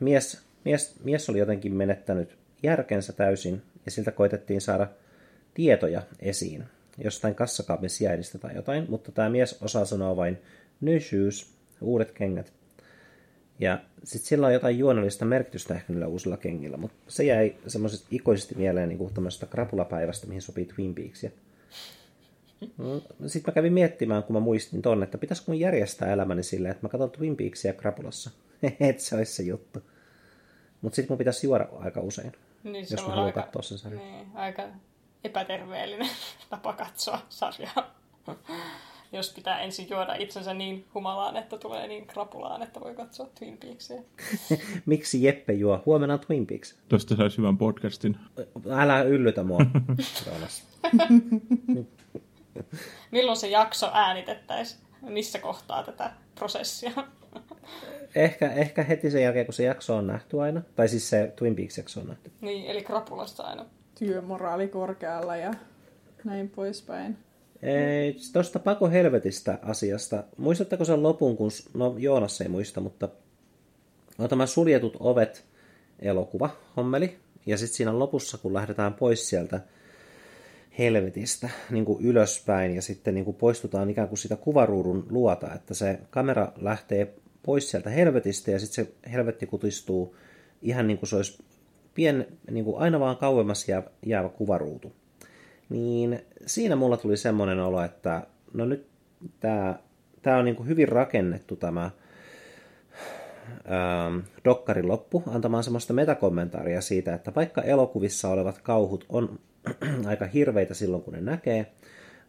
mies, 0.00 0.42
mies, 0.64 0.94
mies 1.04 1.30
oli 1.30 1.38
jotenkin 1.38 1.74
menettänyt 1.74 2.36
järkensä 2.62 3.12
täysin, 3.12 3.62
ja 3.84 3.90
siltä 3.90 4.10
koitettiin 4.10 4.60
saada 4.60 4.86
tietoja 5.54 6.02
esiin 6.20 6.64
jostain 6.98 7.34
kassakaapin 7.34 7.90
sijainnista 7.90 8.38
tai 8.38 8.54
jotain, 8.54 8.86
mutta 8.88 9.12
tämä 9.12 9.30
mies 9.30 9.58
osaa 9.62 9.84
sanoa 9.84 10.16
vain 10.16 10.38
shoes, 11.00 11.54
uudet 11.80 12.12
kengät. 12.12 12.52
Ja 13.58 13.78
sitten 14.04 14.28
sillä 14.28 14.46
on 14.46 14.52
jotain 14.52 14.78
juonellista 14.78 15.24
merkitystä 15.24 15.74
ehkä 15.74 15.92
niillä 15.92 16.06
uusilla 16.06 16.36
kengillä, 16.36 16.76
mutta 16.76 16.96
se 17.08 17.24
jäi 17.24 17.56
semmoisesti 17.66 18.06
ikoisesti 18.10 18.54
mieleen 18.54 18.88
niin 18.88 18.98
kuin 18.98 19.14
tämmöisestä 19.14 19.46
krapulapäivästä, 19.46 20.26
mihin 20.26 20.42
sopii 20.42 20.64
Twin 20.64 20.94
Peaksia. 20.94 21.30
No, 22.78 23.02
sitten 23.26 23.52
mä 23.52 23.54
kävin 23.54 23.72
miettimään, 23.72 24.22
kun 24.22 24.36
mä 24.36 24.40
muistin 24.40 24.82
tonne, 24.82 25.04
että 25.04 25.18
pitäisikö 25.18 25.50
mun 25.50 25.60
järjestää 25.60 26.12
elämäni 26.12 26.42
silleen, 26.42 26.72
että 26.72 26.86
mä 26.86 26.88
katson 26.88 27.10
Twin 27.10 27.36
Peaksia 27.36 27.72
krapulassa. 27.72 28.30
että 28.80 29.02
se 29.02 29.16
olisi 29.16 29.32
se 29.32 29.42
juttu. 29.42 29.82
Mutta 30.80 30.96
sitten 30.96 31.12
mun 31.12 31.18
pitäisi 31.18 31.46
juoda 31.46 31.68
aika 31.72 32.00
usein, 32.00 32.32
niin, 32.64 32.86
jos 32.90 33.02
mä 33.02 33.08
haluan 33.08 33.26
aika, 33.26 33.42
katsoa 33.42 33.62
sen 33.62 33.78
sarjan. 33.78 34.02
Niin, 34.02 34.26
aika 34.34 34.62
epäterveellinen 35.24 36.08
tapa 36.50 36.72
katsoa 36.72 37.22
sarjaa. 37.28 37.94
Jos 39.12 39.32
pitää 39.32 39.60
ensin 39.60 39.90
juoda 39.90 40.14
itsensä 40.14 40.54
niin 40.54 40.86
humalaan, 40.94 41.36
että 41.36 41.58
tulee 41.58 41.88
niin 41.88 42.06
krapulaan, 42.06 42.62
että 42.62 42.80
voi 42.80 42.94
katsoa 42.94 43.28
Twin 43.38 43.58
Peaksia. 43.58 44.02
Miksi 44.86 45.22
Jeppe 45.22 45.52
juo? 45.52 45.82
Huomenna 45.86 46.14
on 46.14 46.20
Twin 46.20 46.46
Peaks. 46.46 46.78
Tuosta 46.88 47.16
saisi 47.16 47.38
hyvän 47.38 47.58
podcastin. 47.58 48.16
Älä 48.70 49.02
yllytä 49.02 49.42
mua, 49.42 49.58
Milloin 53.10 53.36
se 53.36 53.48
jakso 53.48 53.90
äänitettäisiin? 53.92 54.82
Missä 55.02 55.38
kohtaa 55.38 55.82
tätä 55.82 56.12
prosessia? 56.34 56.90
ehkä, 58.14 58.52
ehkä 58.52 58.82
heti 58.82 59.10
sen 59.10 59.22
jälkeen, 59.22 59.46
kun 59.46 59.54
se 59.54 59.64
jakso 59.64 59.96
on 59.96 60.06
nähty 60.06 60.40
aina. 60.40 60.62
Tai 60.76 60.88
siis 60.88 61.10
se 61.10 61.32
Twin 61.36 61.56
Peaks-jakso 61.56 62.00
on 62.00 62.06
nähty. 62.06 62.32
Niin, 62.40 62.66
eli 62.66 62.82
krapulasta 62.82 63.42
aina 63.42 63.66
työmoraali 63.98 64.68
korkealla 64.68 65.36
ja 65.36 65.54
näin 66.24 66.50
poispäin. 66.50 67.18
Tuosta 68.32 68.58
Pako 68.58 68.90
Helvetistä 68.90 69.58
asiasta. 69.62 70.24
Muistatteko 70.36 70.84
sen 70.84 71.02
lopun, 71.02 71.36
kun, 71.36 71.50
no 71.74 71.94
Joonas 71.98 72.40
ei 72.40 72.48
muista, 72.48 72.80
mutta 72.80 73.08
on 74.18 74.28
tämä 74.28 74.46
Suljetut 74.46 74.96
ovet 75.00 75.44
elokuva, 75.98 76.50
hommeli. 76.76 77.16
Ja 77.46 77.56
sitten 77.56 77.76
siinä 77.76 77.98
lopussa, 77.98 78.38
kun 78.38 78.54
lähdetään 78.54 78.94
pois 78.94 79.28
sieltä 79.28 79.60
helvetistä 80.78 81.50
niin 81.70 81.84
kuin 81.84 82.04
ylöspäin 82.04 82.74
ja 82.74 82.82
sitten 82.82 83.14
niin 83.14 83.24
kuin 83.24 83.36
poistutaan 83.36 83.90
ikään 83.90 84.08
kuin 84.08 84.18
sitä 84.18 84.36
kuvaruudun 84.36 85.06
luota, 85.10 85.54
että 85.54 85.74
se 85.74 85.98
kamera 86.10 86.52
lähtee 86.60 87.14
pois 87.42 87.70
sieltä 87.70 87.90
helvetistä 87.90 88.50
ja 88.50 88.58
sitten 88.58 88.84
se 88.84 89.10
helvetti 89.10 89.46
kutistuu 89.46 90.16
ihan 90.62 90.86
niin 90.86 90.98
kuin 90.98 91.08
se 91.08 91.16
olisi 91.16 91.42
pien, 91.94 92.26
niin 92.50 92.64
kuin 92.64 92.78
aina 92.78 93.00
vaan 93.00 93.16
kauemmas 93.16 93.68
jäävä, 93.68 93.90
jäävä 94.06 94.28
kuvaruutu. 94.28 94.92
Niin 95.72 96.20
siinä 96.46 96.76
mulla 96.76 96.96
tuli 96.96 97.16
semmoinen 97.16 97.60
olo, 97.60 97.82
että 97.82 98.26
no 98.54 98.64
nyt 98.64 98.86
tämä, 99.40 99.78
tämä 100.22 100.36
on 100.36 100.44
niin 100.44 100.56
kuin 100.56 100.68
hyvin 100.68 100.88
rakennettu 100.88 101.56
tämä 101.56 101.90
ähm, 103.46 104.18
dokkarin 104.44 104.88
loppu 104.88 105.22
antamaan 105.26 105.64
semmoista 105.64 105.92
metakommentaaria 105.92 106.80
siitä, 106.80 107.14
että 107.14 107.32
vaikka 107.34 107.62
elokuvissa 107.62 108.28
olevat 108.28 108.58
kauhut 108.58 109.06
on 109.08 109.38
aika 110.06 110.26
hirveitä 110.26 110.74
silloin, 110.74 111.02
kun 111.02 111.14
ne 111.14 111.20
näkee, 111.20 111.72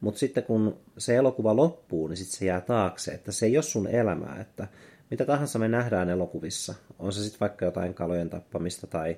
mutta 0.01 0.19
sitten 0.19 0.43
kun 0.43 0.77
se 0.97 1.15
elokuva 1.15 1.55
loppuu, 1.55 2.07
niin 2.07 2.17
sitten 2.17 2.37
se 2.37 2.45
jää 2.45 2.61
taakse, 2.61 3.11
että 3.11 3.31
se 3.31 3.45
ei 3.45 3.57
ole 3.57 3.63
sun 3.63 3.87
elämää, 3.87 4.37
että 4.41 4.67
mitä 5.11 5.25
tahansa 5.25 5.59
me 5.59 5.67
nähdään 5.67 6.09
elokuvissa, 6.09 6.73
on 6.99 7.13
se 7.13 7.23
sitten 7.23 7.39
vaikka 7.39 7.65
jotain 7.65 7.93
kalojen 7.93 8.29
tappamista 8.29 8.87
tai 8.87 9.17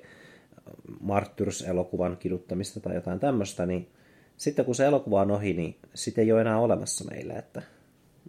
Martyrs-elokuvan 1.00 2.16
kiduttamista 2.16 2.80
tai 2.80 2.94
jotain 2.94 3.20
tämmöistä, 3.20 3.66
niin 3.66 3.88
sitten 4.36 4.64
kun 4.64 4.74
se 4.74 4.84
elokuva 4.86 5.20
on 5.20 5.30
ohi, 5.30 5.52
niin 5.52 5.78
sitä 5.94 6.20
ei 6.20 6.32
ole 6.32 6.40
enää 6.40 6.58
olemassa 6.58 7.04
meille, 7.04 7.32
että 7.32 7.62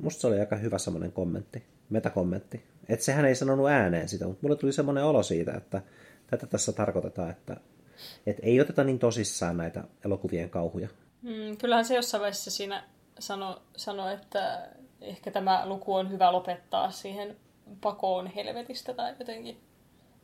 musta 0.02 0.22
se 0.22 0.28
oli 0.28 0.40
aika 0.40 0.56
hyvä 0.56 0.78
semmoinen 0.78 1.12
kommentti, 1.12 1.64
metakommentti. 1.90 2.64
Että 2.90 3.06
sehän 3.06 3.26
ei 3.26 3.36
sanonut 3.36 3.70
ääneen 3.70 4.10
sitä, 4.10 4.28
mutta 4.28 4.40
mulle 4.42 4.56
tuli 4.56 4.74
semmoinen 4.74 5.04
olo 5.04 5.24
siitä, 5.24 5.54
että 5.54 5.82
tätä 6.28 6.48
tässä 6.48 6.72
tarkoitetaan, 6.72 7.30
että, 7.30 7.58
että 8.26 8.42
ei 8.46 8.62
oteta 8.62 8.84
niin 8.84 9.00
tosissaan 9.00 9.58
näitä 9.58 9.84
elokuvien 10.06 10.50
kauhuja. 10.50 10.88
Mm, 11.22 11.58
kyllähän 11.58 11.86
se 11.86 11.96
jossain 11.96 12.22
vaiheessa 12.22 12.52
siinä 12.52 12.84
sanoi, 13.20 13.58
sano, 13.78 14.10
että 14.10 14.70
ehkä 15.02 15.32
tämä 15.32 15.66
luku 15.66 15.94
on 15.94 16.12
hyvä 16.12 16.32
lopettaa 16.32 16.92
siihen 16.92 17.36
pakoon 17.82 18.28
helvetistä 18.28 18.94
tai 18.94 19.16
jotenkin. 19.20 19.58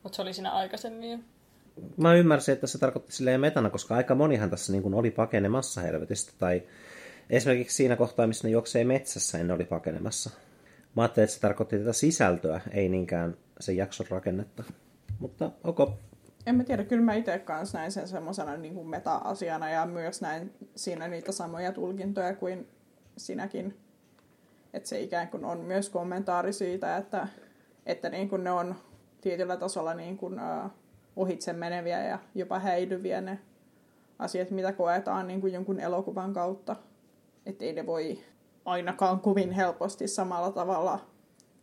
Mutta 0.03 0.15
se 0.15 0.21
oli 0.21 0.33
siinä 0.33 0.51
aikaisemmin. 0.51 1.25
Mä 1.97 2.15
ymmärsin, 2.15 2.53
että 2.53 2.67
se 2.67 2.77
tarkoitti 2.77 3.13
silleen 3.13 3.41
metana, 3.41 3.69
koska 3.69 3.95
aika 3.95 4.15
monihan 4.15 4.49
tässä 4.49 4.71
niin 4.71 4.83
kuin 4.83 4.93
oli 4.93 5.11
pakenemassa 5.11 5.81
helvetistä. 5.81 6.33
Tai 6.39 6.63
esimerkiksi 7.29 7.75
siinä 7.75 7.95
kohtaa, 7.95 8.27
missä 8.27 8.47
ne 8.47 8.51
juoksee 8.51 8.83
metsässä, 8.83 9.37
niin 9.37 9.47
ne 9.47 9.53
oli 9.53 9.65
pakenemassa. 9.65 10.29
Mä 10.95 11.01
ajattelin, 11.01 11.23
että 11.23 11.35
se 11.35 11.41
tarkoitti 11.41 11.79
tätä 11.79 11.93
sisältöä, 11.93 12.61
ei 12.71 12.89
niinkään 12.89 13.37
sen 13.59 13.77
jakson 13.77 14.05
rakennetta. 14.09 14.63
Mutta 15.19 15.51
ok. 15.63 15.79
En 16.45 16.55
mä 16.55 16.63
tiedä, 16.63 16.83
kyllä 16.83 17.03
mä 17.03 17.13
itse 17.13 17.39
kanssa 17.39 17.77
näin 17.77 17.91
sen 17.91 18.07
semmoisena 18.07 18.57
niin 18.57 18.73
kuin 18.73 18.87
meta-asiana 18.87 19.69
ja 19.69 19.85
myös 19.85 20.21
näin 20.21 20.53
siinä 20.75 21.07
niitä 21.07 21.31
samoja 21.31 21.71
tulkintoja 21.71 22.35
kuin 22.35 22.67
sinäkin. 23.17 23.77
Että 24.73 24.89
se 24.89 25.01
ikään 25.01 25.27
kuin 25.27 25.45
on 25.45 25.59
myös 25.59 25.89
kommentaari 25.89 26.53
siitä, 26.53 26.97
että, 26.97 27.27
että 27.85 28.09
niin 28.09 28.29
kuin 28.29 28.43
ne 28.43 28.51
on 28.51 28.75
tietyllä 29.21 29.57
tasolla 29.57 29.93
niin 29.93 30.17
kuin, 30.17 30.33
uh, 30.33 30.71
ohitse 31.15 31.53
meneviä 31.53 32.03
ja 32.03 32.19
jopa 32.35 32.59
häilyviä 32.59 33.21
ne 33.21 33.39
asiat, 34.19 34.51
mitä 34.51 34.73
koetaan 34.73 35.27
niin 35.27 35.41
kuin 35.41 35.53
jonkun 35.53 35.79
elokuvan 35.79 36.33
kautta. 36.33 36.75
Että 37.45 37.65
ei 37.65 37.73
ne 37.73 37.85
voi 37.85 38.19
ainakaan 38.65 39.19
kovin 39.19 39.51
helposti 39.51 40.07
samalla 40.07 40.51
tavalla 40.51 40.99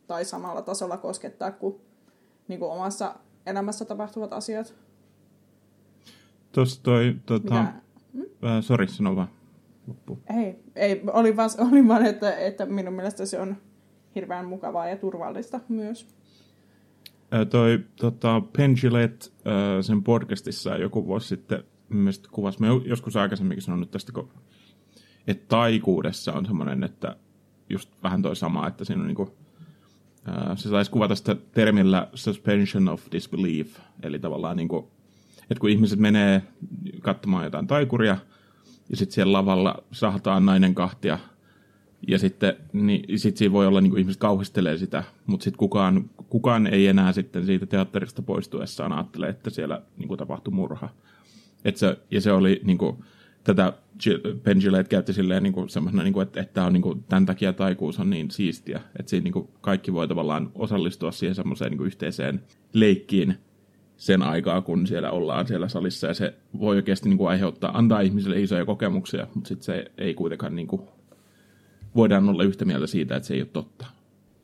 tai 0.07 0.25
samalla 0.25 0.63
tasolla 0.63 0.97
koskettaa 0.97 1.51
kuin, 1.51 1.81
niin 2.49 2.61
kuin 2.61 2.73
omassa 2.73 3.15
elämässä 3.47 3.85
tapahtuvat 3.85 4.33
asiat. 4.33 4.75
Tuossa 6.53 6.83
toi, 6.83 7.17
tota, 7.27 7.65
hmm? 8.13 8.23
äh, 8.23 8.63
sori, 8.63 8.89
sano 8.89 9.17
vaan. 9.17 9.29
Loppu. 9.87 10.19
Ei, 10.37 10.63
ei 10.77 11.03
oli, 11.13 11.37
vaan, 11.37 11.51
oli 11.73 11.89
vaan 11.89 12.07
että, 12.07 12.37
että 12.37 12.67
minun 12.67 12.95
mielestä 12.95 13.27
se 13.27 13.41
on 13.41 13.57
hirveän 14.15 14.47
mukavaa 14.47 14.89
ja 14.89 14.97
turvallista 14.97 15.61
myös. 15.69 16.09
Toi 17.51 17.85
tota, 17.97 18.43
Penn 18.57 18.75
Gillette, 18.81 19.27
sen 19.81 20.03
podcastissa 20.03 20.77
joku 20.77 21.07
vuosi 21.07 21.29
sitten 21.29 21.65
mielestäni 21.89 22.33
kuvasi, 22.33 22.59
joskus 22.85 23.17
aikaisemminkin 23.17 23.63
sanonut 23.63 23.91
tästä, 23.91 24.13
kun 24.13 24.31
että 25.27 25.45
taikuudessa 25.49 26.33
on 26.33 26.47
semmoinen, 26.47 26.85
että 26.85 27.17
just 27.69 27.91
vähän 28.03 28.23
toi 28.23 28.37
sama, 28.37 28.67
että 28.67 28.85
siinä 28.85 29.01
on 29.01 29.07
niinku, 29.07 29.37
se 30.57 30.69
saisi 30.69 30.91
kuvata 30.91 31.15
sitä 31.15 31.37
termillä 31.53 32.09
suspension 32.15 32.89
of 32.89 33.03
disbelief, 33.13 33.79
eli 34.03 34.19
tavallaan 34.19 34.57
niinku, 34.57 34.91
että 35.43 35.61
kun 35.61 35.71
ihmiset 35.71 35.99
menee 35.99 36.43
katsomaan 37.01 37.45
jotain 37.45 37.67
taikuria, 37.67 38.17
ja 38.89 38.97
sitten 38.97 39.15
siellä 39.15 39.33
lavalla 39.33 39.85
sahtaa 39.93 40.41
nainen 40.41 40.75
kahtia, 40.75 41.19
ja 42.09 42.19
sitten 42.19 42.57
niin 42.73 43.19
sit 43.19 43.37
siinä 43.37 43.53
voi 43.53 43.67
olla, 43.67 43.81
niin 43.81 43.91
kuin 43.91 44.01
ihmiset 44.01 44.21
kauhistelee 44.21 44.77
sitä, 44.77 45.05
mutta 45.27 45.45
sitten 45.45 45.59
kukaan, 45.59 46.11
kukaan 46.29 46.67
ei 46.67 46.87
enää 46.87 47.13
sitten 47.13 47.47
siitä 47.47 47.67
teatterista 47.67 48.23
poistuessaan 48.23 48.93
ajattele, 48.93 49.29
että 49.29 49.51
siellä 49.51 49.83
niin 49.99 50.09
kuin 50.09 50.19
tapahtui 50.19 50.55
murha. 50.55 50.89
Et 51.65 51.77
se, 51.77 51.99
ja 52.11 52.21
se 52.21 52.33
oli 52.33 52.61
niin 52.65 52.79
kuin, 52.79 52.97
tätä 53.45 53.73
Penn 54.43 54.61
käytti 54.89 55.13
silleen 55.13 55.43
niin 55.43 55.53
kuin 55.53 55.69
semmoisena, 55.69 56.03
niin 56.03 56.13
kuin, 56.13 56.23
että, 56.23 56.41
että 56.41 56.65
on 56.65 56.73
niin 56.73 56.83
kuin, 56.83 57.05
tämän 57.09 57.27
takia 57.27 57.53
taikuus 57.53 57.99
on 57.99 58.11
niin 58.11 58.31
siistiä, 58.31 58.81
että 58.99 59.11
siinä 59.11 59.25
niin 59.25 59.33
kuin, 59.33 59.49
kaikki 59.61 59.93
voi 59.93 60.09
tavallaan 60.09 60.51
osallistua 60.55 61.13
siihen 61.13 61.35
semmoiseen 61.35 61.71
niin 61.71 61.79
kuin, 61.79 61.87
yhteiseen 61.87 62.43
leikkiin 62.73 63.35
sen 63.97 64.23
aikaa, 64.23 64.61
kun 64.61 64.87
siellä 64.87 65.11
ollaan 65.11 65.47
siellä 65.47 65.69
salissa, 65.69 66.07
ja 66.07 66.15
se 66.15 66.35
voi 66.59 66.77
oikeasti 66.77 67.09
niin 67.09 67.19
kuin, 67.19 67.31
aiheuttaa, 67.31 67.79
antaa 67.79 68.01
ihmisille 68.01 68.41
isoja 68.41 68.65
kokemuksia, 68.65 69.27
mutta 69.35 69.49
sitten 69.49 69.65
se 69.65 69.91
ei 69.99 70.15
kuitenkaan 70.15 70.57
niin 70.57 70.67
kuin, 70.67 70.83
voidaan 71.97 72.29
olla 72.29 72.43
yhtä 72.43 72.65
mieltä 72.65 72.87
siitä, 72.87 73.17
että 73.17 73.27
se 73.27 73.35
ei 73.35 73.41
ole 73.41 73.49
totta. 73.53 73.87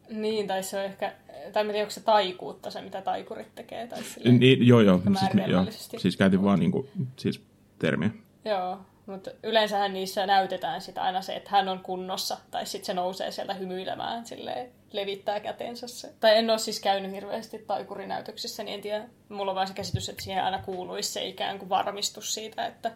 Niin, 0.09 0.47
tai 0.47 0.63
se 0.63 0.79
on 0.79 0.85
ehkä, 0.85 1.13
tai 1.53 1.63
en 1.63 1.67
tiedä, 1.67 1.81
onko 1.81 1.91
se 1.91 2.01
taikuutta 2.01 2.71
se, 2.71 2.81
mitä 2.81 3.03
taikurit 3.03 3.55
tekee, 3.55 3.87
tai 3.87 4.03
silleen, 4.03 4.41
niin, 4.41 4.67
joo, 4.67 4.81
joo, 4.81 5.01
siis, 5.19 5.49
joo, 5.49 5.65
siis 5.99 6.17
käytin 6.17 6.45
vaan 6.45 6.61
niin 6.61 6.73
kuin, 6.73 6.89
siis 7.17 7.43
termiä. 7.79 8.11
Joo, 8.45 8.79
mutta 9.07 9.31
yleensähän 9.43 9.93
niissä 9.93 10.27
näytetään 10.27 10.81
sitä 10.81 11.03
aina 11.03 11.23
se, 11.23 11.37
että 11.37 11.51
hän 11.51 11.69
on 11.69 11.79
kunnossa, 11.79 12.37
tai 12.51 12.67
sitten 12.67 12.87
se 12.87 12.95
nousee 12.95 13.31
sieltä 13.31 13.55
hymyilemään, 13.55 14.27
silleen, 14.27 14.69
levittää 14.93 15.41
kätensä 15.41 15.89
se. 15.89 16.13
Tai 16.21 16.39
en 16.39 16.51
ole 16.51 16.59
siis 16.59 16.81
käynyt 16.81 17.13
hirveästi 17.13 17.59
taikurinäytöksissä, 17.59 18.63
niin 18.63 18.75
en 18.75 18.81
tiedä. 18.81 19.05
Mulla 19.29 19.51
on 19.51 19.55
vaan 19.55 19.67
se 19.67 19.75
käsitys, 19.75 20.09
että 20.09 20.23
siihen 20.23 20.45
aina 20.45 20.63
kuuluisi 20.63 21.13
se 21.13 21.25
ikään 21.25 21.59
kuin 21.59 21.69
varmistus 21.69 22.35
siitä, 22.35 22.67
että 22.67 22.93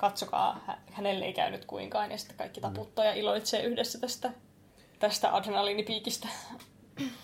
katsokaa, 0.00 0.76
hänelle 0.92 1.24
ei 1.24 1.32
käynyt 1.32 1.64
kuinkaan, 1.64 2.10
ja 2.10 2.18
sitten 2.18 2.36
kaikki 2.36 2.60
taputtaa 2.60 3.04
ja 3.04 3.14
iloitsee 3.14 3.62
yhdessä 3.62 4.00
tästä, 4.00 4.32
tästä 4.98 5.36
adrenaliinipiikistä. 5.36 6.28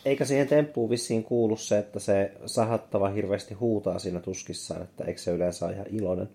Eikä 0.05 0.25
siihen 0.25 0.49
temppuun 0.49 0.91
vissiin 0.91 1.25
kuulu 1.25 1.57
se, 1.57 1.79
että 1.79 2.01
se 2.01 2.33
sahattava 2.47 3.09
hirveästi 3.09 3.55
huutaa 3.55 3.99
siinä 3.99 4.21
tuskissaan, 4.21 4.83
että 4.83 5.05
eikö 5.05 5.21
se 5.21 5.31
yleensä 5.31 5.67
ole 5.67 5.75
ihan 5.75 5.87
iloinen? 5.91 6.29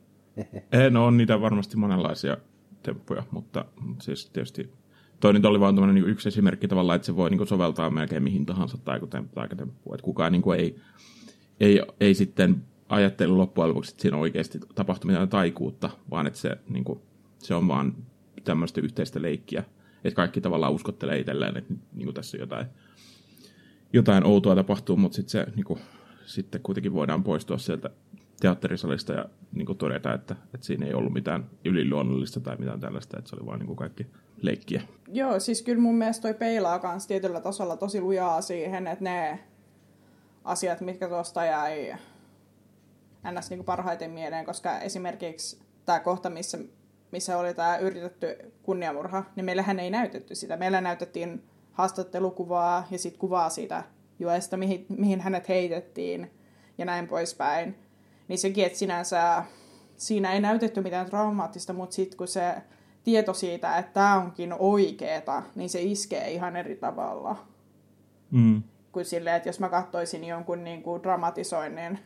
no 0.89 1.05
on 1.05 1.17
niitä 1.17 1.41
varmasti 1.41 1.77
monenlaisia 1.77 2.37
temppuja, 2.83 3.23
mutta 3.31 3.65
siis 4.01 4.29
tietysti 4.29 4.73
toi 5.19 5.33
nyt 5.33 5.45
oli 5.45 5.59
vaan 5.59 5.93
niin 5.93 6.09
yksi 6.09 6.27
esimerkki 6.27 6.67
tavallaan, 6.67 6.95
että 6.95 7.05
se 7.05 7.15
voi 7.15 7.29
niin 7.29 7.47
soveltaa 7.47 7.89
melkein 7.89 8.23
mihin 8.23 8.45
tahansa 8.45 8.77
taikatemppuun. 8.77 9.95
Että 9.95 10.05
kukaan 10.05 10.31
niin 10.31 10.43
ei, 10.57 10.75
ei, 11.59 11.81
ei 11.99 12.13
sitten 12.13 12.63
ajattelu 12.91 13.37
loppujen 13.37 13.69
lopuksi, 13.69 13.91
että 13.91 14.01
siinä 14.01 14.17
oikeasti 14.17 14.59
tapahtuu 14.75 15.07
mitään 15.07 15.29
taikuutta, 15.29 15.89
vaan 16.09 16.27
että 16.27 16.39
se, 16.39 16.57
niin 16.69 16.83
kuin, 16.83 16.99
se 17.39 17.55
on 17.55 17.67
vaan 17.67 17.95
tämmöistä 18.43 18.81
yhteistä 18.81 19.21
leikkiä. 19.21 19.63
Että 20.03 20.15
kaikki 20.15 20.41
tavallaan 20.41 20.73
uskottelee 20.73 21.19
itselleen, 21.19 21.57
että 21.57 21.73
niin 21.93 22.05
kuin 22.05 22.15
tässä 22.15 22.37
jotain, 22.37 22.65
jotain 23.93 24.25
outoa 24.25 24.55
tapahtuu, 24.55 24.97
mutta 24.97 25.15
sitten 25.15 25.31
se 25.31 25.51
niin 25.55 25.65
kuin, 25.65 25.79
sitten 26.25 26.61
kuitenkin 26.61 26.93
voidaan 26.93 27.23
poistua 27.23 27.57
sieltä 27.57 27.89
teatterisalista 28.39 29.13
ja 29.13 29.25
niin 29.51 29.65
kuin 29.65 29.77
todeta, 29.77 30.13
että, 30.13 30.35
että 30.53 30.67
siinä 30.67 30.85
ei 30.85 30.93
ollut 30.93 31.13
mitään 31.13 31.49
yliluonnollista 31.65 32.39
tai 32.39 32.57
mitään 32.57 32.79
tällaista, 32.79 33.19
että 33.19 33.29
se 33.29 33.35
oli 33.35 33.45
vain 33.45 33.59
niin 33.59 33.67
kuin 33.67 33.77
kaikki 33.77 34.07
leikkiä. 34.41 34.81
Joo, 35.07 35.39
siis 35.39 35.61
kyllä 35.61 35.81
mun 35.81 35.95
mielestä 35.95 36.21
toi 36.21 36.33
peilaa 36.33 36.79
myös 36.83 37.07
tietyllä 37.07 37.41
tasolla 37.41 37.77
tosi 37.77 38.01
lujaa 38.01 38.41
siihen, 38.41 38.87
että 38.87 39.03
ne 39.03 39.39
asiat, 40.43 40.81
mitkä 40.81 41.07
tuosta 41.07 41.45
jäi 41.45 41.93
ns. 43.31 43.49
Niin 43.49 43.63
parhaiten 43.63 44.11
mieleen, 44.11 44.45
koska 44.45 44.79
esimerkiksi 44.79 45.59
tämä 45.85 45.99
kohta, 45.99 46.29
missä, 46.29 46.57
missä 47.11 47.37
oli 47.37 47.53
tämä 47.53 47.77
yritetty 47.77 48.53
kunniamurha, 48.63 49.23
niin 49.35 49.45
meillähän 49.45 49.79
ei 49.79 49.89
näytetty 49.89 50.35
sitä. 50.35 50.57
Meillä 50.57 50.81
näytettiin 50.81 51.43
haastattelukuvaa 51.71 52.87
ja 52.91 52.97
sitten 52.97 53.19
kuvaa 53.19 53.49
siitä 53.49 53.83
juesta, 54.19 54.57
mihin, 54.57 54.85
mihin 54.89 55.21
hänet 55.21 55.49
heitettiin 55.49 56.31
ja 56.77 56.85
näin 56.85 57.07
poispäin 57.07 57.75
niin 58.27 58.39
sekin, 58.39 58.65
että 58.65 58.79
sinänsä 58.79 59.43
siinä 59.97 60.33
ei 60.33 60.41
näytetty 60.41 60.81
mitään 60.81 61.05
traumaattista, 61.05 61.73
mutta 61.73 61.95
sitten 61.95 62.17
kun 62.17 62.27
se 62.27 62.55
tieto 63.03 63.33
siitä, 63.33 63.77
että 63.77 63.93
tämä 63.93 64.15
onkin 64.15 64.53
oikeeta, 64.59 65.43
niin 65.55 65.69
se 65.69 65.81
iskee 65.81 66.31
ihan 66.31 66.55
eri 66.55 66.75
tavalla. 66.75 67.35
Mm. 68.31 68.63
kuin 68.91 69.05
silleen, 69.05 69.35
että 69.35 69.49
jos 69.49 69.59
mä 69.59 69.69
katsoisin 69.69 70.23
jonkun 70.23 70.63
niin 70.63 70.83
kuin 70.83 71.03
dramatisoinnin, 71.03 71.99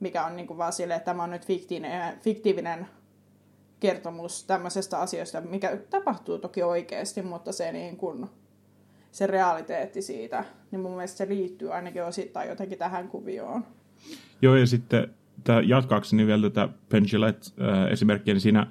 mikä 0.00 0.26
on 0.26 0.36
niin 0.36 0.46
kuin 0.46 0.58
vaan 0.58 0.72
silleen, 0.72 0.96
että 0.96 1.10
tämä 1.10 1.22
on 1.22 1.30
nyt 1.30 1.46
fiktiivinen, 1.46 2.20
fiktiivinen 2.20 2.86
kertomus 3.80 4.44
tämmöisestä 4.44 4.98
asioista, 4.98 5.40
mikä 5.40 5.76
tapahtuu 5.90 6.38
toki 6.38 6.62
oikeasti, 6.62 7.22
mutta 7.22 7.52
se, 7.52 7.72
niin 7.72 7.96
kuin, 7.96 8.26
se 9.10 9.26
realiteetti 9.26 10.02
siitä, 10.02 10.44
niin 10.70 10.80
mun 10.80 10.92
mielestä 10.92 11.18
se 11.18 11.28
liittyy 11.28 11.74
ainakin 11.74 12.04
osittain 12.04 12.48
jotenkin 12.48 12.78
tähän 12.78 13.08
kuvioon. 13.08 13.64
Joo, 14.42 14.56
ja 14.56 14.66
sitten 14.66 15.14
tämä 15.44 15.60
jatkaakseni 15.60 16.26
vielä 16.26 16.50
tätä 16.50 16.68
Pendulette-esimerkkiä, 16.88 18.34
niin 18.34 18.40
siinä 18.40 18.66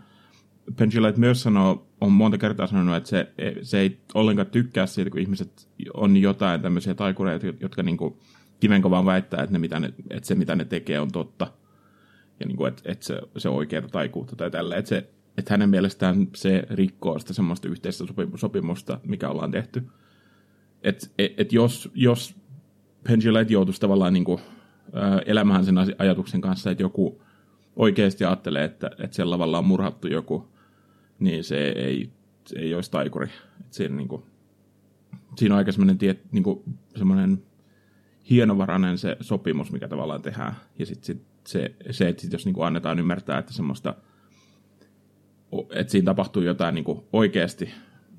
Pendulette 0.75 1.19
myös 1.19 1.43
sanoo, 1.43 1.87
on 2.01 2.11
monta 2.11 2.37
kertaa 2.37 2.67
sanonut, 2.67 2.95
että 2.95 3.09
se, 3.09 3.27
se 3.61 3.79
ei 3.79 3.99
ollenkaan 4.13 4.47
tykkää 4.47 4.85
siitä, 4.85 5.09
kun 5.09 5.19
ihmiset 5.19 5.67
on 5.93 6.17
jotain 6.17 6.61
tämmöisiä 6.61 6.93
taikureita, 6.93 7.47
jotka 7.59 7.83
niin 7.83 7.97
kuin 7.97 8.19
kivenkovaan 8.59 9.05
väittää, 9.05 9.43
että, 9.43 9.53
ne, 9.53 9.59
mitä 9.59 9.79
ne, 9.79 9.93
että 10.09 10.27
se 10.27 10.35
mitä 10.35 10.55
ne 10.55 10.65
tekee 10.65 10.99
on 10.99 11.11
totta. 11.11 11.47
Ja 12.39 12.45
niin 12.45 12.57
kuin, 12.57 12.67
että, 12.67 12.81
että 12.85 13.05
se, 13.05 13.21
se 13.37 13.49
oikeaa 13.49 13.87
taikuutta 13.87 14.35
tai 14.35 14.51
tällä. 14.51 14.75
Että, 14.75 14.89
se, 14.89 15.09
että 15.37 15.53
hänen 15.53 15.69
mielestään 15.69 16.27
se 16.35 16.63
rikkoo 16.69 17.19
sitä 17.19 17.33
semmoista 17.33 17.67
yhteistä 17.67 18.03
sopimusta, 18.35 18.99
mikä 19.03 19.29
ollaan 19.29 19.51
tehty. 19.51 19.87
Että 20.83 21.07
et, 21.17 21.33
et 21.37 21.53
jos, 21.53 21.91
jos 21.93 22.35
Pendulette 23.03 23.53
joutuisi 23.53 23.81
tavallaan 23.81 24.13
niin 24.13 24.25
kuin, 24.25 24.41
elämään 25.25 25.65
sen 25.65 25.75
ajatuksen 25.97 26.41
kanssa, 26.41 26.71
että 26.71 26.83
joku 26.83 27.21
oikeasti 27.75 28.25
ajattelee, 28.25 28.63
että, 28.63 28.91
että 28.99 29.15
siellä 29.15 29.31
lavalla 29.31 29.57
on 29.57 29.65
murhattu 29.65 30.07
joku, 30.07 30.47
niin 31.19 31.43
se 31.43 31.57
ei, 31.57 32.09
se 32.47 32.59
ei 32.59 32.75
olisi 32.75 32.91
taikuri. 32.91 33.29
Että 33.59 33.75
siinä, 33.75 33.95
niin 33.95 34.07
kuin, 34.07 34.23
siinä 35.37 35.55
on 35.55 35.57
aika 35.57 35.71
semmoinen, 35.71 35.97
tiet, 35.97 36.31
niin 36.31 36.43
kuin, 36.43 36.63
semmoinen 36.95 37.43
hienovarainen 38.29 38.97
se 38.97 39.17
sopimus, 39.21 39.71
mikä 39.71 39.87
tavallaan 39.87 40.21
tehdään. 40.21 40.55
Ja 40.79 40.85
sitten 40.85 41.05
sit 41.05 41.21
se, 41.47 41.75
se, 41.91 42.07
että 42.07 42.21
sit 42.21 42.33
jos 42.33 42.45
niin 42.45 42.55
kuin 42.55 42.67
annetaan 42.67 42.99
ymmärtää, 42.99 43.37
että 43.37 43.53
semmoista, 43.53 43.93
että 45.75 45.91
siinä 45.91 46.05
tapahtuu 46.05 46.41
jotain 46.41 46.75
niin 46.75 46.85
kuin 46.85 47.03
oikeasti, 47.13 47.73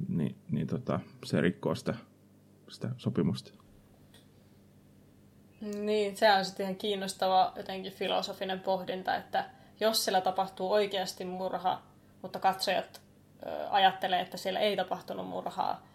niin, 0.09 0.37
niin 0.51 0.67
tota, 0.67 1.01
se 1.25 1.41
rikkoo 1.41 1.75
sitä, 1.75 1.95
sitä 2.69 2.91
sopimusta. 2.97 3.53
Niin, 5.61 6.17
se 6.17 6.33
on 6.33 6.45
sitten 6.45 6.65
ihan 6.65 6.77
kiinnostava 6.77 7.53
jotenkin 7.57 7.93
filosofinen 7.93 8.61
pohdinta, 8.61 9.17
että 9.17 9.45
jos 9.81 10.05
siellä 10.05 10.21
tapahtuu 10.21 10.73
oikeasti 10.73 11.25
murha, 11.25 11.83
mutta 12.23 12.39
katsojat 12.39 13.01
ö, 13.47 13.69
ajattelee, 13.71 14.21
että 14.21 14.37
siellä 14.37 14.61
ei 14.61 14.77
tapahtunut 14.77 15.27
murhaa, 15.29 15.87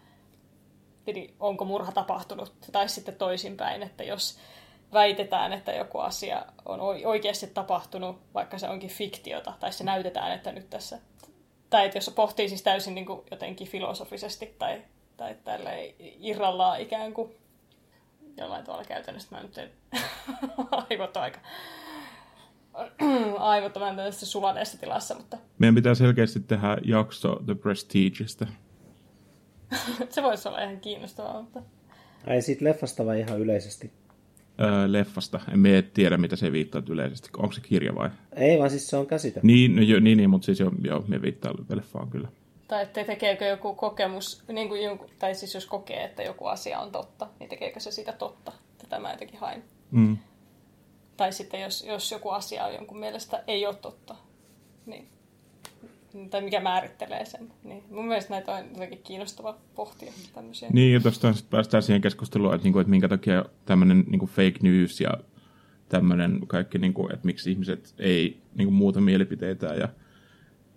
eli 1.06 1.34
onko 1.40 1.64
murha 1.64 1.92
tapahtunut, 1.92 2.52
tai 2.72 2.88
sitten 2.88 3.16
toisinpäin, 3.16 3.82
että 3.82 4.04
jos 4.04 4.38
väitetään, 4.92 5.52
että 5.52 5.72
joku 5.72 5.98
asia 5.98 6.46
on 6.64 6.80
oikeasti 7.04 7.46
tapahtunut, 7.46 8.18
vaikka 8.34 8.58
se 8.58 8.68
onkin 8.68 8.90
fiktiota, 8.90 9.52
tai 9.60 9.72
se 9.72 9.84
näytetään, 9.84 10.32
että 10.32 10.52
nyt 10.52 10.70
tässä, 10.70 10.98
tai 11.70 11.86
että 11.86 11.98
jos 11.98 12.10
pohtii 12.10 12.48
siis 12.48 12.62
täysin 12.62 12.94
niin 12.94 13.06
kuin 13.06 13.20
jotenkin 13.30 13.68
filosofisesti 13.68 14.54
tai, 14.58 14.82
tai 15.16 15.36
tälleen 15.44 15.94
irrallaan 15.98 16.80
ikään 16.80 17.12
kuin 17.12 17.36
jollain 18.36 18.64
tavalla 18.64 18.84
käytännössä. 18.84 19.36
Mä 19.36 19.42
nyt 19.42 19.58
en... 19.58 19.70
aivot 20.90 21.16
aika... 21.16 21.40
aivot 23.38 23.76
on 23.76 23.96
tämmöisessä 23.96 24.26
sulaneessa 24.26 24.78
tilassa, 24.78 25.14
mutta... 25.14 25.38
Meidän 25.58 25.74
pitää 25.74 25.94
selkeästi 25.94 26.40
tehdä 26.40 26.78
jakso 26.84 27.36
The 27.46 27.54
Prestigeista. 27.54 28.46
se 30.10 30.22
voisi 30.22 30.48
olla 30.48 30.62
ihan 30.62 30.80
kiinnostavaa, 30.80 31.42
mutta... 31.42 31.62
Ai 32.26 32.42
siitä 32.42 32.64
leffasta 32.64 33.06
vai 33.06 33.20
ihan 33.20 33.40
yleisesti? 33.40 33.92
Öö, 34.60 34.92
leffasta. 34.92 35.40
En 35.52 35.58
me 35.58 35.82
tiedä, 35.82 36.16
mitä 36.16 36.36
se 36.36 36.52
viittaa 36.52 36.82
yleisesti. 36.88 37.28
Onko 37.36 37.52
se 37.52 37.60
kirja 37.60 37.94
vai? 37.94 38.10
Ei, 38.32 38.58
vaan 38.58 38.70
siis 38.70 38.88
se 38.88 38.96
on 38.96 39.06
käsite. 39.06 39.40
Niin, 39.42 39.76
no, 39.76 39.82
jo, 39.82 40.00
niin, 40.00 40.18
niin 40.18 40.30
mutta 40.30 40.44
siis 40.46 40.60
jo, 40.60 40.70
jo 40.84 41.04
me 41.08 41.22
viittaa 41.22 41.54
leffaan 41.68 42.10
kyllä. 42.10 42.28
Tai 42.68 42.82
että 42.82 43.04
tekeekö 43.04 43.44
joku 43.44 43.74
kokemus, 43.74 44.42
niin 44.48 44.68
kuin 44.68 44.82
joku, 44.82 45.10
tai 45.18 45.34
siis 45.34 45.54
jos 45.54 45.66
kokee, 45.66 46.04
että 46.04 46.22
joku 46.22 46.46
asia 46.46 46.80
on 46.80 46.92
totta, 46.92 47.28
niin 47.40 47.48
tekeekö 47.48 47.80
se 47.80 47.90
sitä 47.90 48.12
totta? 48.12 48.52
Tätä 48.78 48.98
mä 48.98 49.10
jotenkin 49.10 49.40
hain. 49.40 49.62
Mm. 49.90 50.16
Tai 51.16 51.32
sitten 51.32 51.60
jos, 51.60 51.84
jos 51.84 52.12
joku 52.12 52.30
asia 52.30 52.64
on 52.64 52.74
jonkun 52.74 52.98
mielestä 52.98 53.44
ei 53.46 53.66
ole 53.66 53.74
totta, 53.74 54.16
niin, 54.86 55.08
tai 56.30 56.42
mikä 56.42 56.60
määrittelee 56.60 57.24
sen. 57.24 57.52
Niin 57.64 57.84
mun 57.90 58.08
mielestä 58.08 58.34
näitä 58.34 58.52
on 58.52 58.64
jotenkin 58.72 59.02
kiinnostava 59.04 59.58
pohtia 59.74 60.12
tämmöisiä. 60.34 60.68
Niin, 60.72 60.94
ja 60.94 61.00
tuosta 61.00 61.34
päästään 61.50 61.82
siihen 61.82 62.02
keskusteluun, 62.02 62.54
että, 62.54 62.64
niinku, 62.64 62.78
että 62.78 62.90
minkä 62.90 63.08
takia 63.08 63.44
tämmöinen 63.64 64.04
niinku 64.08 64.26
fake 64.26 64.58
news 64.62 65.00
ja 65.00 65.10
tämmöinen 65.88 66.40
kaikki, 66.46 66.78
niinku, 66.78 67.08
että 67.12 67.26
miksi 67.26 67.50
ihmiset 67.50 67.94
ei 67.98 68.40
niinku, 68.54 68.70
muuta 68.70 69.00
mielipiteitä 69.00 69.66
ja, 69.66 69.88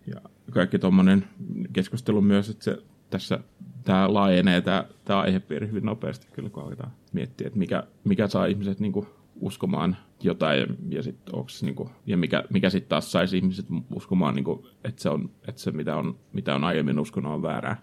ja 0.08 0.22
kaikki 0.52 0.80
tuommoinen 0.80 1.26
keskustelu 1.74 2.22
myös, 2.22 2.50
että 2.50 2.64
se, 2.64 2.78
tässä 3.10 3.40
tämä 3.84 4.14
laajenee 4.14 4.62
tämä, 4.62 4.86
aihepiiri 5.08 5.68
hyvin 5.68 5.86
nopeasti 5.86 6.28
kyllä, 6.34 6.50
kun 6.50 6.64
aletaan 6.64 6.92
miettiä, 7.14 7.48
että 7.48 7.60
mikä, 7.60 7.84
mikä 8.04 8.28
saa 8.28 8.46
ihmiset 8.46 8.80
niin 8.80 8.92
kuin, 8.92 9.08
uskomaan 9.40 9.98
jotain 10.22 10.78
ja, 10.90 11.04
sit, 11.04 11.30
onks, 11.34 11.64
niin 11.64 11.76
kuin, 11.76 11.90
ja 12.06 12.18
mikä, 12.18 12.44
mikä 12.50 12.70
sitten 12.70 12.90
taas 12.90 13.12
saisi 13.12 13.38
ihmiset 13.38 13.66
uskomaan, 13.96 14.36
niin 14.36 14.46
kuin, 14.46 14.68
että, 14.84 15.02
se 15.02 15.10
on, 15.10 15.30
että 15.48 15.62
se 15.62 15.72
mitä 15.72 15.96
on, 15.96 16.20
mitä 16.34 16.56
on 16.56 16.64
aiemmin 16.64 17.00
uskonut 17.00 17.34
on 17.34 17.42
väärää. 17.42 17.82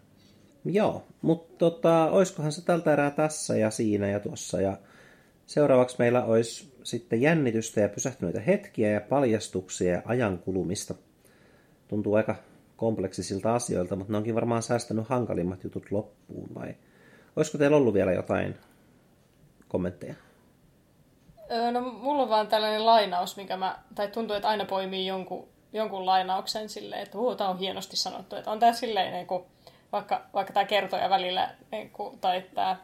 Joo, 0.65 1.07
mutta 1.23 1.59
tota, 1.59 2.11
olisikohan 2.11 2.53
se 2.53 2.65
tältä 2.65 2.93
erää 2.93 3.11
tässä 3.11 3.57
ja 3.57 3.71
siinä 3.71 4.09
ja 4.09 4.21
tuossa 4.21 4.61
ja 4.61 4.77
seuraavaksi 5.47 5.97
meillä 5.99 6.25
olisi 6.25 6.77
sitten 6.83 7.21
jännitystä 7.21 7.81
ja 7.81 7.89
pysähtyneitä 7.89 8.41
hetkiä 8.41 8.91
ja 8.91 9.01
paljastuksia 9.01 9.93
ja 9.93 10.03
ajankulumista. 10.05 10.95
Tuntuu 11.89 12.15
aika 12.15 12.37
kompleksisilta 12.77 13.55
asioilta, 13.55 13.97
mutta 13.97 14.13
ne 14.13 14.17
onkin 14.17 14.35
varmaan 14.35 14.63
säästänyt 14.63 15.09
hankalimmat 15.09 15.65
jutut 15.65 15.91
loppuun, 15.91 16.55
vai 16.55 16.75
olisiko 17.37 17.59
teillä 17.59 17.77
ollut 17.77 17.95
vielä 17.95 18.13
jotain 18.13 18.55
kommentteja? 19.69 20.15
No 21.73 21.81
mulla 21.81 22.23
on 22.23 22.29
vaan 22.29 22.49
tällainen 22.49 22.87
lainaus, 22.87 23.37
mikä 23.37 23.57
mä, 23.57 23.79
tai 23.95 24.09
tuntuu, 24.09 24.37
että 24.37 24.49
aina 24.49 24.65
poimii 24.65 25.07
jonkun, 25.07 25.49
jonkun 25.73 26.07
lainauksen 26.07 26.69
silleen, 26.69 27.03
että 27.03 27.19
huu, 27.19 27.35
tämä 27.35 27.51
on 27.51 27.59
hienosti 27.59 27.97
sanottu, 27.97 28.37
että 28.37 28.51
on 28.51 28.59
tämä 28.59 28.73
silleen, 28.73 29.13
niin 29.13 29.27
kuin, 29.27 29.45
vaikka, 29.93 30.23
vaikka 30.35 30.53
tämä 30.53 30.65
kertoja 30.65 31.11
välillä, 31.11 31.55
niin 31.71 31.91
kuin, 31.91 32.19
tai 32.19 32.43
tämä 32.55 32.77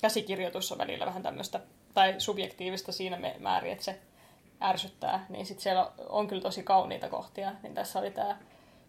käsikirjoitus 0.00 0.72
on 0.72 0.78
välillä 0.78 1.06
vähän 1.06 1.22
tämmöistä, 1.22 1.60
tai 1.94 2.14
subjektiivista 2.18 2.92
siinä 2.92 3.18
määrin, 3.38 3.72
että 3.72 3.84
se 3.84 4.00
ärsyttää, 4.62 5.26
niin 5.28 5.46
sitten 5.46 5.62
siellä 5.62 5.90
on 6.08 6.28
kyllä 6.28 6.42
tosi 6.42 6.62
kauniita 6.62 7.08
kohtia, 7.08 7.52
niin 7.62 7.74
tässä 7.74 7.98
oli 7.98 8.10
tämä 8.10 8.36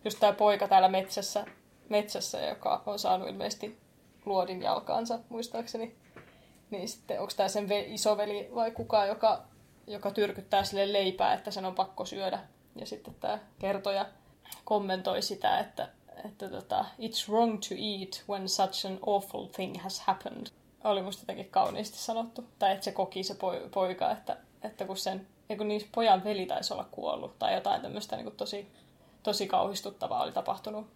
just 0.05 0.19
tämä 0.19 0.34
poika 0.34 0.67
täällä 0.67 0.88
metsässä, 0.88 1.45
metsässä, 1.89 2.41
joka 2.41 2.84
on 2.86 2.99
saanut 2.99 3.30
ilmeisesti 3.30 3.80
luodin 4.25 4.61
jalkaansa, 4.61 5.19
muistaakseni. 5.30 5.95
Niin 6.72 6.89
sitten 6.89 7.20
onko 7.20 7.34
tämä 7.38 7.49
sen 7.49 7.72
isoveli 7.72 8.49
vai 8.55 8.72
kuka, 8.72 9.05
joka, 9.05 9.43
joka 9.88 10.11
tyrkyttää 10.11 10.63
sille 10.63 10.93
leipää, 10.93 11.34
että 11.34 11.51
sen 11.51 11.65
on 11.65 11.76
pakko 11.76 12.05
syödä. 12.05 12.39
Ja 12.76 12.86
sitten 12.86 13.15
tämä 13.20 13.39
kertoja 13.59 14.05
kommentoi 14.65 15.22
sitä, 15.22 15.59
että, 15.59 15.89
että 16.26 16.49
tota, 16.49 16.86
it's 16.99 17.30
wrong 17.30 17.59
to 17.59 17.76
eat 17.76 18.24
when 18.30 18.49
such 18.49 18.88
an 18.88 18.99
awful 19.07 19.45
thing 19.45 19.82
has 19.82 19.99
happened. 19.99 20.47
Oli 20.84 21.01
musta 21.01 21.22
jotenkin 21.22 21.49
kauniisti 21.49 21.97
sanottu. 21.97 22.45
Tai 22.59 22.72
että 22.72 22.86
se 22.86 22.91
koki 22.91 23.24
se 23.24 23.36
poika, 23.74 24.11
että, 24.11 24.38
että 24.63 24.86
kun 24.86 24.97
sen, 24.97 25.28
kun 25.57 25.67
niin 25.67 25.89
pojan 25.95 26.24
veli 26.24 26.45
taisi 26.45 26.74
olla 26.74 26.88
kuollut 26.91 27.39
tai 27.39 27.53
jotain 27.53 27.82
tämmöistä 27.82 28.15
niin 28.15 28.32
tosi 28.32 28.72
tosi 29.24 29.47
kauhistuttavaa 29.47 30.24
oli 30.24 30.32
tapahtunut. 30.32 30.88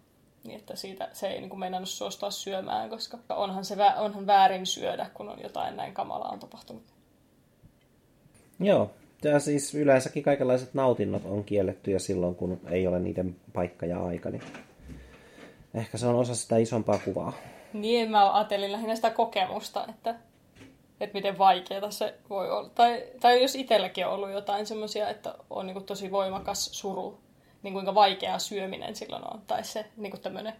Niin 0.44 0.58
että 0.60 0.76
siitä 0.76 1.08
se 1.12 1.26
ei 1.26 1.40
niin 1.40 1.50
kuin 1.50 1.60
meinannut 1.60 1.88
suostua 1.88 2.30
syömään, 2.30 2.90
koska 2.90 3.18
onhan, 3.28 3.64
se, 3.64 3.76
onhan 3.96 4.26
väärin 4.26 4.66
syödä, 4.66 5.10
kun 5.14 5.28
on 5.28 5.42
jotain 5.42 5.76
näin 5.76 5.94
kamalaa 5.94 6.30
on 6.30 6.38
tapahtunut. 6.38 6.82
Joo, 8.60 8.90
ja 9.24 9.40
siis 9.40 9.74
yleensäkin 9.74 10.22
kaikenlaiset 10.22 10.74
nautinnot 10.74 11.24
on 11.24 11.44
kiellettyjä 11.44 11.98
silloin, 11.98 12.34
kun 12.34 12.60
ei 12.70 12.86
ole 12.86 13.00
niiden 13.00 13.36
paikka 13.52 13.86
ja 13.86 14.06
aika. 14.06 14.30
Niin 14.30 14.42
ehkä 15.74 15.98
se 15.98 16.06
on 16.06 16.14
osa 16.14 16.34
sitä 16.34 16.56
isompaa 16.56 16.98
kuvaa. 17.04 17.32
Niin, 17.72 18.10
mä 18.10 18.34
ajattelin 18.34 18.72
lähinnä 18.72 18.96
sitä 18.96 19.10
kokemusta, 19.10 19.86
että, 19.90 20.14
että 21.00 21.14
miten 21.14 21.38
vaikeaa 21.38 21.90
se 21.90 22.14
voi 22.30 22.50
olla. 22.50 22.68
Tai, 22.68 23.04
tai 23.20 23.42
jos 23.42 23.54
itselläkin 23.54 24.06
on 24.06 24.12
ollut 24.12 24.30
jotain 24.30 24.66
semmoisia, 24.66 25.08
että 25.08 25.34
on 25.50 25.66
niin 25.66 25.84
tosi 25.84 26.10
voimakas 26.10 26.64
suru 26.64 27.23
niin 27.64 27.74
kuinka 27.74 27.94
vaikeaa 27.94 28.38
syöminen 28.38 28.96
silloin 28.96 29.34
on. 29.34 29.42
Tai 29.46 29.64
se 29.64 29.86
niin 29.96 30.10
kuin 30.10 30.20
tämmöinen 30.20 30.54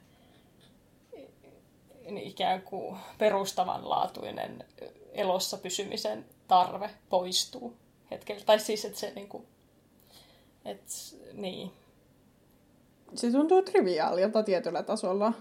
ikään 2.06 2.62
kuin 2.62 2.96
perustavanlaatuinen 3.18 4.64
elossa 5.12 5.56
pysymisen 5.56 6.24
tarve 6.48 6.90
poistuu 7.08 7.76
hetkellä. 8.10 8.42
Tai 8.46 8.58
siis, 8.58 8.84
että 8.84 8.98
se 8.98 9.12
niin 9.14 9.28
kuin, 9.28 9.46
että, 10.64 10.92
niin. 11.32 11.70
Se 13.14 13.30
tuntuu 13.30 13.62
triviaalilta 13.62 14.42
tietyllä 14.42 14.82
tasolla. 14.82 15.32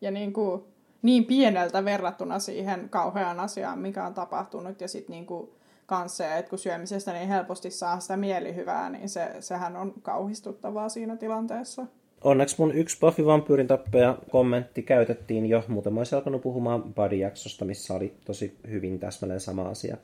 Ja 0.00 0.10
niin 0.10 0.32
kuin, 0.32 0.64
niin 1.02 1.24
pieneltä 1.24 1.84
verrattuna 1.84 2.38
siihen 2.38 2.88
kauheaan 2.88 3.40
asiaan, 3.40 3.78
mikä 3.78 4.06
on 4.06 4.14
tapahtunut. 4.14 4.80
Ja 4.80 4.88
sitten 4.88 5.14
niinku 5.14 5.54
kanssa, 5.86 6.34
että 6.36 6.50
kun 6.50 6.58
syömisestä 6.58 7.12
niin 7.12 7.28
helposti 7.28 7.70
saa 7.70 8.00
sitä 8.00 8.16
mielihyvää, 8.16 8.90
niin 8.90 9.08
se, 9.08 9.28
sehän 9.40 9.76
on 9.76 9.94
kauhistuttavaa 10.02 10.88
siinä 10.88 11.16
tilanteessa. 11.16 11.86
Onneksi 12.24 12.56
mun 12.58 12.74
yksi 12.74 12.98
Buffy 13.00 13.26
Vampyyrin 13.26 13.66
tappeja 13.66 14.18
kommentti 14.30 14.82
käytettiin 14.82 15.46
jo, 15.46 15.64
muuten 15.68 15.92
mä 15.92 16.00
olisin 16.00 16.16
alkanut 16.16 16.42
puhumaan 16.42 16.82
Buddy-jaksosta, 16.82 17.64
missä 17.64 17.94
oli 17.94 18.14
tosi 18.24 18.56
hyvin 18.70 18.98
täsmälleen 18.98 19.40
sama 19.40 19.62
asia 19.62 19.96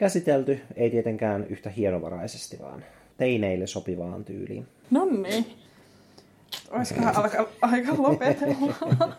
käsitelty, 0.00 0.60
ei 0.76 0.90
tietenkään 0.90 1.46
yhtä 1.46 1.70
hienovaraisesti, 1.70 2.58
vaan 2.62 2.84
teineille 3.16 3.66
sopivaan 3.66 4.24
tyyliin. 4.24 4.66
No 4.90 5.04
niin. 5.04 5.46
Olisikohan 6.70 7.16
alka, 7.16 7.48
aika 7.62 7.92
lopetella? 7.98 8.74